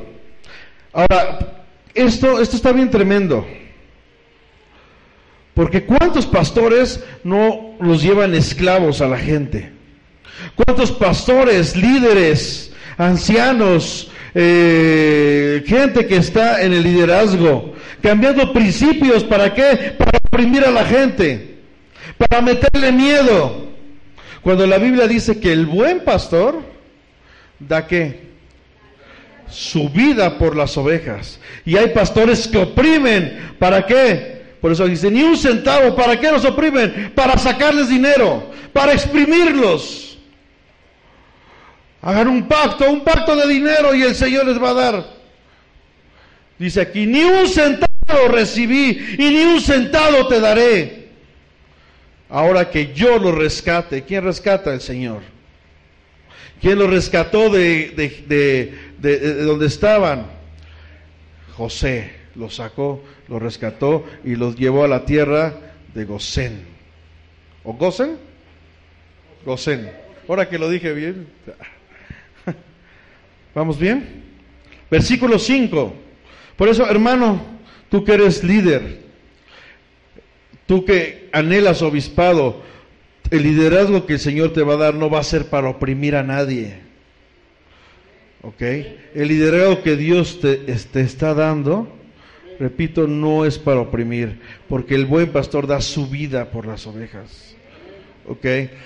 Ahora, 0.93 1.65
esto, 1.95 2.41
esto 2.41 2.57
está 2.57 2.73
bien 2.73 2.91
tremendo. 2.91 3.47
Porque 5.55 5.85
¿cuántos 5.85 6.27
pastores 6.27 7.03
no 7.25 7.75
los 7.81 8.03
llevan 8.03 8.35
esclavos 8.35 9.01
a 9.01 9.09
la 9.09 9.19
gente? 9.19 9.73
¿Cuántos 10.55 10.93
pastores, 10.93 11.75
líderes, 11.75 12.73
ancianos, 12.97 14.11
eh, 14.35 15.65
gente 15.67 16.07
que 16.07 16.17
está 16.17 16.63
en 16.63 16.73
el 16.73 16.83
liderazgo, 16.83 17.75
cambiando 18.03 18.53
principios, 18.53 19.25
¿para 19.25 19.53
qué? 19.55 19.95
Para 19.99 20.19
oprimir 20.31 20.65
a 20.65 20.71
la 20.71 20.85
gente, 20.85 21.48
para 22.19 22.43
meterle 22.43 22.93
miedo. 22.93 23.69
Cuando 24.43 24.67
la 24.67 24.79
Biblia 24.79 25.07
dice 25.07 25.41
que 25.41 25.53
el 25.53 25.67
buen 25.67 26.05
pastor 26.05 26.63
da 27.59 27.87
qué? 27.87 28.29
Su 29.49 29.89
vida 29.89 30.39
por 30.39 30.57
las 30.57 30.77
ovejas. 30.77 31.41
Y 31.65 31.77
hay 31.77 31.89
pastores 31.89 32.47
que 32.49 32.59
oprimen, 32.59 33.55
¿para 33.59 33.87
qué? 33.87 34.39
Por 34.61 34.73
eso 34.73 34.87
dice, 34.87 35.11
ni 35.11 35.23
un 35.23 35.37
centavo, 35.37 35.95
¿para 35.95 36.19
qué 36.19 36.31
los 36.31 36.45
oprimen? 36.45 37.13
Para 37.15 37.39
sacarles 37.39 37.89
dinero, 37.89 38.51
para 38.73 38.93
exprimirlos. 38.93 40.19
Hagan 42.03 42.29
un 42.29 42.47
pacto, 42.47 42.91
un 42.91 43.03
pacto 43.03 43.35
de 43.37 43.47
dinero 43.49 43.95
y 43.95 44.03
el 44.03 44.15
Señor 44.15 44.47
les 44.47 44.63
va 44.63 44.71
a 44.71 44.75
dar. 44.75 45.07
Dice 46.59 46.81
aquí, 46.81 47.07
ni 47.07 47.23
un 47.23 47.49
centavo 47.49 48.29
recibí 48.29 49.17
y 49.19 49.31
ni 49.31 49.43
un 49.43 49.61
centavo 49.61 50.27
te 50.27 50.41
daré. 50.41 50.98
Ahora 52.29 52.71
que 52.71 52.93
yo 52.93 53.19
lo 53.19 53.33
rescate, 53.33 54.03
¿quién 54.03 54.25
rescata? 54.25 54.73
El 54.73 54.81
Señor. 54.81 55.23
¿Quién 56.61 56.79
lo 56.79 56.87
rescató 56.87 57.51
de, 57.51 57.91
de, 57.91 58.25
de, 58.99 59.19
de 59.19 59.43
donde 59.45 59.67
estaban? 59.67 60.27
José 61.57 62.19
los 62.39 62.55
sacó, 62.55 63.03
los 63.27 63.43
rescató 63.43 64.05
y 64.25 64.37
los 64.37 64.57
llevó 64.57 64.85
a 64.85 64.89
la 64.89 65.05
tierra 65.05 65.55
de 65.93 66.05
Gosén. 66.05 66.65
¿O 67.65 67.73
Gosen? 67.75 68.17
Gosén. 69.45 69.91
Ahora 70.29 70.49
que 70.49 70.59
lo 70.59 70.71
dije 70.71 70.93
bien. 70.93 71.27
¿Vamos 73.55 73.79
bien? 73.79 74.25
Versículo 74.91 75.39
5. 75.39 75.95
Por 76.57 76.69
eso, 76.69 76.89
hermano, 76.89 77.43
tú 77.91 78.05
que 78.05 78.15
eres 78.15 78.45
líder, 78.45 79.01
tú 80.69 80.85
que 80.85 81.31
anhelas 81.33 81.81
obispado, 81.81 82.61
el 83.31 83.43
liderazgo 83.43 84.05
que 84.07 84.15
el 84.15 84.21
Señor 84.21 84.53
te 84.53 84.63
va 84.63 84.75
a 84.75 84.77
dar 84.77 84.95
no 84.95 85.11
va 85.11 85.19
a 85.19 85.25
ser 85.25 85.47
para 85.47 85.71
oprimir 85.71 86.15
a 86.15 86.23
nadie. 86.23 86.75
¿Ok? 88.43 88.61
El 89.15 89.29
liderazgo 89.29 89.83
que 89.83 89.97
Dios 89.97 90.41
te, 90.41 90.57
te 90.57 91.01
está 91.01 91.33
dando, 91.33 91.89
repito, 92.61 93.09
no 93.09 93.47
es 93.47 93.59
para 93.59 93.81
oprimir, 93.81 94.41
porque 94.69 94.95
el 94.95 95.07
buen 95.07 95.33
pastor 95.33 95.67
da 95.67 95.81
su 95.81 96.07
vida 96.07 96.51
por 96.51 96.67
las 96.67 96.87
ovejas. 96.87 97.57
¿Ok? 98.29 98.45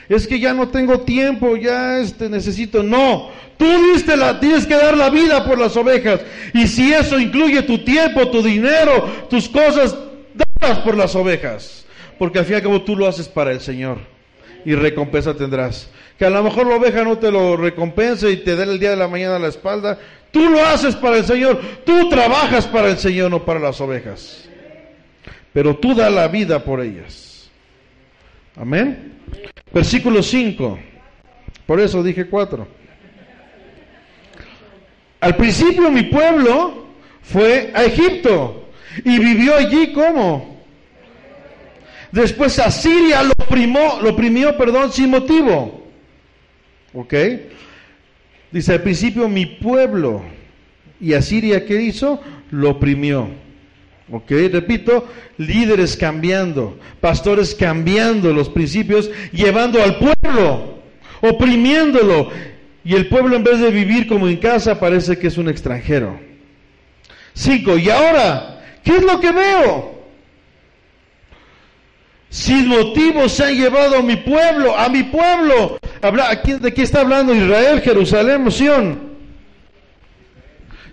Es 0.08 0.28
que 0.28 0.38
ya 0.38 0.54
no 0.54 0.68
tengo 0.68 1.00
tiempo, 1.00 1.56
ya 1.56 1.98
este, 1.98 2.28
necesito. 2.28 2.84
No, 2.84 3.30
tú 3.56 3.66
diste 3.92 4.16
la, 4.16 4.38
tienes 4.38 4.66
que 4.66 4.76
dar 4.76 4.96
la 4.96 5.10
vida 5.10 5.44
por 5.44 5.58
las 5.58 5.76
ovejas. 5.76 6.20
Y 6.54 6.68
si 6.68 6.92
eso 6.92 7.18
incluye 7.18 7.62
tu 7.62 7.78
tiempo, 7.78 8.28
tu 8.28 8.40
dinero, 8.40 9.26
tus 9.28 9.48
cosas, 9.48 9.96
por 10.84 10.96
las 10.96 11.14
ovejas. 11.14 11.84
Porque 12.18 12.38
al 12.38 12.44
fin 12.44 12.54
y 12.54 12.56
al 12.56 12.62
cabo 12.62 12.82
tú 12.82 12.96
lo 12.96 13.06
haces 13.06 13.28
para 13.28 13.50
el 13.50 13.60
Señor. 13.60 13.98
Y 14.64 14.74
recompensa 14.74 15.34
tendrás. 15.34 15.90
Que 16.18 16.24
a 16.24 16.30
lo 16.30 16.42
mejor 16.42 16.66
la 16.66 16.76
oveja 16.76 17.04
no 17.04 17.18
te 17.18 17.30
lo 17.30 17.56
recompense 17.56 18.30
y 18.30 18.38
te 18.38 18.54
dé 18.54 18.62
el 18.64 18.78
día 18.78 18.90
de 18.90 18.96
la 18.96 19.08
mañana 19.08 19.38
la 19.38 19.48
espalda. 19.48 19.98
Tú 20.30 20.48
lo 20.48 20.64
haces 20.64 20.94
para 20.96 21.18
el 21.18 21.24
Señor. 21.24 21.60
Tú 21.84 22.08
trabajas 22.08 22.66
para 22.66 22.88
el 22.88 22.98
Señor, 22.98 23.30
no 23.30 23.44
para 23.44 23.60
las 23.60 23.80
ovejas. 23.80 24.48
Pero 25.52 25.76
tú 25.76 25.94
da 25.94 26.08
la 26.08 26.28
vida 26.28 26.64
por 26.64 26.80
ellas. 26.80 27.50
Amén. 28.56 29.14
Versículo 29.72 30.22
5. 30.22 30.78
Por 31.66 31.80
eso 31.80 32.02
dije 32.02 32.26
4. 32.26 32.66
Al 35.20 35.36
principio 35.36 35.90
mi 35.90 36.02
pueblo 36.04 36.86
fue 37.22 37.70
a 37.74 37.84
Egipto 37.84 38.68
y 39.04 39.18
vivió 39.18 39.56
allí 39.56 39.92
como. 39.92 40.51
Después 42.12 42.58
Asiria 42.58 43.22
lo 43.22 43.32
primó, 43.46 43.98
lo 44.02 44.10
oprimió, 44.10 44.56
perdón, 44.56 44.92
sin 44.92 45.10
motivo. 45.10 45.82
¿Ok? 46.92 47.14
Dice 48.50 48.74
al 48.74 48.82
principio 48.82 49.28
mi 49.28 49.46
pueblo 49.46 50.22
y 51.00 51.14
Asiria 51.14 51.64
¿qué 51.64 51.80
hizo? 51.80 52.20
Lo 52.50 52.70
oprimió. 52.70 53.28
¿Ok? 54.10 54.30
Repito, 54.52 55.08
líderes 55.38 55.96
cambiando, 55.96 56.78
pastores 57.00 57.54
cambiando 57.54 58.32
los 58.34 58.50
principios, 58.50 59.10
llevando 59.32 59.82
al 59.82 59.98
pueblo, 59.98 60.82
oprimiéndolo. 61.22 62.30
Y 62.84 62.94
el 62.94 63.08
pueblo 63.08 63.36
en 63.36 63.44
vez 63.44 63.60
de 63.60 63.70
vivir 63.70 64.06
como 64.06 64.28
en 64.28 64.36
casa 64.36 64.78
parece 64.78 65.18
que 65.18 65.28
es 65.28 65.38
un 65.38 65.48
extranjero. 65.48 66.20
Cinco, 67.32 67.78
y 67.78 67.88
ahora, 67.88 68.60
¿qué 68.84 68.96
es 68.96 69.02
lo 69.02 69.18
que 69.18 69.32
veo? 69.32 69.91
Sin 72.32 72.66
motivo 72.68 73.28
se 73.28 73.44
han 73.44 73.54
llevado 73.54 73.98
a 73.98 74.02
mi 74.02 74.16
pueblo, 74.16 74.74
a 74.74 74.88
mi 74.88 75.02
pueblo. 75.02 75.78
¿De 76.60 76.72
qué 76.72 76.80
está 76.80 77.02
hablando 77.02 77.34
Israel, 77.34 77.82
Jerusalén, 77.82 78.50
Sion? 78.50 79.12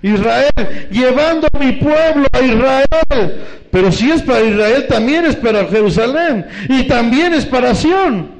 Israel, 0.01 0.89
llevando 0.91 1.47
a 1.53 1.57
mi 1.57 1.71
pueblo 1.71 2.27
a 2.33 2.41
Israel. 2.41 3.45
Pero 3.71 3.89
si 3.89 4.11
es 4.11 4.21
para 4.21 4.41
Israel, 4.41 4.85
también 4.89 5.23
es 5.23 5.37
para 5.37 5.65
Jerusalén 5.67 6.45
y 6.67 6.83
también 6.87 7.33
es 7.33 7.45
para 7.45 7.73
Sion. 7.73 8.31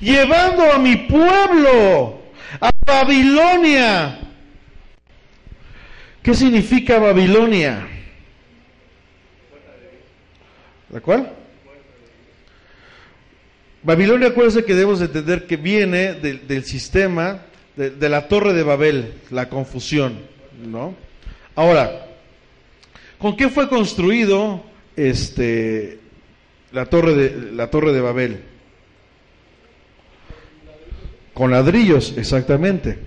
Llevando 0.00 0.72
a 0.72 0.78
mi 0.78 0.96
pueblo 0.96 2.20
a 2.60 2.70
Babilonia. 2.84 4.18
¿Qué 6.20 6.34
significa 6.34 6.98
Babilonia? 6.98 7.86
¿La 10.90 11.00
cual? 11.00 11.41
Babilonia, 13.82 14.28
acuérdense 14.28 14.64
que 14.64 14.74
debemos 14.74 15.00
entender 15.00 15.46
que 15.46 15.56
viene 15.56 16.14
del, 16.14 16.64
sistema 16.64 17.42
de, 17.76 18.08
la 18.08 18.28
torre 18.28 18.52
de 18.52 18.62
Babel, 18.62 19.14
la 19.30 19.48
confusión, 19.48 20.20
¿no? 20.64 20.94
Ahora, 21.56 22.06
¿con 23.18 23.36
qué 23.36 23.48
fue 23.48 23.68
construido 23.68 24.62
este, 24.94 25.98
la, 26.70 26.86
torre 26.86 27.14
de, 27.14 27.52
la 27.52 27.70
torre 27.70 27.92
de 27.92 28.00
Babel? 28.00 28.40
Con 31.34 31.50
ladrillos, 31.50 32.14
exactamente. 32.16 32.98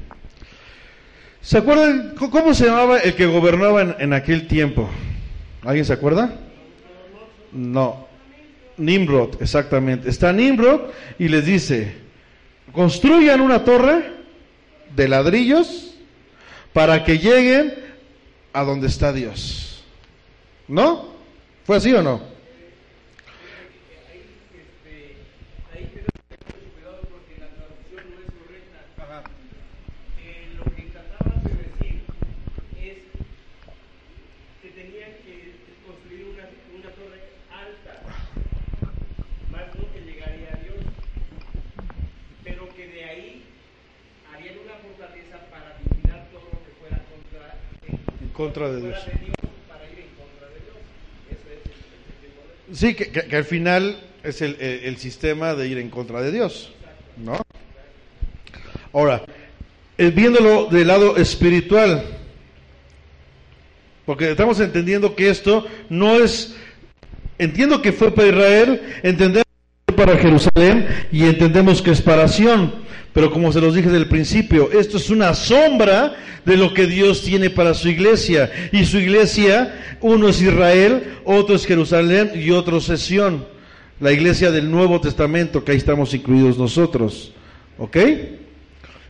¿Se 1.40 1.60
acuerdan 1.60 2.16
cómo 2.18 2.54
se 2.54 2.66
llamaba 2.66 2.98
el 2.98 3.16
que 3.16 3.28
gobernaba 3.28 3.96
en 3.98 4.14
aquel 4.14 4.48
tiempo? 4.48 4.90
¿Alguien 5.64 5.86
se 5.86 5.94
acuerda? 5.94 6.36
No, 7.54 8.05
Nimrod, 8.78 9.42
exactamente. 9.42 10.10
Está 10.10 10.34
Nimrod 10.34 10.92
y 11.18 11.28
les 11.28 11.46
dice, 11.46 11.94
construyan 12.72 13.42
una 13.42 13.64
torre 13.64 14.14
de 14.96 15.08
ladrillos 15.08 15.96
para 16.74 17.04
que 17.04 17.18
lleguen 17.18 17.74
a 18.54 18.64
donde 18.64 18.88
está 18.88 19.14
Dios. 19.14 19.84
¿No? 20.68 21.14
¿Fue 21.66 21.78
así 21.78 21.94
o 21.94 22.02
no? 22.02 22.35
Contra 48.36 48.70
de 48.70 48.82
Dios. 48.82 48.98
Sí, 52.74 52.94
que, 52.94 53.36
al 53.36 53.46
final 53.46 53.98
es 54.24 54.42
el, 54.42 54.98
sistema 54.98 55.56
de 55.56 55.68
ir 55.68 55.78
en 55.78 55.90
contra 55.90 56.22
de 56.22 56.32
Dios, 56.32 56.74
¿no? 57.18 57.40
Ahora, 58.92 59.24
viéndolo 59.98 60.66
del 60.66 60.88
lado 60.88 61.16
espiritual, 61.18 62.04
porque 64.06 64.32
estamos 64.32 64.60
entendiendo 64.60 65.16
que 65.16 65.30
esto 65.30 65.66
no 65.90 66.16
es, 66.16 66.56
entiendo 67.38 67.82
que 67.82 67.94
fue 67.94 68.12
para 68.12 68.28
Israel, 68.28 68.82
entendemos 69.04 69.46
que 69.46 69.94
fue 69.94 70.06
para 70.06 70.18
Jerusalén 70.18 70.88
y 71.12 71.26
entendemos 71.26 71.82
que 71.82 71.92
es 71.92 72.02
para 72.02 72.28
Sion. 72.28 72.85
Pero 73.16 73.32
como 73.32 73.50
se 73.54 73.62
los 73.62 73.74
dije 73.74 73.88
desde 73.88 74.04
el 74.04 74.10
principio, 74.10 74.70
esto 74.74 74.98
es 74.98 75.10
una 75.10 75.34
sombra 75.34 76.18
de 76.44 76.58
lo 76.58 76.74
que 76.74 76.86
Dios 76.86 77.24
tiene 77.24 77.50
para 77.50 77.74
su 77.74 77.88
iglesia. 77.88 78.52
Y 78.74 78.84
su 78.84 79.00
iglesia, 79.00 79.98
uno 80.02 80.28
es 80.28 80.42
Israel, 80.42 81.20
otro 81.24 81.56
es 81.56 81.66
Jerusalén 81.66 82.34
y 82.36 82.52
otro 82.52 82.80
es 82.80 82.84
Sesión. 82.84 83.46
La 84.02 84.12
iglesia 84.12 84.52
del 84.52 84.70
Nuevo 84.70 85.00
Testamento, 85.00 85.64
que 85.64 85.72
ahí 85.72 85.78
estamos 85.78 86.14
incluidos 86.14 86.58
nosotros. 86.58 87.32
¿Ok? 87.78 87.96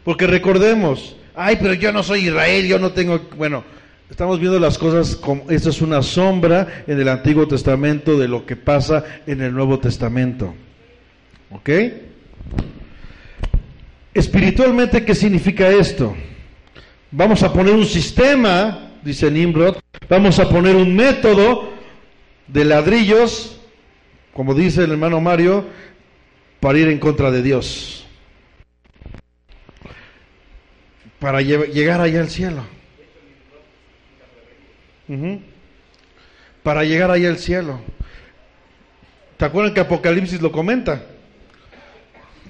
Porque 0.03 0.28
recordemos, 0.28 1.16
ay, 1.34 1.58
pero 1.60 1.74
yo 1.74 1.91
no 1.91 2.03
soy 2.03 2.28
Israel, 2.28 2.68
yo 2.68 2.78
no 2.78 2.91
tengo... 2.91 3.20
Bueno, 3.36 3.64
estamos 4.12 4.39
viendo 4.39 4.60
las 4.60 4.78
cosas 4.78 5.16
como... 5.16 5.49
Esto 5.49 5.72
es 5.72 5.82
una 5.82 6.03
sombra 6.03 6.84
en 6.86 6.99
el 6.99 7.10
Antiguo 7.10 7.47
Testamento 7.47 8.20
de 8.20 8.28
lo 8.28 8.45
que 8.45 8.56
pasa 8.56 9.03
en 9.26 9.41
el 9.41 9.51
Nuevo 9.51 9.80
Testamento. 9.80 10.53
¿Ok? 11.49 11.70
Espiritualmente, 14.16 15.03
¿qué 15.03 15.13
significa 15.13 15.70
esto? 15.70 16.16
Vamos 17.11 17.43
a 17.43 17.51
poner 17.51 17.74
un 17.74 17.86
sistema, 17.86 18.93
dice 19.03 19.30
Nimrod, 19.30 19.76
vamos 20.07 20.39
a 20.39 20.47
poner 20.47 20.74
un 20.74 20.95
método 20.95 21.74
de 22.47 22.63
ladrillos, 22.63 23.59
como 24.34 24.53
dice 24.53 24.86
el 24.86 24.91
hermano 24.91 25.20
Mario, 25.20 25.66
para 26.61 26.80
ir 26.80 26.88
en 26.88 26.97
contra 26.97 27.30
de 27.30 27.41
Dios. 27.41 28.05
Para 31.20 31.41
llegar 31.41 31.99
allá 31.99 32.22
al 32.22 32.30
cielo. 32.30 32.63
Para 36.63 36.86
llegar 36.86 37.11
allá 37.11 37.28
al 37.28 37.38
cielo. 37.38 37.82
¿Te 39.36 39.43
acuerdan 39.43 39.74
que 39.74 39.82
Apocalipsis 39.82 40.41
lo 40.41 40.53
comenta? 40.53 41.03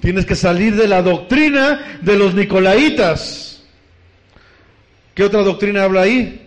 Tienes 0.00 0.26
que 0.26 0.34
salir 0.34 0.76
de 0.76 0.88
la 0.88 1.02
doctrina 1.02 1.98
de 2.02 2.16
los 2.16 2.34
nicolaitas. 2.34 3.64
¿Qué 5.14 5.24
otra 5.24 5.42
doctrina 5.42 5.84
habla 5.84 6.02
ahí? 6.02 6.42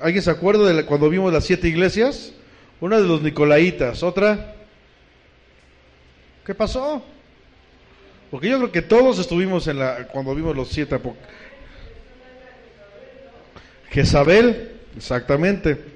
¿Alguien 0.00 0.22
se 0.22 0.30
acuerda 0.30 0.72
de 0.72 0.84
cuando 0.84 1.10
vimos 1.10 1.32
las 1.32 1.44
siete 1.44 1.68
iglesias? 1.68 2.32
Una 2.80 2.98
de 3.00 3.06
los 3.06 3.22
Nicolaitas, 3.22 4.02
otra. 4.02 4.56
¿Qué 6.44 6.54
pasó? 6.54 7.04
Porque 8.30 8.48
yo 8.48 8.58
creo 8.58 8.72
que 8.72 8.82
todos 8.82 9.18
estuvimos 9.18 9.66
en 9.68 9.78
la 9.78 10.08
cuando 10.08 10.34
vimos 10.34 10.56
los 10.56 10.68
siete 10.68 10.98
Jezabel, 13.90 14.72
exactamente. 14.96 15.91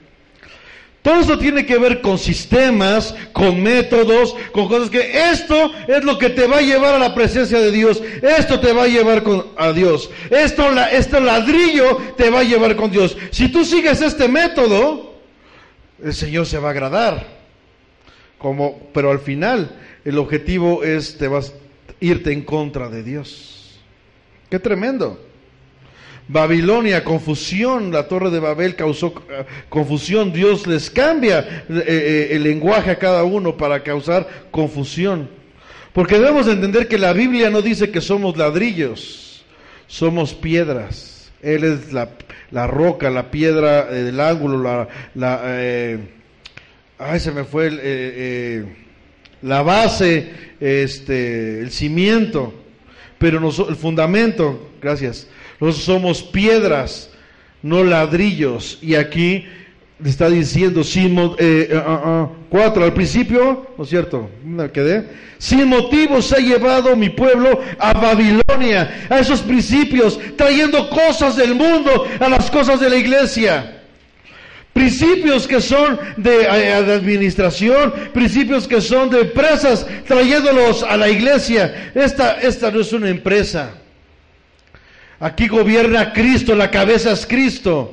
Todo 1.06 1.20
eso 1.20 1.38
tiene 1.38 1.64
que 1.64 1.78
ver 1.78 2.00
con 2.00 2.18
sistemas, 2.18 3.14
con 3.32 3.62
métodos, 3.62 4.34
con 4.50 4.66
cosas 4.66 4.90
que 4.90 5.30
esto 5.30 5.72
es 5.86 6.02
lo 6.02 6.18
que 6.18 6.30
te 6.30 6.48
va 6.48 6.58
a 6.58 6.62
llevar 6.62 6.94
a 6.96 6.98
la 6.98 7.14
presencia 7.14 7.60
de 7.60 7.70
Dios. 7.70 8.02
Esto 8.20 8.58
te 8.58 8.72
va 8.72 8.82
a 8.82 8.88
llevar 8.88 9.22
a 9.56 9.72
Dios. 9.72 10.10
Esto, 10.30 10.68
este 10.90 11.20
ladrillo 11.20 11.98
te 12.16 12.28
va 12.28 12.40
a 12.40 12.42
llevar 12.42 12.74
con 12.74 12.90
Dios. 12.90 13.16
Si 13.30 13.48
tú 13.52 13.64
sigues 13.64 14.02
este 14.02 14.26
método, 14.26 15.14
el 16.02 16.12
Señor 16.12 16.44
se 16.44 16.58
va 16.58 16.70
a 16.70 16.72
agradar. 16.72 17.24
Como, 18.36 18.90
pero 18.92 19.12
al 19.12 19.20
final, 19.20 19.76
el 20.04 20.18
objetivo 20.18 20.82
es 20.82 21.18
te 21.18 21.28
vas 21.28 21.52
irte 22.00 22.32
en 22.32 22.42
contra 22.42 22.88
de 22.88 23.04
Dios. 23.04 23.78
Qué 24.50 24.58
tremendo. 24.58 25.24
Babilonia, 26.28 27.04
confusión, 27.04 27.92
la 27.92 28.08
torre 28.08 28.30
de 28.30 28.40
Babel 28.40 28.74
causó 28.74 29.14
eh, 29.30 29.44
confusión, 29.68 30.32
Dios 30.32 30.66
les 30.66 30.90
cambia 30.90 31.64
eh, 31.68 31.84
eh, 31.86 32.28
el 32.32 32.42
lenguaje 32.42 32.90
a 32.90 32.98
cada 32.98 33.22
uno 33.22 33.56
para 33.56 33.82
causar 33.82 34.28
confusión. 34.50 35.28
Porque 35.92 36.18
debemos 36.18 36.46
de 36.46 36.52
entender 36.52 36.88
que 36.88 36.98
la 36.98 37.12
Biblia 37.12 37.48
no 37.48 37.62
dice 37.62 37.90
que 37.90 38.00
somos 38.00 38.36
ladrillos, 38.36 39.44
somos 39.86 40.34
piedras. 40.34 41.30
Él 41.42 41.62
es 41.64 41.92
la, 41.92 42.10
la 42.50 42.66
roca, 42.66 43.08
la 43.08 43.30
piedra 43.30 43.84
del 43.86 44.18
ángulo, 44.20 44.60
la, 44.62 44.88
la 45.14 45.42
ay, 46.98 47.20
se 47.20 47.30
me 47.30 47.44
fue 47.44 47.66
el, 47.68 48.66
la 49.42 49.62
base, 49.62 50.30
este, 50.60 51.60
el 51.60 51.70
cimiento, 51.70 52.52
pero 53.18 53.38
nos- 53.38 53.58
el 53.68 53.76
fundamento, 53.76 54.70
gracias. 54.82 55.28
Nosotros 55.60 55.84
somos 55.84 56.22
piedras, 56.22 57.10
no 57.62 57.82
ladrillos. 57.84 58.78
Y 58.82 58.94
aquí 58.94 59.46
está 60.04 60.28
diciendo, 60.28 60.84
sin 60.84 61.14
mo- 61.14 61.36
eh, 61.38 61.70
ah, 61.74 62.00
ah, 62.04 62.28
cuatro, 62.50 62.84
al 62.84 62.92
principio, 62.92 63.66
¿no 63.78 63.84
es 63.84 63.90
cierto? 63.90 64.28
Sin 65.38 65.66
motivo 65.68 66.20
se 66.20 66.36
ha 66.36 66.38
llevado 66.38 66.94
mi 66.96 67.08
pueblo 67.10 67.60
a 67.78 67.92
Babilonia, 67.94 69.06
a 69.08 69.18
esos 69.18 69.40
principios, 69.40 70.18
trayendo 70.36 70.88
cosas 70.90 71.36
del 71.36 71.54
mundo 71.54 72.06
a 72.20 72.28
las 72.28 72.50
cosas 72.50 72.78
de 72.80 72.90
la 72.90 72.96
iglesia. 72.96 73.72
Principios 74.72 75.46
que 75.46 75.62
son 75.62 75.98
de, 76.18 76.42
eh, 76.42 76.72
administración, 76.74 77.94
principios 78.12 78.68
que 78.68 78.82
son 78.82 79.08
de 79.08 79.20
empresas, 79.22 79.86
trayéndolos 80.06 80.82
a 80.82 80.98
la 80.98 81.08
iglesia. 81.08 81.90
Esta, 81.94 82.32
esta 82.42 82.70
no 82.70 82.80
es 82.82 82.92
una 82.92 83.08
empresa. 83.08 83.72
Aquí 85.18 85.48
gobierna 85.48 86.12
Cristo, 86.12 86.54
la 86.54 86.70
cabeza 86.70 87.12
es 87.12 87.26
Cristo. 87.26 87.92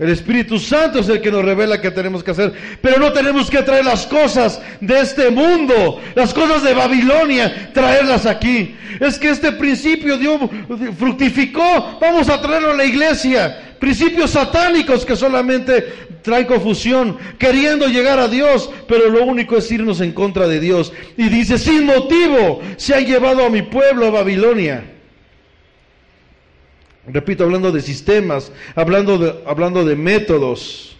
El 0.00 0.08
Espíritu 0.08 0.58
Santo 0.58 1.00
es 1.00 1.08
el 1.10 1.20
que 1.20 1.30
nos 1.30 1.44
revela 1.44 1.78
qué 1.78 1.90
tenemos 1.90 2.24
que 2.24 2.30
hacer. 2.30 2.54
Pero 2.80 2.98
no 2.98 3.12
tenemos 3.12 3.50
que 3.50 3.60
traer 3.60 3.84
las 3.84 4.06
cosas 4.06 4.58
de 4.80 4.98
este 4.98 5.28
mundo, 5.28 6.00
las 6.14 6.32
cosas 6.32 6.62
de 6.62 6.72
Babilonia, 6.72 7.70
traerlas 7.74 8.24
aquí. 8.24 8.74
Es 8.98 9.18
que 9.18 9.28
este 9.28 9.52
principio 9.52 10.16
dio, 10.16 10.48
fructificó. 10.98 11.98
Vamos 12.00 12.30
a 12.30 12.40
traerlo 12.40 12.70
a 12.70 12.76
la 12.76 12.86
iglesia. 12.86 13.74
Principios 13.78 14.30
satánicos 14.30 15.04
que 15.04 15.16
solamente 15.16 15.92
traen 16.22 16.46
confusión, 16.46 17.18
queriendo 17.38 17.86
llegar 17.86 18.18
a 18.20 18.28
Dios, 18.28 18.70
pero 18.88 19.10
lo 19.10 19.24
único 19.24 19.58
es 19.58 19.70
irnos 19.70 20.00
en 20.00 20.12
contra 20.12 20.48
de 20.48 20.60
Dios. 20.60 20.94
Y 21.18 21.28
dice, 21.28 21.58
sin 21.58 21.84
motivo, 21.84 22.62
se 22.78 22.94
han 22.94 23.04
llevado 23.04 23.44
a 23.44 23.50
mi 23.50 23.60
pueblo 23.60 24.06
a 24.06 24.10
Babilonia. 24.10 24.82
Repito, 27.12 27.44
hablando 27.44 27.72
de 27.72 27.80
sistemas, 27.80 28.52
hablando 28.74 29.18
de, 29.18 29.34
hablando 29.46 29.84
de 29.84 29.96
métodos. 29.96 30.96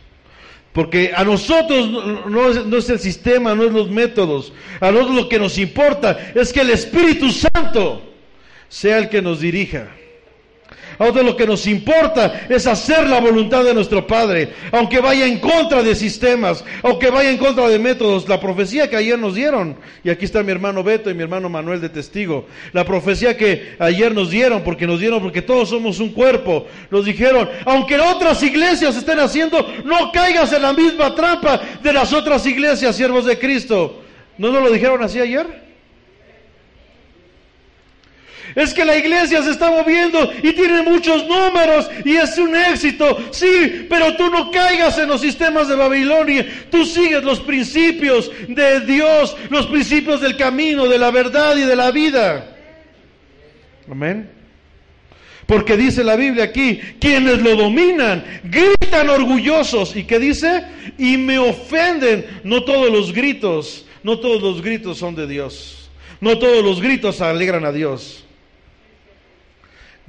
Porque 0.73 1.13
a 1.15 1.25
nosotros 1.25 1.91
no, 2.29 2.49
es, 2.49 2.65
no 2.65 2.77
es 2.77 2.89
el 2.91 3.01
sistema, 3.01 3.55
no 3.55 3.65
es 3.65 3.73
los 3.73 3.91
métodos. 3.91 4.53
A 4.81 4.91
nosotros 4.91 5.17
lo 5.17 5.29
que 5.29 5.39
nos 5.39 5.59
importa 5.59 6.33
es 6.35 6.53
que 6.53 6.61
el 6.61 6.71
Espíritu 6.71 7.31
Santo 7.31 8.03
sea 8.69 8.99
el 8.99 9.09
que 9.09 9.21
nos 9.21 9.41
dirija. 9.41 9.89
A 11.01 11.05
nosotros 11.05 11.25
lo 11.25 11.37
que 11.37 11.47
nos 11.47 11.67
importa 11.67 12.43
es 12.47 12.67
hacer 12.67 13.09
la 13.09 13.21
voluntad 13.21 13.65
de 13.65 13.73
nuestro 13.73 14.07
Padre, 14.07 14.51
aunque 14.71 15.01
vaya 15.01 15.25
en 15.27 15.39
contra 15.39 15.83
de 15.83 15.95
sistemas, 15.95 16.63
aunque 16.83 17.09
vaya 17.09 17.31
en 17.31 17.39
contra 17.39 17.67
de 17.71 17.79
métodos. 17.79 18.29
La 18.29 18.39
profecía 18.39 18.91
que 18.91 18.97
ayer 18.97 19.19
nos 19.19 19.35
dieron, 19.35 19.77
y 20.05 20.11
aquí 20.11 20.27
está 20.27 20.43
mi 20.43 20.53
hermano 20.53 20.85
Beto 20.85 21.09
y 21.09 21.15
mi 21.15 21.23
hermano 21.23 21.49
Manuel 21.49 21.81
de 21.81 21.89
testigo, 21.89 22.47
la 22.75 22.85
profecía 22.85 23.35
que 23.35 23.77
ayer 23.79 24.15
nos 24.15 24.29
dieron, 24.29 24.63
porque 24.63 24.87
nos 24.87 25.01
dieron, 25.01 25.23
porque 25.23 25.41
todos 25.41 25.71
somos 25.71 26.01
un 26.01 26.11
cuerpo, 26.11 26.67
nos 26.91 27.07
dijeron, 27.07 27.49
aunque 27.65 27.99
otras 27.99 28.43
iglesias 28.43 28.95
estén 28.95 29.21
haciendo, 29.21 29.67
no 29.87 30.13
caigas 30.13 30.53
en 30.53 30.61
la 30.61 30.75
misma 30.75 31.15
trampa 31.15 31.63
de 31.83 31.95
las 31.95 32.13
otras 32.13 32.45
iglesias, 32.45 32.95
siervos 32.95 33.25
de 33.25 33.39
Cristo. 33.39 34.03
¿No 34.37 34.53
nos 34.53 34.63
lo 34.63 34.71
dijeron 34.71 35.03
así 35.03 35.19
ayer? 35.19 35.70
Es 38.55 38.75
que 38.75 38.85
la 38.85 38.97
iglesia 38.97 39.43
se 39.43 39.51
está 39.51 39.71
moviendo 39.71 40.33
y 40.43 40.53
tiene 40.53 40.83
muchos 40.83 41.27
números 41.27 41.89
y 42.05 42.17
es 42.17 42.37
un 42.39 42.55
éxito. 42.57 43.19
Sí, 43.31 43.87
pero 43.89 44.17
tú 44.17 44.29
no 44.31 44.51
caigas 44.51 44.99
en 44.99 45.09
los 45.09 45.21
sistemas 45.21 45.69
de 45.69 45.77
Babilonia. 45.77 46.47
Tú 46.71 46.85
sigues 46.85 47.23
los 47.23 47.41
principios 47.41 48.31
de 48.49 48.81
Dios, 48.81 49.37
los 49.51 49.67
principios 49.67 50.21
del 50.21 50.37
camino, 50.37 50.89
de 50.89 50.99
la 50.99 51.11
verdad 51.11 51.57
y 51.57 51.63
de 51.63 51.77
la 51.77 51.91
vida. 51.91 52.57
Amén. 53.91 54.31
Porque 55.47 55.77
dice 55.77 56.05
la 56.05 56.15
Biblia 56.15 56.45
aquí, 56.45 56.79
quienes 57.01 57.43
lo 57.43 57.57
dominan 57.57 58.25
gritan 58.45 59.09
orgullosos. 59.09 59.97
¿Y 59.97 60.05
qué 60.05 60.21
dice? 60.21 60.65
Y 60.97 61.17
me 61.17 61.39
ofenden. 61.39 62.25
No 62.45 62.63
todos 62.63 62.89
los 62.91 63.13
gritos, 63.13 63.85
no 64.05 64.21
todos 64.21 64.41
los 64.41 64.63
gritos 64.63 64.99
son 64.99 65.17
de 65.17 65.27
Dios. 65.27 65.91
No 66.21 66.39
todos 66.39 66.65
los 66.65 66.81
gritos 66.81 67.21
alegran 67.21 67.65
a 67.65 67.73
Dios. 67.73 68.25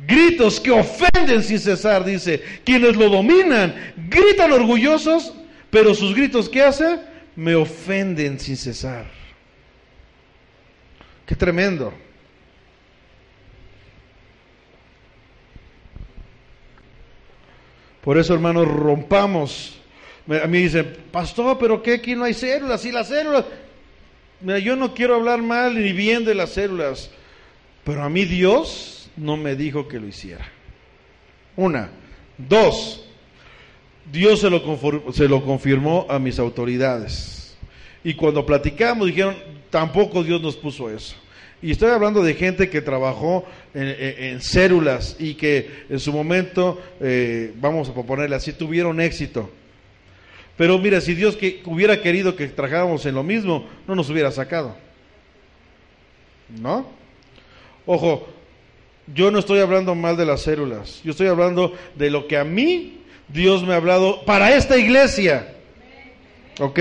Gritos 0.08 0.60
que 0.60 0.72
ofenden 0.72 1.44
sin 1.44 1.60
cesar, 1.60 2.04
dice. 2.04 2.42
Quienes 2.64 2.96
lo 2.96 3.10
dominan 3.10 3.94
gritan 4.10 4.52
orgullosos, 4.52 5.34
pero 5.70 5.94
sus 5.94 6.16
gritos 6.16 6.50
¿qué 6.50 6.64
hace? 6.64 7.00
Me 7.36 7.56
ofenden 7.56 8.40
sin 8.40 8.58
cesar. 8.58 9.06
Qué 11.26 11.36
tremendo. 11.36 11.94
Por 18.02 18.18
eso, 18.18 18.34
hermanos, 18.34 18.68
rompamos. 18.68 19.78
A 20.44 20.48
mí 20.48 20.64
dicen, 20.64 20.98
pastor, 21.12 21.58
pero 21.60 21.84
¿qué? 21.84 21.96
Aquí 21.96 22.16
no 22.16 22.24
hay 22.24 22.34
células. 22.34 22.84
Y 22.86 22.92
las 22.92 23.08
células. 23.08 23.46
Mira, 24.42 24.58
yo 24.60 24.76
no 24.76 24.94
quiero 24.94 25.16
hablar 25.16 25.42
mal 25.42 25.76
ni 25.76 25.94
bien 25.94 26.26
de 26.26 26.34
las 26.34 26.54
células. 26.54 27.12
Pero 27.84 28.04
a 28.04 28.10
mí 28.10 28.26
Dios 28.26 29.01
no 29.18 29.38
me 29.38 29.56
dijo 29.56 29.88
que 29.88 30.00
lo 30.00 30.08
hiciera. 30.08 30.48
Una. 31.56 31.90
Dos. 32.38 33.06
Dios 34.12 34.42
se 34.42 34.50
lo, 34.50 34.62
se 35.14 35.28
lo 35.28 35.44
confirmó 35.44 36.06
a 36.10 36.20
mis 36.20 36.40
autoridades. 36.40 37.58
Y 38.04 38.14
cuando 38.16 38.46
platicamos 38.46 39.08
dijeron, 39.08 39.36
tampoco 39.70 40.24
Dios 40.24 40.42
nos 40.42 40.56
puso 40.56 40.90
eso. 40.90 41.16
Y 41.62 41.72
estoy 41.72 41.92
hablando 41.92 42.24
de 42.24 42.34
gente 42.34 42.70
que 42.70 42.82
trabajó 42.82 43.46
en, 43.76 44.42
células 44.42 45.16
y 45.20 45.36
que 45.36 45.86
en 45.90 46.00
su 46.00 46.12
momento, 46.12 46.82
eh, 47.00 47.54
vamos 47.58 47.90
a 47.90 47.94
ponerle 47.94 48.36
así, 48.36 48.52
tuvieron 48.52 49.00
éxito. 49.00 49.50
Pero 50.58 50.80
mira, 50.80 51.00
si 51.02 51.14
Dios 51.14 51.38
hubiera 51.66 52.02
querido 52.02 52.36
que 52.36 52.48
trabajáramos 52.48 53.06
en 53.06 53.14
lo 53.14 53.24
mismo, 53.24 53.68
no 53.88 53.94
nos 53.94 54.10
hubiera 54.10 54.32
sacado. 54.32 54.76
¿No? 56.50 56.88
Ojo, 57.86 58.28
yo 59.14 59.32
no 59.32 59.40
estoy 59.40 59.60
hablando 59.60 59.96
mal 59.96 60.18
de 60.18 60.26
las 60.26 60.42
células. 60.42 61.02
Yo 61.04 61.12
estoy 61.12 61.28
hablando 61.28 61.74
de 61.96 62.10
lo 62.10 62.28
que 62.28 62.38
a 62.38 62.44
mí 62.44 63.00
Dios 63.28 63.64
me 63.64 63.74
ha 63.74 63.78
hablado 63.78 64.24
para 64.26 64.56
esta 64.56 64.78
iglesia. 64.78 65.54
¿Ok? 66.60 66.80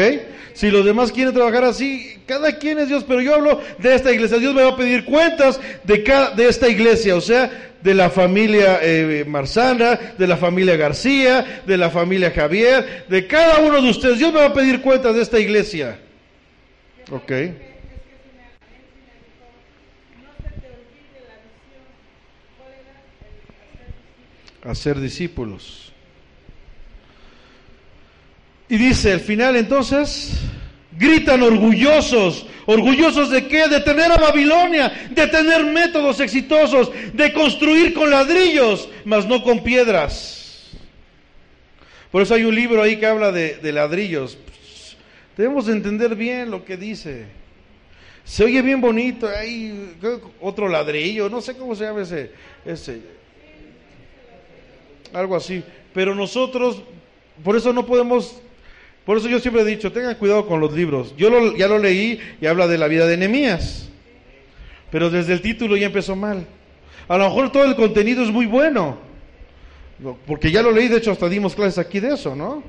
Si 0.53 0.70
los 0.70 0.85
demás 0.85 1.12
quieren 1.12 1.33
trabajar 1.33 1.64
así, 1.64 2.18
cada 2.26 2.59
quien 2.59 2.78
es 2.78 2.89
Dios, 2.89 3.05
pero 3.07 3.20
yo 3.20 3.35
hablo 3.35 3.61
de 3.78 3.95
esta 3.95 4.12
iglesia. 4.12 4.39
Dios 4.39 4.55
me 4.55 4.62
va 4.62 4.70
a 4.70 4.76
pedir 4.76 5.05
cuentas 5.05 5.61
de, 5.85 6.03
cada, 6.03 6.33
de 6.33 6.49
esta 6.49 6.68
iglesia, 6.68 7.16
o 7.16 7.20
sea, 7.20 7.72
de 7.81 7.95
la 7.95 8.11
familia 8.11 8.78
eh, 8.83 9.24
Marzana, 9.26 9.99
de 10.18 10.26
la 10.26 10.37
familia 10.37 10.76
García, 10.76 11.62
de 11.66 11.76
la 11.76 11.89
familia 11.89 12.31
Javier, 12.31 13.07
de 13.09 13.26
cada 13.26 13.61
uno 13.61 13.81
de 13.81 13.91
ustedes. 13.91 14.18
Dios 14.18 14.33
me 14.33 14.41
va 14.41 14.47
a 14.47 14.55
pedir 14.55 14.81
cuentas 14.83 15.14
de 15.14 15.22
esta 15.22 15.39
iglesia. 15.39 15.99
¿Ok? 17.11 17.33
Hacer 24.65 25.01
discípulos. 25.01 25.93
Y 28.69 28.77
dice 28.77 29.13
al 29.13 29.21
final 29.21 29.57
entonces, 29.57 30.39
gritan 30.93 31.43
orgullosos. 31.43 32.47
¿Orgullosos 32.67 33.31
de 33.31 33.49
qué? 33.49 33.69
De 33.69 33.81
tener 33.81 34.13
a 34.13 34.17
Babilonia, 34.17 35.09
de 35.11 35.27
tener 35.27 35.65
métodos 35.65 36.21
exitosos, 36.21 36.93
de 37.13 37.33
construir 37.33 37.93
con 37.95 38.11
ladrillos, 38.11 38.89
mas 39.05 39.27
no 39.27 39.43
con 39.43 39.65
piedras. 39.65 40.69
Por 42.13 42.23
eso 42.23 42.35
hay 42.35 42.45
un 42.45 42.55
libro 42.55 42.83
ahí 42.83 42.97
que 42.97 43.07
habla 43.07 43.33
de, 43.33 43.57
de 43.57 43.73
ladrillos. 43.73 44.39
Debemos 45.37 45.67
de 45.67 45.73
entender 45.73 46.15
bien 46.15 46.51
lo 46.51 46.65
que 46.65 46.77
dice. 46.77 47.27
Se 48.25 48.45
oye 48.45 48.63
bien 48.63 48.81
bonito, 48.81 49.29
hay 49.29 49.97
otro 50.41 50.69
ladrillo, 50.69 51.29
no 51.29 51.41
sé 51.41 51.57
cómo 51.57 51.75
se 51.75 51.85
llama 51.85 52.03
ese, 52.03 52.31
ese, 52.65 53.01
algo 55.13 55.37
así. 55.37 55.63
Pero 55.95 56.15
nosotros, 56.15 56.83
por 57.45 57.57
eso 57.57 57.73
no 57.73 57.87
podemos, 57.87 58.41
por 59.05 59.17
eso 59.17 59.29
yo 59.29 59.39
siempre 59.41 59.63
he 59.63 59.67
dicho, 59.67 59.93
tengan 59.93 60.15
cuidado 60.17 60.47
con 60.47 60.61
los 60.61 60.73
libros. 60.73 61.15
Yo 61.17 61.31
lo- 61.31 61.57
ya 61.57 61.67
lo 61.69 61.79
leí 61.79 62.21
y 62.41 62.47
habla 62.47 62.67
de 62.67 62.79
la 62.79 62.87
vida 62.89 63.07
de 63.07 63.17
Nehemías, 63.17 63.89
pero 64.91 65.11
desde 65.11 65.33
el 65.33 65.41
título 65.43 65.77
ya 65.77 65.87
empezó 65.87 66.15
mal. 66.17 66.47
A 67.09 67.19
lo 67.19 67.25
mejor 67.25 67.51
todo 67.51 67.65
el 67.65 67.75
contenido 67.75 68.23
es 68.23 68.31
muy 68.31 68.47
bueno, 68.47 68.99
no, 69.99 70.17
porque 70.27 70.51
ya 70.53 70.63
lo 70.63 70.71
leí, 70.71 70.89
de 70.89 70.99
hecho 70.99 71.11
hasta 71.11 71.29
dimos 71.29 71.55
clases 71.55 71.79
aquí 71.79 71.99
de 72.01 72.15
eso, 72.15 72.35
¿no? 72.37 72.63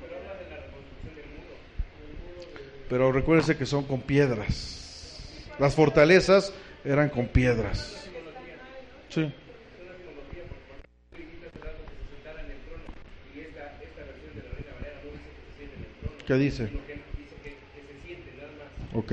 Pero 2.90 3.12
recuérdense 3.12 3.56
que 3.56 3.66
son 3.66 3.84
con 3.86 4.02
piedras. 4.02 5.20
Las 5.60 5.76
fortalezas 5.76 6.54
eran 6.84 7.10
con 7.10 7.28
piedras. 7.28 7.96
Sí. 9.10 9.32
¿Qué 16.32 16.38
dice? 16.38 16.70
Ok. 18.94 19.12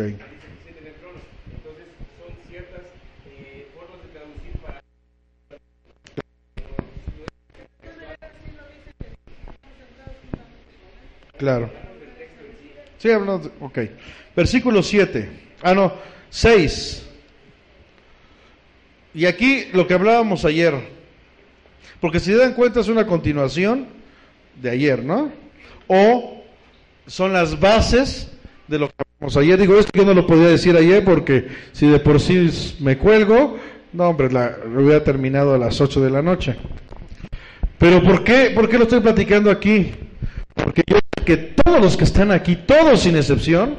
Claro. 11.36 11.68
Sí, 12.98 13.10
hablamos, 13.10 13.44
de- 13.46 13.50
ok. 13.58 13.78
Versículo 14.36 14.80
7. 14.84 15.28
Ah, 15.60 15.74
no, 15.74 15.92
6. 16.30 17.04
Y 19.12 19.26
aquí 19.26 19.66
lo 19.72 19.88
que 19.88 19.94
hablábamos 19.94 20.44
ayer. 20.44 20.74
Porque 22.00 22.20
si 22.20 22.26
se 22.26 22.36
dan 22.36 22.54
cuenta 22.54 22.78
es 22.78 22.86
una 22.86 23.08
continuación 23.08 23.88
de 24.54 24.70
ayer, 24.70 25.02
¿no? 25.02 25.32
O 25.88 26.37
son 27.08 27.32
las 27.32 27.58
bases 27.58 28.28
de 28.68 28.78
lo 28.78 28.88
que 28.88 28.94
hablamos 28.98 29.36
ayer. 29.36 29.58
Digo, 29.58 29.78
esto 29.78 29.90
yo 29.94 30.04
no 30.04 30.14
lo 30.14 30.26
podía 30.26 30.48
decir 30.48 30.76
ayer 30.76 31.02
porque 31.04 31.48
si 31.72 31.86
de 31.86 31.98
por 31.98 32.20
sí 32.20 32.76
me 32.80 32.98
cuelgo, 32.98 33.58
no, 33.92 34.10
hombre, 34.10 34.30
la, 34.30 34.56
lo 34.70 34.82
hubiera 34.82 35.02
terminado 35.02 35.54
a 35.54 35.58
las 35.58 35.80
8 35.80 36.00
de 36.00 36.10
la 36.10 36.22
noche. 36.22 36.56
Pero 37.78 38.02
¿por 38.02 38.22
qué, 38.22 38.52
¿por 38.54 38.68
qué 38.68 38.76
lo 38.76 38.84
estoy 38.84 39.00
platicando 39.00 39.50
aquí? 39.50 39.92
Porque 40.54 40.82
yo 40.86 40.96
sé 40.96 41.24
que 41.24 41.36
todos 41.36 41.80
los 41.80 41.96
que 41.96 42.04
están 42.04 42.30
aquí, 42.30 42.56
todos 42.56 43.00
sin 43.00 43.16
excepción, 43.16 43.76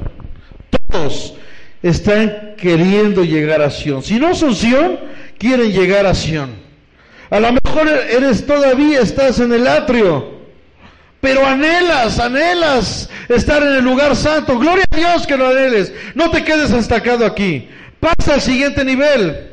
todos 0.88 1.34
están 1.82 2.54
queriendo 2.56 3.22
llegar 3.22 3.62
a 3.62 3.70
Sion. 3.70 4.02
Si 4.02 4.18
no 4.18 4.34
son 4.34 4.54
Sion, 4.54 4.98
quieren 5.38 5.70
llegar 5.70 6.06
a 6.06 6.14
Sion. 6.14 6.50
A 7.30 7.38
lo 7.38 7.48
mejor 7.52 7.86
eres 7.88 8.44
todavía, 8.44 9.00
estás 9.00 9.38
en 9.38 9.52
el 9.52 9.68
atrio, 9.68 10.40
pero 11.20 11.46
anhelas, 11.46 12.18
anhelas 12.18 13.10
estar 13.36 13.62
en 13.62 13.74
el 13.74 13.84
lugar 13.84 14.16
santo. 14.16 14.58
Gloria 14.58 14.84
a 14.90 14.96
Dios 14.96 15.26
que 15.26 15.36
lo 15.36 15.48
anheles. 15.48 15.92
No 16.14 16.30
te 16.30 16.44
quedes 16.44 16.70
estancado 16.70 17.24
aquí. 17.24 17.68
Pasa 18.00 18.34
al 18.34 18.40
siguiente 18.40 18.84
nivel. 18.84 19.48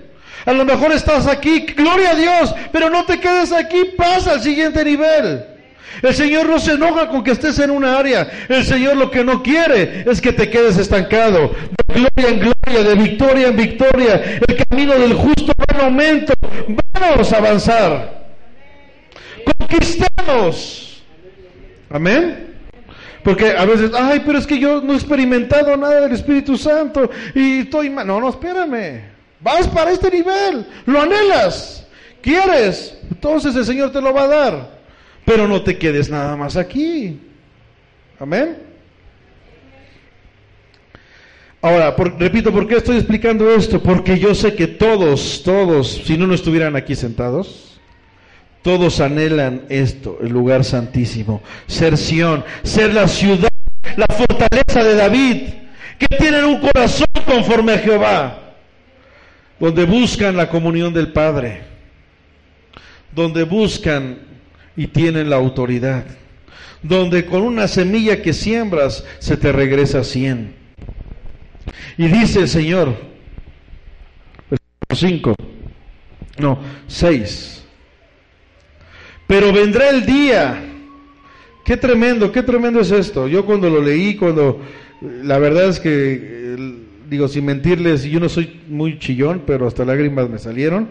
A 0.46 0.54
lo 0.54 0.64
mejor 0.64 0.94
estás 0.94 1.28
aquí, 1.28 1.60
gloria 1.76 2.12
a 2.12 2.16
Dios, 2.16 2.56
pero 2.72 2.90
no 2.90 3.04
te 3.04 3.20
quedes 3.20 3.52
aquí, 3.52 3.80
pasa 3.98 4.32
al 4.32 4.42
siguiente 4.42 4.82
nivel. 4.86 5.44
El 6.02 6.14
Señor 6.14 6.48
no 6.48 6.58
se 6.58 6.74
enoja 6.74 7.10
con 7.10 7.22
que 7.22 7.32
estés 7.32 7.60
en 7.60 7.70
una 7.70 7.98
área. 7.98 8.46
El 8.48 8.64
Señor 8.64 8.96
lo 8.96 9.12
que 9.12 9.26
no 9.26 9.44
quiere 9.44 10.06
es 10.10 10.22
que 10.22 10.32
te 10.32 10.50
quedes 10.50 10.78
estancado. 10.78 11.54
De 11.88 11.94
gloria 11.94 12.30
en 12.30 12.40
gloria, 12.40 12.90
de 12.90 12.96
victoria 12.96 13.48
en 13.48 13.58
victoria. 13.58 14.40
El 14.48 14.66
camino 14.70 14.94
del 14.94 15.14
justo 15.14 15.52
va 15.60 15.76
en 15.76 15.86
aumento. 15.86 16.34
Vamos 16.94 17.34
a 17.34 17.38
avanzar. 17.38 18.28
Conquistemos. 19.60 21.04
Amén. 21.90 22.57
Porque 23.28 23.52
a 23.52 23.66
veces, 23.66 23.92
ay, 23.94 24.22
pero 24.26 24.38
es 24.40 24.48
que 24.48 24.58
yo 24.58 24.80
no 24.80 24.94
he 24.94 24.96
experimentado 24.96 25.76
nada 25.76 26.00
del 26.00 26.14
Espíritu 26.14 26.58
Santo 26.58 27.10
y 27.36 27.60
estoy 27.60 27.90
mal. 27.90 28.08
No, 28.08 28.22
no, 28.22 28.30
espérame. 28.30 29.02
Vas 29.42 29.68
para 29.68 29.92
este 29.92 30.10
nivel, 30.10 30.66
lo 30.86 31.02
anhelas, 31.02 31.86
quieres, 32.22 32.98
entonces 33.12 33.54
el 33.58 33.66
Señor 33.66 33.92
te 33.92 34.00
lo 34.00 34.14
va 34.14 34.22
a 34.22 34.28
dar. 34.28 34.78
Pero 35.26 35.46
no 35.46 35.62
te 35.62 35.78
quedes 35.78 36.10
nada 36.10 36.38
más 36.38 36.56
aquí. 36.56 37.20
Amén. 38.18 38.60
Ahora, 41.62 41.98
por- 41.98 42.18
repito, 42.18 42.50
¿por 42.54 42.66
qué 42.66 42.78
estoy 42.78 42.96
explicando 42.96 43.54
esto? 43.54 43.84
Porque 43.84 44.18
yo 44.18 44.34
sé 44.36 44.56
que 44.56 44.68
todos, 44.68 45.44
todos, 45.44 46.02
si 46.06 46.18
no, 46.18 46.28
no 46.28 46.34
estuvieran 46.34 46.78
aquí 46.78 46.96
sentados, 46.96 47.67
todos 48.62 49.00
anhelan 49.00 49.64
esto, 49.70 50.20
el 50.22 50.30
lugar 50.30 50.64
santísimo, 50.64 51.42
ser 51.68 51.98
Sión, 51.98 52.44
ser 52.64 52.94
la 52.94 53.08
ciudad, 53.08 53.50
la 53.96 54.08
fortaleza 54.08 54.84
de 54.84 54.96
David, 54.96 55.38
que 55.98 56.08
tienen 56.18 56.46
un 56.46 56.60
corazón 56.60 57.08
conforme 57.26 57.74
a 57.74 57.78
Jehová, 57.80 58.54
donde 59.60 59.86
buscan 59.86 60.36
la 60.36 60.50
comunión 60.50 60.94
del 60.94 61.12
Padre, 61.12 61.62
donde 63.14 63.44
buscan 63.44 64.20
y 64.76 64.88
tienen 64.88 65.30
la 65.30 65.38
autoridad, 65.38 66.06
donde 66.84 67.26
con 67.26 67.42
una 67.42 67.68
semilla 67.68 68.22
que 68.22 68.34
siembras 68.34 69.04
se 69.20 69.38
te 69.38 69.52
regresa 69.52 70.04
cien. 70.04 70.56
Y 71.98 72.08
dice 72.08 72.42
el 72.42 72.48
Señor, 72.48 72.96
versículo 74.90 75.36
5, 75.36 75.36
no, 76.38 76.60
6. 76.88 77.57
Pero 79.28 79.52
vendrá 79.52 79.90
el 79.90 80.06
día. 80.06 80.64
Qué 81.66 81.76
tremendo, 81.76 82.32
qué 82.32 82.44
tremendo 82.44 82.80
es 82.80 82.92
esto. 82.92 83.28
Yo 83.28 83.46
cuando 83.46 83.70
lo 83.70 83.82
leí, 83.82 84.16
cuando 84.16 84.62
la 85.02 85.38
verdad 85.38 85.68
es 85.68 85.82
que 85.82 85.90
eh, 85.92 86.76
digo 87.10 87.28
sin 87.28 87.46
mentirles, 87.46 88.04
yo 88.06 88.22
no 88.22 88.30
soy 88.30 88.62
muy 88.70 88.98
chillón, 89.00 89.44
pero 89.46 89.68
hasta 89.68 89.84
lágrimas 89.84 90.30
me 90.30 90.40
salieron. 90.40 90.88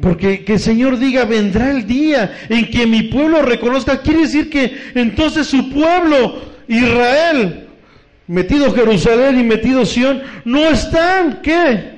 Porque 0.00 0.44
que 0.44 0.54
el 0.54 0.60
Señor 0.60 0.98
diga, 0.98 1.24
vendrá 1.24 1.72
el 1.72 1.84
día 1.84 2.38
en 2.48 2.70
que 2.70 2.86
mi 2.86 3.04
pueblo 3.04 3.42
reconozca, 3.42 4.00
quiere 4.00 4.20
decir 4.20 4.48
que 4.48 4.72
entonces 4.94 5.48
su 5.48 5.70
pueblo, 5.70 6.40
Israel, 6.68 7.66
metido 8.28 8.72
Jerusalén 8.72 9.40
y 9.40 9.42
metido 9.42 9.84
Sión, 9.84 10.22
no 10.44 10.60
están, 10.68 11.40
¿qué? 11.42 11.97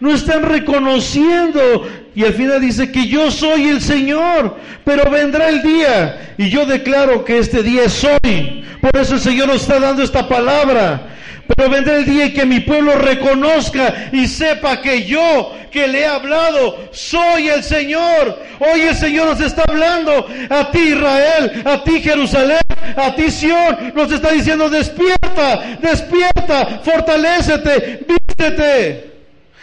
No 0.00 0.12
están 0.12 0.42
reconociendo. 0.42 1.86
Y 2.14 2.24
al 2.24 2.34
final 2.34 2.60
dice 2.60 2.90
que 2.90 3.06
yo 3.06 3.30
soy 3.30 3.68
el 3.68 3.80
Señor, 3.80 4.56
pero 4.84 5.10
vendrá 5.10 5.48
el 5.48 5.62
día. 5.62 6.34
Y 6.38 6.50
yo 6.50 6.66
declaro 6.66 7.24
que 7.24 7.38
este 7.38 7.62
día 7.62 7.84
es 7.84 8.02
hoy. 8.04 8.64
Por 8.80 8.96
eso 8.96 9.14
el 9.14 9.20
Señor 9.20 9.48
nos 9.48 9.62
está 9.62 9.78
dando 9.78 10.02
esta 10.02 10.28
palabra. 10.28 11.16
Pero 11.56 11.68
vendrá 11.68 11.96
el 11.96 12.04
día 12.04 12.26
en 12.26 12.34
que 12.34 12.46
mi 12.46 12.60
pueblo 12.60 12.96
reconozca 12.96 14.10
y 14.12 14.26
sepa 14.28 14.80
que 14.80 15.04
yo, 15.04 15.52
que 15.70 15.88
le 15.88 16.00
he 16.00 16.06
hablado, 16.06 16.88
soy 16.92 17.48
el 17.48 17.62
Señor. 17.62 18.38
Hoy 18.60 18.82
el 18.82 18.94
Señor 18.94 19.26
nos 19.26 19.40
está 19.40 19.64
hablando 19.66 20.26
a 20.48 20.70
ti 20.70 20.78
Israel, 20.78 21.62
a 21.64 21.82
ti 21.82 22.00
Jerusalén, 22.00 22.60
a 22.96 23.14
ti 23.14 23.30
Sión. 23.30 23.92
Nos 23.94 24.12
está 24.12 24.30
diciendo 24.30 24.68
despierta, 24.68 25.78
despierta, 25.80 26.80
fortalécete, 26.84 28.06
vístete. 28.06 29.10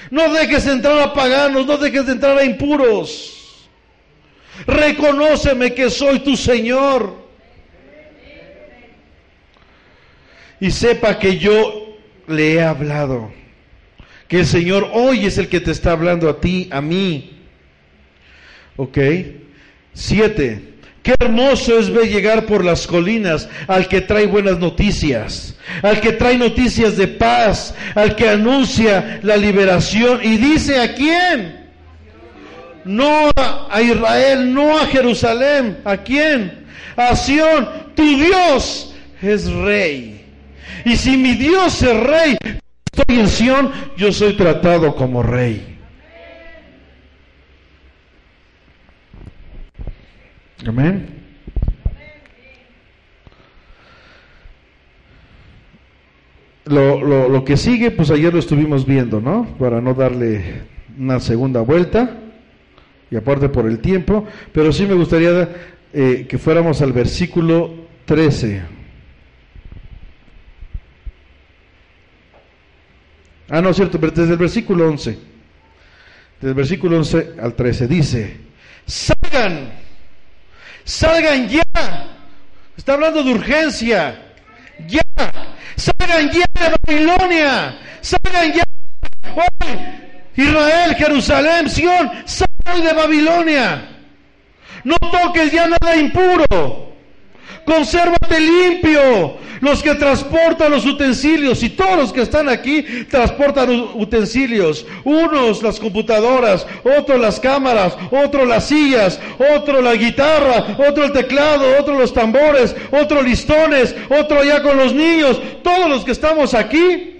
No 0.10 0.34
dejes 0.34 0.66
entrar 0.68 1.00
a 1.00 1.14
paganos, 1.14 1.66
no 1.66 1.78
dejes 1.78 2.06
de 2.06 2.14
entrar 2.14 2.38
a 2.38 2.44
impuros. 2.44 3.68
Reconóceme 4.66 5.74
que 5.74 5.90
soy 5.90 6.20
tu 6.20 6.36
Señor. 6.36 7.28
Y 10.60 10.72
sepa 10.72 11.20
que 11.20 11.38
yo 11.38 11.98
le 12.28 12.54
he 12.54 12.62
hablado. 12.62 13.32
Que 14.28 14.40
el 14.40 14.46
Señor 14.46 14.90
hoy 14.94 15.26
es 15.26 15.38
el 15.38 15.48
que 15.48 15.60
te 15.60 15.72
está 15.72 15.92
hablando 15.92 16.30
a 16.30 16.40
ti, 16.40 16.68
a 16.72 16.82
mí. 16.82 17.38
¿Ok? 18.76 18.98
Siete. 19.94 20.77
Qué 21.08 21.16
hermoso 21.22 21.80
es 21.80 21.90
ver 21.90 22.10
llegar 22.10 22.46
por 22.46 22.66
las 22.66 22.86
colinas 22.86 23.48
al 23.70 23.88
que 23.88 24.02
trae 24.02 24.28
buenas 24.28 24.60
noticias, 24.60 25.56
al 25.82 26.02
que 26.02 26.12
trae 26.12 26.38
noticias 26.38 26.98
de 26.98 27.08
paz, 27.08 27.74
al 27.96 28.14
que 28.14 28.28
anuncia 28.28 29.22
la 29.24 29.38
liberación 29.38 30.20
y 30.22 30.36
dice 30.36 30.82
a 30.82 30.94
quién. 30.94 31.66
No 32.84 33.32
a 33.38 33.82
Israel, 33.82 34.54
no 34.54 34.78
a 34.78 34.86
Jerusalén, 34.88 35.78
¿a 35.86 35.96
quién? 35.96 36.66
A 36.98 37.16
Sión, 37.16 37.70
tu 37.96 38.04
Dios 38.04 38.94
es 39.22 39.50
rey. 39.50 40.26
Y 40.84 40.98
si 40.98 41.16
mi 41.16 41.36
Dios 41.36 41.84
es 41.84 41.98
rey, 42.02 42.38
estoy 42.92 43.20
en 43.22 43.30
Sión, 43.30 43.72
yo 43.96 44.12
soy 44.12 44.34
tratado 44.34 44.94
como 44.94 45.24
rey. 45.24 45.77
Amén. 50.66 51.08
Lo, 56.66 57.02
lo, 57.02 57.30
lo, 57.30 57.46
que 57.46 57.56
sigue, 57.56 57.92
pues 57.92 58.12
ayer 58.12 58.34
lo 58.34 58.40
estuvimos 58.40 58.86
viendo, 58.86 59.22
¿no? 59.22 59.56
Para 59.58 59.80
no 59.80 59.94
darle 59.94 60.64
una 60.98 61.20
segunda 61.20 61.62
vuelta, 61.62 62.18
y 63.10 63.16
aparte 63.16 63.50
por 63.50 63.68
el 63.68 63.80
tiempo, 63.80 64.26
pero 64.52 64.74
sí 64.74 64.86
me 64.86 64.94
gustaría 64.94 65.50
eh, 65.94 66.26
que 66.28 66.38
fuéramos 66.38 66.82
al 66.82 66.92
versículo 66.92 67.88
13. 68.06 68.62
Ah, 73.50 73.62
no, 73.62 73.74
cierto, 73.74 74.00
pero 74.00 74.12
desde 74.12 74.34
el 74.34 74.38
versículo 74.38 74.90
11. 74.90 75.18
Desde 76.36 76.50
el 76.50 76.54
versículo 76.54 76.98
11 76.98 77.36
al 77.42 77.54
13 77.56 77.88
dice, 77.88 78.38
salgan, 78.86 79.72
salgan 80.88 81.50
ya. 81.50 81.62
Está 82.76 82.94
hablando 82.94 83.22
de 83.24 83.32
urgencia. 83.32 84.16
Ya, 84.88 85.02
salgan 85.76 86.32
ya 86.32 86.46
de 86.54 86.76
Babilonia. 86.82 87.78
Salgan 88.02 88.54
ya. 88.54 88.64
Hoy, 89.36 89.80
Israel, 90.36 90.96
Jerusalén, 90.96 91.70
Sión, 91.70 92.10
salgan 92.26 92.84
de 92.84 92.94
Babilonia. 92.94 93.90
No 94.84 94.96
toques 95.12 95.52
ya 95.52 95.68
nada 95.68 95.96
impuro. 95.96 96.97
Consérvate 97.68 98.40
limpio. 98.40 99.46
Los 99.60 99.84
que 99.84 99.96
transportan 99.96 100.72
los 100.72 100.86
utensilios 100.86 101.64
y 101.64 101.70
todos 101.70 101.98
los 101.98 102.14
que 102.14 102.22
están 102.22 102.48
aquí 102.48 102.84
transportan 103.10 103.70
utensilios. 103.96 104.86
Unos 105.04 105.62
las 105.64 105.80
computadoras, 105.80 106.66
otros 106.84 107.20
las 107.20 107.40
cámaras, 107.40 107.98
otros 108.10 108.48
las 108.48 108.68
sillas, 108.68 109.20
otro 109.56 109.82
la 109.82 109.96
guitarra, 109.96 110.78
otro 110.78 111.06
el 111.06 111.12
teclado, 111.12 111.78
otro 111.78 111.98
los 112.00 112.14
tambores, 112.14 112.74
otro 112.92 113.22
listones, 113.22 113.94
otro 114.10 114.44
ya 114.46 114.62
con 114.62 114.78
los 114.78 114.94
niños. 114.94 115.42
Todos 115.62 115.90
los 115.90 116.06
que 116.06 116.12
estamos 116.12 116.54
aquí 116.54 117.20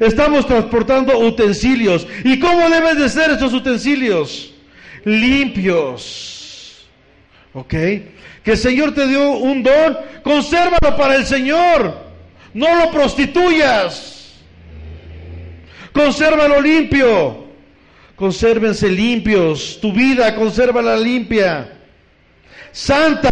estamos 0.00 0.46
transportando 0.46 1.18
utensilios. 1.18 2.06
¿Y 2.24 2.38
cómo 2.38 2.70
deben 2.70 2.96
de 2.96 3.10
ser 3.10 3.32
estos 3.32 3.52
utensilios? 3.52 4.54
Limpios. 5.04 6.86
¿Ok? 7.52 7.74
Que 8.44 8.52
el 8.52 8.58
Señor 8.58 8.94
te 8.94 9.06
dio 9.06 9.30
un 9.30 9.62
don, 9.62 9.96
consérvalo 10.22 10.96
para 10.96 11.16
el 11.16 11.24
Señor. 11.24 11.94
No 12.54 12.74
lo 12.76 12.90
prostituyas. 12.90 14.34
Consérvalo 15.92 16.60
limpio. 16.60 17.46
Consérvense 18.16 18.88
limpios. 18.88 19.78
Tu 19.80 19.92
vida, 19.92 20.34
consérvala 20.34 20.96
limpia. 20.96 21.72
Santa. 22.72 23.30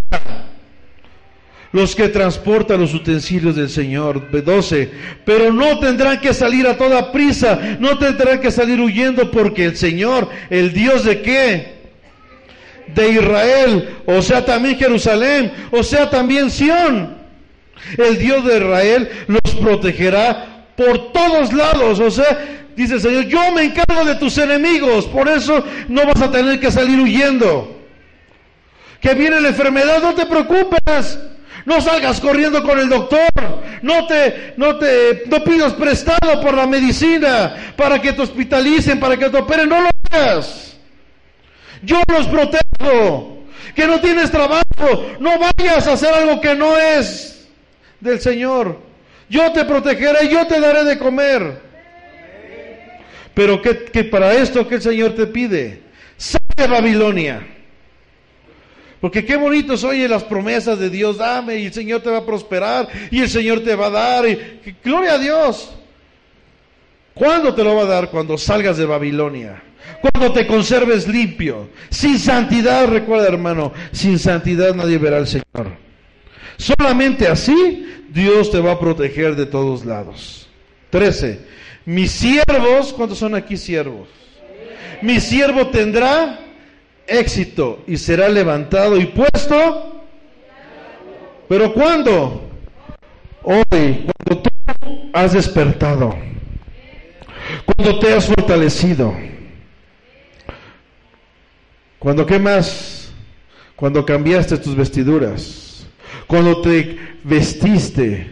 Los 1.72 1.94
que 1.94 2.08
transportan 2.08 2.80
los 2.80 2.94
utensilios 2.94 3.56
del 3.56 3.68
Señor. 3.68 4.30
12. 4.30 4.90
Pero 5.24 5.52
no 5.52 5.80
tendrán 5.80 6.20
que 6.20 6.32
salir 6.32 6.66
a 6.66 6.76
toda 6.76 7.11
prisa. 7.11 7.76
No 7.80 7.98
tendrán 7.98 8.40
que 8.40 8.50
salir 8.50 8.80
huyendo 8.80 9.30
porque 9.30 9.64
el 9.64 9.76
Señor, 9.76 10.28
el 10.50 10.72
Dios 10.72 11.04
de 11.04 11.20
qué? 11.22 11.80
De 12.95 13.11
Israel, 13.11 13.99
o 14.07 14.22
sea 14.22 14.45
también 14.45 14.78
Jerusalén, 14.78 15.53
o 15.70 15.82
sea 15.82 16.09
también 16.09 16.51
Sión. 16.51 17.18
El 17.97 18.18
Dios 18.18 18.45
de 18.45 18.59
Israel 18.59 19.11
los 19.26 19.55
protegerá 19.57 20.64
por 20.76 21.12
todos 21.12 21.53
lados, 21.53 22.01
o 22.01 22.11
sea, 22.11 22.66
dice 22.76 22.95
el 22.95 23.01
Señor, 23.01 23.24
yo 23.24 23.53
me 23.53 23.64
encargo 23.64 24.05
de 24.05 24.14
tus 24.16 24.38
enemigos, 24.38 25.07
por 25.07 25.28
eso 25.28 25.64
no 25.88 26.07
vas 26.07 26.22
a 26.22 26.30
tener 26.30 26.61
que 26.61 26.70
salir 26.70 27.01
huyendo. 27.01 27.80
Que 29.01 29.14
viene 29.14 29.41
la 29.41 29.49
enfermedad, 29.49 30.03
no 30.03 30.14
te 30.14 30.26
preocupes. 30.26 31.18
No 31.64 31.80
salgas 31.80 32.20
corriendo 32.20 32.62
con 32.62 32.78
el 32.78 32.88
doctor. 32.88 33.20
No 33.82 34.07
te, 34.07 34.55
no 34.57 34.76
te, 34.76 35.24
no 35.26 35.43
pidas 35.43 35.72
prestado 35.74 36.41
por 36.41 36.55
la 36.55 36.66
medicina 36.66 37.72
para 37.76 38.01
que 38.01 38.12
te 38.12 38.22
hospitalicen, 38.22 39.01
para 39.01 39.16
que 39.16 39.30
te 39.30 39.38
operen. 39.38 39.68
No 39.68 39.80
lo 39.80 39.88
hagas. 40.11 40.70
Yo 41.83 42.01
los 42.09 42.26
protejo. 42.26 43.39
Que 43.74 43.87
no 43.87 44.01
tienes 44.01 44.31
trabajo. 44.31 45.07
No 45.18 45.33
vayas 45.39 45.87
a 45.87 45.93
hacer 45.93 46.12
algo 46.12 46.41
que 46.41 46.55
no 46.55 46.76
es 46.76 47.49
del 48.01 48.20
Señor. 48.20 48.78
Yo 49.28 49.53
te 49.53 49.64
protegeré, 49.64 50.28
yo 50.28 50.47
te 50.47 50.61
daré 50.61 50.85
de 50.85 50.99
comer. 50.99 51.61
Pero 53.35 53.62
que, 53.62 54.05
para 54.05 54.35
esto 54.35 54.66
que 54.66 54.76
el 54.76 54.83
Señor 54.83 55.14
te 55.14 55.26
pide, 55.26 55.83
sal 56.16 56.41
de 56.57 56.66
Babilonia. 56.66 57.47
Porque 59.01 59.24
qué 59.24 59.37
bonito 59.37 59.74
oye 59.87 60.09
las 60.09 60.24
promesas 60.24 60.78
de 60.78 60.91
Dios, 60.91 61.16
dame 61.16 61.57
y 61.57 61.66
el 61.66 61.72
Señor 61.72 62.03
te 62.03 62.11
va 62.11 62.18
a 62.18 62.26
prosperar 62.26 62.89
y 63.11 63.22
el 63.22 63.31
Señor 63.31 63.61
te 63.61 63.74
va 63.74 63.87
a 63.87 63.91
dar. 63.91 64.28
Y, 64.28 64.76
gloria 64.85 65.14
a 65.14 65.18
Dios. 65.18 65.72
¿Cuándo 67.14 67.55
te 67.55 67.64
lo 67.64 67.76
va 67.76 67.83
a 67.83 67.87
dar? 67.87 68.11
Cuando 68.11 68.37
salgas 68.37 68.76
de 68.76 68.85
Babilonia. 68.85 69.62
Cuando 70.01 70.32
te 70.32 70.46
conserves 70.46 71.07
limpio. 71.07 71.68
Sin 71.90 72.18
santidad, 72.18 72.86
recuerda 72.86 73.28
hermano, 73.28 73.72
sin 73.92 74.18
santidad 74.18 74.74
nadie 74.74 74.98
verá 74.98 75.18
al 75.18 75.26
Señor. 75.26 75.76
Solamente 76.57 77.26
así 77.26 78.05
Dios 78.09 78.51
te 78.51 78.61
va 78.61 78.72
a 78.72 78.80
proteger 78.80 79.36
de 79.36 79.46
todos 79.46 79.84
lados. 79.84 80.48
13. 80.90 81.40
Mis 81.86 82.11
siervos, 82.11 82.92
¿cuántos 82.92 83.18
son 83.18 83.34
aquí 83.34 83.57
siervos? 83.57 84.09
Mi 85.03 85.20
siervo 85.20 85.68
tendrá 85.68 86.40
éxito 87.07 87.82
y 87.86 87.96
será 87.96 88.28
levantado 88.28 88.98
y 88.98 89.07
puesto. 89.07 90.03
¿Pero 91.48 91.72
cuándo? 91.72 92.48
Hoy, 93.42 93.64
cuando 93.70 94.42
tú 94.42 94.51
has 95.12 95.32
despertado, 95.32 96.14
cuando 97.64 97.98
te 97.98 98.12
has 98.12 98.26
fortalecido 98.26 99.14
cuando 102.01 102.26
qué 102.26 102.38
más? 102.40 103.12
Cuando 103.76 104.05
cambiaste 104.05 104.57
tus 104.57 104.74
vestiduras. 104.74 105.86
Cuando 106.26 106.61
te 106.62 106.98
vestiste 107.22 108.26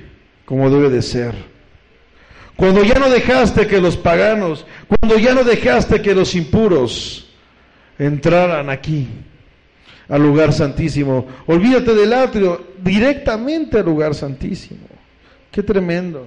como 0.45 0.71
debe 0.71 0.89
de 0.89 1.03
ser. 1.03 1.35
Cuando 2.57 2.83
ya 2.83 2.99
no 2.99 3.09
dejaste 3.09 3.67
que 3.67 3.81
los 3.81 3.97
paganos, 3.97 4.67
cuando 4.89 5.17
ya 5.19 5.35
no 5.35 5.45
dejaste 5.45 6.03
que 6.03 6.15
los 6.15 6.35
impuros 6.35 7.29
entraran 7.99 8.71
aquí, 8.71 9.07
al 10.09 10.23
lugar 10.23 10.53
santísimo. 10.53 11.27
Olvídate 11.47 11.95
del 11.95 12.15
atrio, 12.15 12.65
directamente 12.83 13.79
al 13.79 13.85
lugar 13.85 14.15
santísimo. 14.15 14.87
Qué 15.53 15.63
tremendo. 15.63 16.27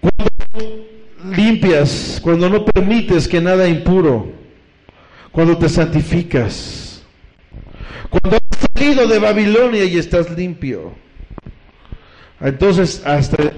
Cuando 0.00 0.86
limpias, 1.36 2.20
cuando 2.22 2.48
no 2.48 2.64
permites 2.64 3.26
que 3.26 3.40
nada 3.40 3.68
impuro 3.68 4.37
cuando 5.32 5.56
te 5.58 5.68
santificas, 5.68 7.02
cuando 8.10 8.36
has 8.36 8.68
salido 8.74 9.06
de 9.06 9.18
Babilonia 9.18 9.84
y 9.84 9.98
estás 9.98 10.30
limpio. 10.30 10.92
Entonces, 12.40 13.02
hasta, 13.04 13.52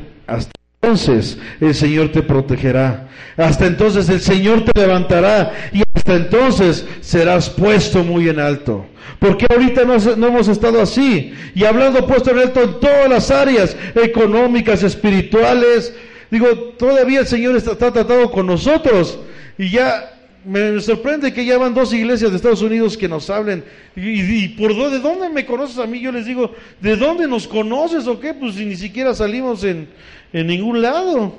entonces 0.83 1.39
el 1.61 1.75
Señor 1.75 2.11
te 2.11 2.23
protegerá. 2.23 3.09
Hasta 3.37 3.67
entonces 3.67 4.09
el 4.09 4.21
Señor 4.21 4.65
te 4.65 4.81
levantará 4.81 5.53
y 5.73 5.83
hasta 5.95 6.15
entonces 6.15 6.87
serás 7.01 7.51
puesto 7.51 8.03
muy 8.03 8.29
en 8.29 8.41
alto. 8.41 8.87
Porque 9.19 9.47
ahorita 9.51 9.85
no, 9.85 9.99
no, 10.17 10.29
hemos 10.29 10.49
estado 10.49 10.81
así. 10.81 11.35
Y 11.55 11.65
hablando 11.65 12.07
puesto 12.07 12.31
en 12.31 12.39
alto 12.39 12.63
en 12.63 12.81
todas 12.81 13.09
las 13.09 13.31
áreas 13.31 13.77
económicas, 13.95 14.83
espirituales. 14.83 15.95
Digo, 16.31 16.47
todavía 16.79 17.21
el 17.21 17.27
Señor 17.27 17.57
está, 17.57 17.73
está 17.73 17.93
tratado 17.93 18.31
con 18.31 18.47
nosotros. 18.47 19.19
Y 19.59 19.71
ya 19.71 20.20
me 20.45 20.81
sorprende 20.81 21.33
que 21.33 21.45
ya 21.45 21.59
van 21.59 21.75
dos 21.75 21.93
iglesias 21.93 22.31
de 22.31 22.37
Estados 22.37 22.63
Unidos 22.63 22.97
que 22.97 23.09
nos 23.09 23.29
hablen. 23.29 23.65
¿Y, 23.95 24.49
por 24.49 24.75
dónde, 24.75 24.99
de 24.99 25.03
dónde 25.03 25.29
me 25.29 25.45
conoces 25.45 25.79
a 25.79 25.87
mí? 25.87 26.01
Yo 26.01 26.13
les 26.13 26.27
digo, 26.27 26.55
¿de 26.81 26.97
dónde 26.97 27.27
nos 27.27 27.47
conoces 27.47 28.07
o 28.07 28.19
qué? 28.19 28.33
Pues 28.33 28.57
ni 28.57 28.77
siquiera 28.77 29.15
salimos 29.15 29.65
en, 29.65 29.89
en 30.33 30.47
ningún 30.47 30.81
lado. 30.81 31.37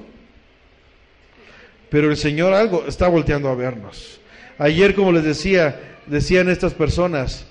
Pero 1.90 2.10
el 2.10 2.18
Señor 2.18 2.54
algo 2.54 2.86
está 2.88 3.08
volteando 3.08 3.50
a 3.50 3.56
vernos. 3.56 4.20
Ayer, 4.58 4.94
como 4.94 5.12
les 5.12 5.24
decía, 5.24 5.80
decían 6.06 6.50
estas 6.50 6.74
personas, 6.74 7.48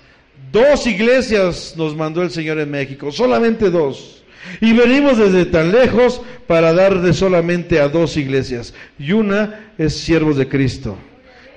dos 0.51 0.87
iglesias 0.87 1.75
nos 1.77 1.95
mandó 1.95 2.21
el 2.21 2.31
Señor 2.31 2.59
en 2.59 2.71
México, 2.71 3.11
solamente 3.11 3.69
dos. 3.69 4.23
Y 4.59 4.73
venimos 4.73 5.17
desde 5.17 5.45
tan 5.45 5.71
lejos 5.71 6.21
para 6.47 6.73
dar 6.73 7.01
de 7.01 7.13
solamente 7.13 7.79
a 7.79 7.89
dos 7.89 8.17
iglesias. 8.17 8.73
Y 8.97 9.11
una 9.11 9.73
es 9.77 9.97
siervos 9.97 10.37
de 10.37 10.47
Cristo. 10.47 10.97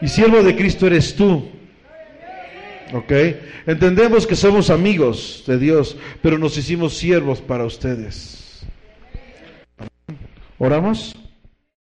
Y 0.04 0.08
siervo 0.08 0.42
de 0.42 0.54
Cristo 0.54 0.86
eres 0.86 1.16
tú. 1.16 1.48
¿Ok? 2.92 3.10
Entendemos 3.66 4.26
que 4.26 4.36
somos 4.36 4.68
amigos 4.68 5.44
de 5.46 5.58
Dios, 5.58 5.96
pero 6.20 6.36
nos 6.36 6.58
hicimos 6.58 6.92
siervos 6.92 7.40
para 7.40 7.64
ustedes. 7.64 8.66
¿Oramos? 10.58 11.16